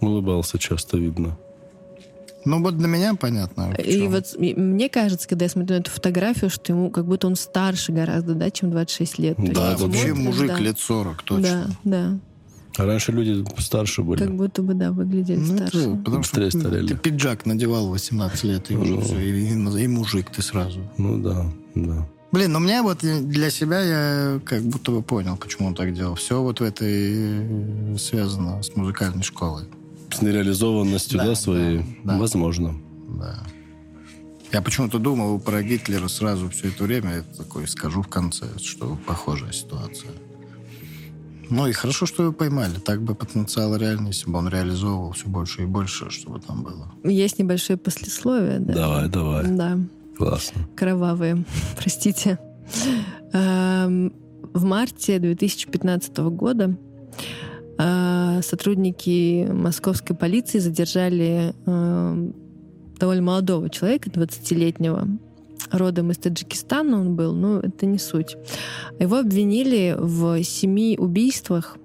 Улыбался 0.01 0.57
часто, 0.57 0.97
видно. 0.97 1.37
Ну, 2.45 2.61
вот 2.63 2.77
для 2.77 2.87
меня 2.87 3.15
понятно. 3.15 3.71
в 3.71 3.79
И 3.79 4.07
вот 4.07 4.35
мне 4.37 4.89
кажется, 4.89 5.27
когда 5.27 5.45
я 5.45 5.49
смотрю 5.49 5.75
на 5.75 5.81
эту 5.81 5.91
фотографию, 5.91 6.49
что 6.49 6.71
ему 6.71 6.89
как 6.89 7.05
будто 7.05 7.27
он 7.27 7.35
старше 7.35 7.91
гораздо, 7.91 8.33
да, 8.33 8.49
чем 8.49 8.71
26 8.71 9.19
лет. 9.19 9.35
Да, 9.37 9.75
вообще 9.77 10.13
мужик 10.13 10.47
да. 10.47 10.59
лет 10.59 10.79
40, 10.79 11.23
точно. 11.23 11.75
Да, 11.83 12.01
да. 12.11 12.19
А 12.79 12.85
раньше 12.85 13.11
люди 13.11 13.43
старше 13.59 14.01
были. 14.03 14.19
Как 14.19 14.33
будто 14.35 14.61
бы, 14.63 14.73
да, 14.73 14.91
выглядели 14.91 15.37
Ну, 15.37 15.55
это 15.55 15.67
старше. 15.67 15.97
потому 16.05 16.23
что 16.23 16.49
старели. 16.49 16.87
ты 16.87 16.95
пиджак 16.95 17.45
надевал 17.45 17.87
в 17.87 17.91
18 17.91 18.43
лет, 18.45 18.71
и 18.71 18.75
уже 18.75 18.93
Ну. 18.95 19.01
все, 19.01 19.19
и, 19.19 19.49
и 19.83 19.87
мужик 19.87 20.29
ты 20.31 20.41
сразу. 20.41 20.79
Ну 20.97 21.21
да, 21.21 21.45
да. 21.75 22.07
Блин, 22.31 22.51
но 22.53 22.59
мне 22.59 22.81
вот 22.81 22.99
для 22.99 23.49
себя 23.49 23.81
я 23.81 24.39
как 24.45 24.61
будто 24.63 24.91
бы 24.91 25.01
понял, 25.01 25.35
почему 25.35 25.67
он 25.67 25.75
так 25.75 25.93
делал. 25.93 26.15
Все 26.15 26.41
вот 26.41 26.59
в 26.59 26.63
этой 26.63 27.93
э, 27.93 27.97
связано 27.97 28.61
с 28.63 28.75
музыкальной 28.75 29.23
школой. 29.23 29.63
С 30.11 30.21
нереализованностью, 30.21 31.17
да, 31.17 31.25
Да, 31.25 31.35
своей, 31.35 31.79
да, 32.03 32.13
да. 32.13 32.17
возможно. 32.19 32.75
Да. 33.19 33.43
Я 34.51 34.61
почему-то 34.61 34.99
думал 34.99 35.39
про 35.39 35.61
Гитлера 35.63 36.07
сразу 36.07 36.49
все 36.49 36.69
это 36.69 36.83
время. 36.85 37.15
Я 37.17 37.21
такой 37.37 37.67
скажу 37.67 38.01
в 38.03 38.07
конце, 38.07 38.45
что 38.57 38.97
похожая 39.05 39.51
ситуация. 39.51 40.11
Ну 41.49 41.67
и 41.67 41.71
хорошо, 41.71 42.05
что 42.05 42.23
его 42.23 42.33
поймали. 42.33 42.75
Так 42.79 43.01
бы 43.01 43.15
потенциал 43.15 43.75
реальный, 43.75 44.07
если 44.07 44.29
бы 44.29 44.37
он 44.37 44.47
реализовывал 44.49 45.11
все 45.13 45.27
больше 45.27 45.63
и 45.63 45.65
больше, 45.65 46.09
чтобы 46.09 46.39
там 46.39 46.63
было. 46.63 46.91
Есть 47.03 47.39
небольшое 47.39 47.77
послесловие, 47.77 48.59
да. 48.59 48.73
Давай, 48.73 49.09
давай. 49.09 49.47
Да, 49.47 49.77
Классно. 50.17 50.61
кровавые, 50.75 51.43
простите. 51.77 52.37
Эм, 53.33 54.13
В 54.53 54.63
марте 54.63 55.19
2015 55.19 56.17
года 56.17 56.75
э, 57.77 58.41
сотрудники 58.43 59.47
московской 59.51 60.15
полиции 60.15 60.59
задержали 60.59 61.53
э, 61.65 62.31
довольно 62.99 63.21
молодого 63.21 63.69
человека, 63.69 64.09
20-летнего, 64.09 65.07
родом 65.71 66.11
из 66.11 66.17
Таджикистана 66.17 66.99
он 66.99 67.15
был, 67.15 67.33
но 67.33 67.59
это 67.59 67.85
не 67.85 67.97
суть. 67.97 68.35
Его 68.99 69.17
обвинили 69.17 69.95
в 69.97 70.43
семи 70.43 70.97
убийствах, 70.97 71.77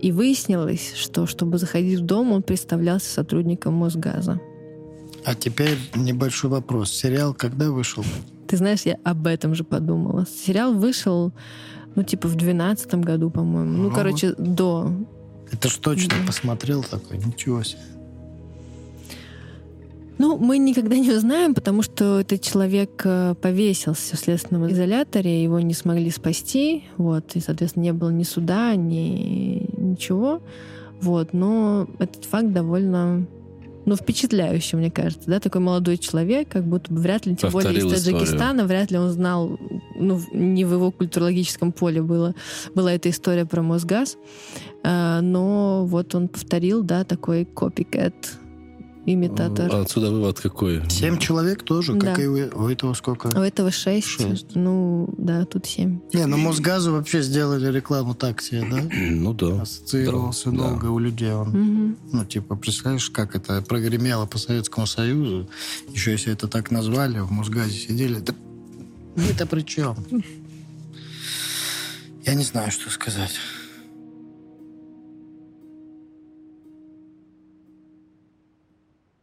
и 0.00 0.10
выяснилось, 0.10 0.94
что 0.96 1.26
чтобы 1.26 1.58
заходить 1.58 2.00
в 2.00 2.04
дом, 2.04 2.32
он 2.32 2.42
представлялся 2.42 3.08
сотрудником 3.08 3.74
Мосгаза. 3.74 4.40
А 5.24 5.36
теперь 5.36 5.78
небольшой 5.94 6.50
вопрос. 6.50 6.90
Сериал 6.90 7.32
когда 7.34 7.70
вышел? 7.70 8.04
Ты 8.48 8.56
знаешь, 8.56 8.82
я 8.82 8.98
об 9.04 9.28
этом 9.28 9.54
же 9.54 9.62
подумала. 9.62 10.26
Сериал 10.26 10.74
вышел, 10.74 11.32
ну, 11.94 12.02
типа, 12.02 12.26
в 12.26 12.34
двенадцатом 12.34 13.00
году, 13.02 13.30
по-моему. 13.30 13.76
Ну, 13.76 13.88
Ну, 13.90 13.94
короче, 13.94 14.34
до. 14.36 14.90
Это 15.52 15.68
ж 15.68 15.76
точно 15.76 16.14
Да. 16.20 16.26
посмотрел 16.26 16.82
такой. 16.82 17.18
Ничего 17.18 17.62
себе. 17.62 17.80
Ну, 20.18 20.38
мы 20.38 20.58
никогда 20.58 20.96
не 20.96 21.10
узнаем, 21.10 21.54
потому 21.54 21.82
что 21.82 22.20
этот 22.20 22.42
человек 22.42 23.02
э, 23.04 23.34
повесился 23.40 24.16
в 24.16 24.20
следственном 24.20 24.70
изоляторе, 24.70 25.42
его 25.42 25.58
не 25.60 25.74
смогли 25.74 26.10
спасти, 26.10 26.84
вот, 26.96 27.34
и, 27.34 27.40
соответственно, 27.40 27.84
не 27.84 27.92
было 27.92 28.10
ни 28.10 28.22
суда, 28.22 28.74
ни 28.76 29.66
ничего, 29.76 30.40
вот, 31.00 31.32
но 31.32 31.88
этот 31.98 32.24
факт 32.24 32.52
довольно 32.52 33.26
ну, 33.84 33.96
впечатляюще, 33.96 34.76
мне 34.76 34.90
кажется, 34.90 35.28
да, 35.28 35.40
такой 35.40 35.60
молодой 35.60 35.98
человек, 35.98 36.48
как 36.48 36.64
будто 36.64 36.92
бы 36.92 37.00
вряд 37.00 37.26
ли, 37.26 37.34
тем 37.34 37.50
Повторил 37.50 37.82
более 37.82 37.96
из 37.96 38.00
историю. 38.00 38.20
Таджикистана, 38.20 38.64
вряд 38.64 38.90
ли 38.90 38.98
он 38.98 39.10
знал, 39.10 39.58
ну, 39.96 40.20
не 40.32 40.64
в 40.64 40.72
его 40.72 40.90
культурологическом 40.92 41.72
поле 41.72 42.00
было, 42.00 42.34
была 42.74 42.92
эта 42.92 43.10
история 43.10 43.44
про 43.44 43.62
Мосгаз, 43.62 44.16
А, 44.84 45.20
но 45.20 45.84
вот 45.86 46.14
он 46.14 46.28
повторил, 46.28 46.82
да, 46.82 47.04
такой 47.04 47.44
копикэт, 47.44 48.14
имитатор. 49.06 49.74
Отсюда 49.74 50.10
вывод 50.10 50.38
какой? 50.40 50.88
Семь 50.88 51.18
человек 51.18 51.62
тоже, 51.64 51.94
как 51.98 52.16
Да. 52.16 52.22
и 52.22 52.26
у, 52.26 52.34
у 52.64 52.68
этого 52.68 52.94
сколько? 52.94 53.26
У 53.28 53.40
этого 53.40 53.70
шесть, 53.70 54.06
Шесть. 54.06 54.54
ну, 54.54 55.12
да, 55.18 55.44
тут 55.44 55.66
семь. 55.66 56.00
Не, 56.12 56.26
ну 56.26 56.36
Мосгазу 56.36 56.92
вообще 56.92 57.22
сделали 57.22 57.70
рекламу 57.70 58.14
так 58.14 58.40
себе, 58.40 58.64
да? 58.70 58.88
Ну 58.92 59.32
да. 59.34 59.62
Ассоциировался 59.62 60.50
Да, 60.50 60.56
да. 60.58 60.68
долго 60.68 60.86
у 60.86 60.98
людей 60.98 61.32
он. 61.32 61.48
Мгм. 61.48 61.96
Ну, 62.12 62.24
типа, 62.24 62.54
представляешь, 62.56 63.10
как 63.10 63.34
это 63.34 63.60
прогремело 63.62 64.26
по 64.26 64.38
Советскому 64.38 64.86
Союзу. 64.86 65.48
Еще 65.92 66.12
если 66.12 66.32
это 66.32 66.46
так 66.48 66.70
назвали, 66.70 67.18
в 67.20 67.30
Мосгазе 67.32 67.72
сидели. 67.72 68.20
Да 68.20 68.34
мы-то 69.16 69.46
при 69.46 69.62
чем? 69.62 69.96
Я 72.24 72.34
не 72.34 72.44
знаю, 72.44 72.70
что 72.70 72.88
сказать. 72.90 73.32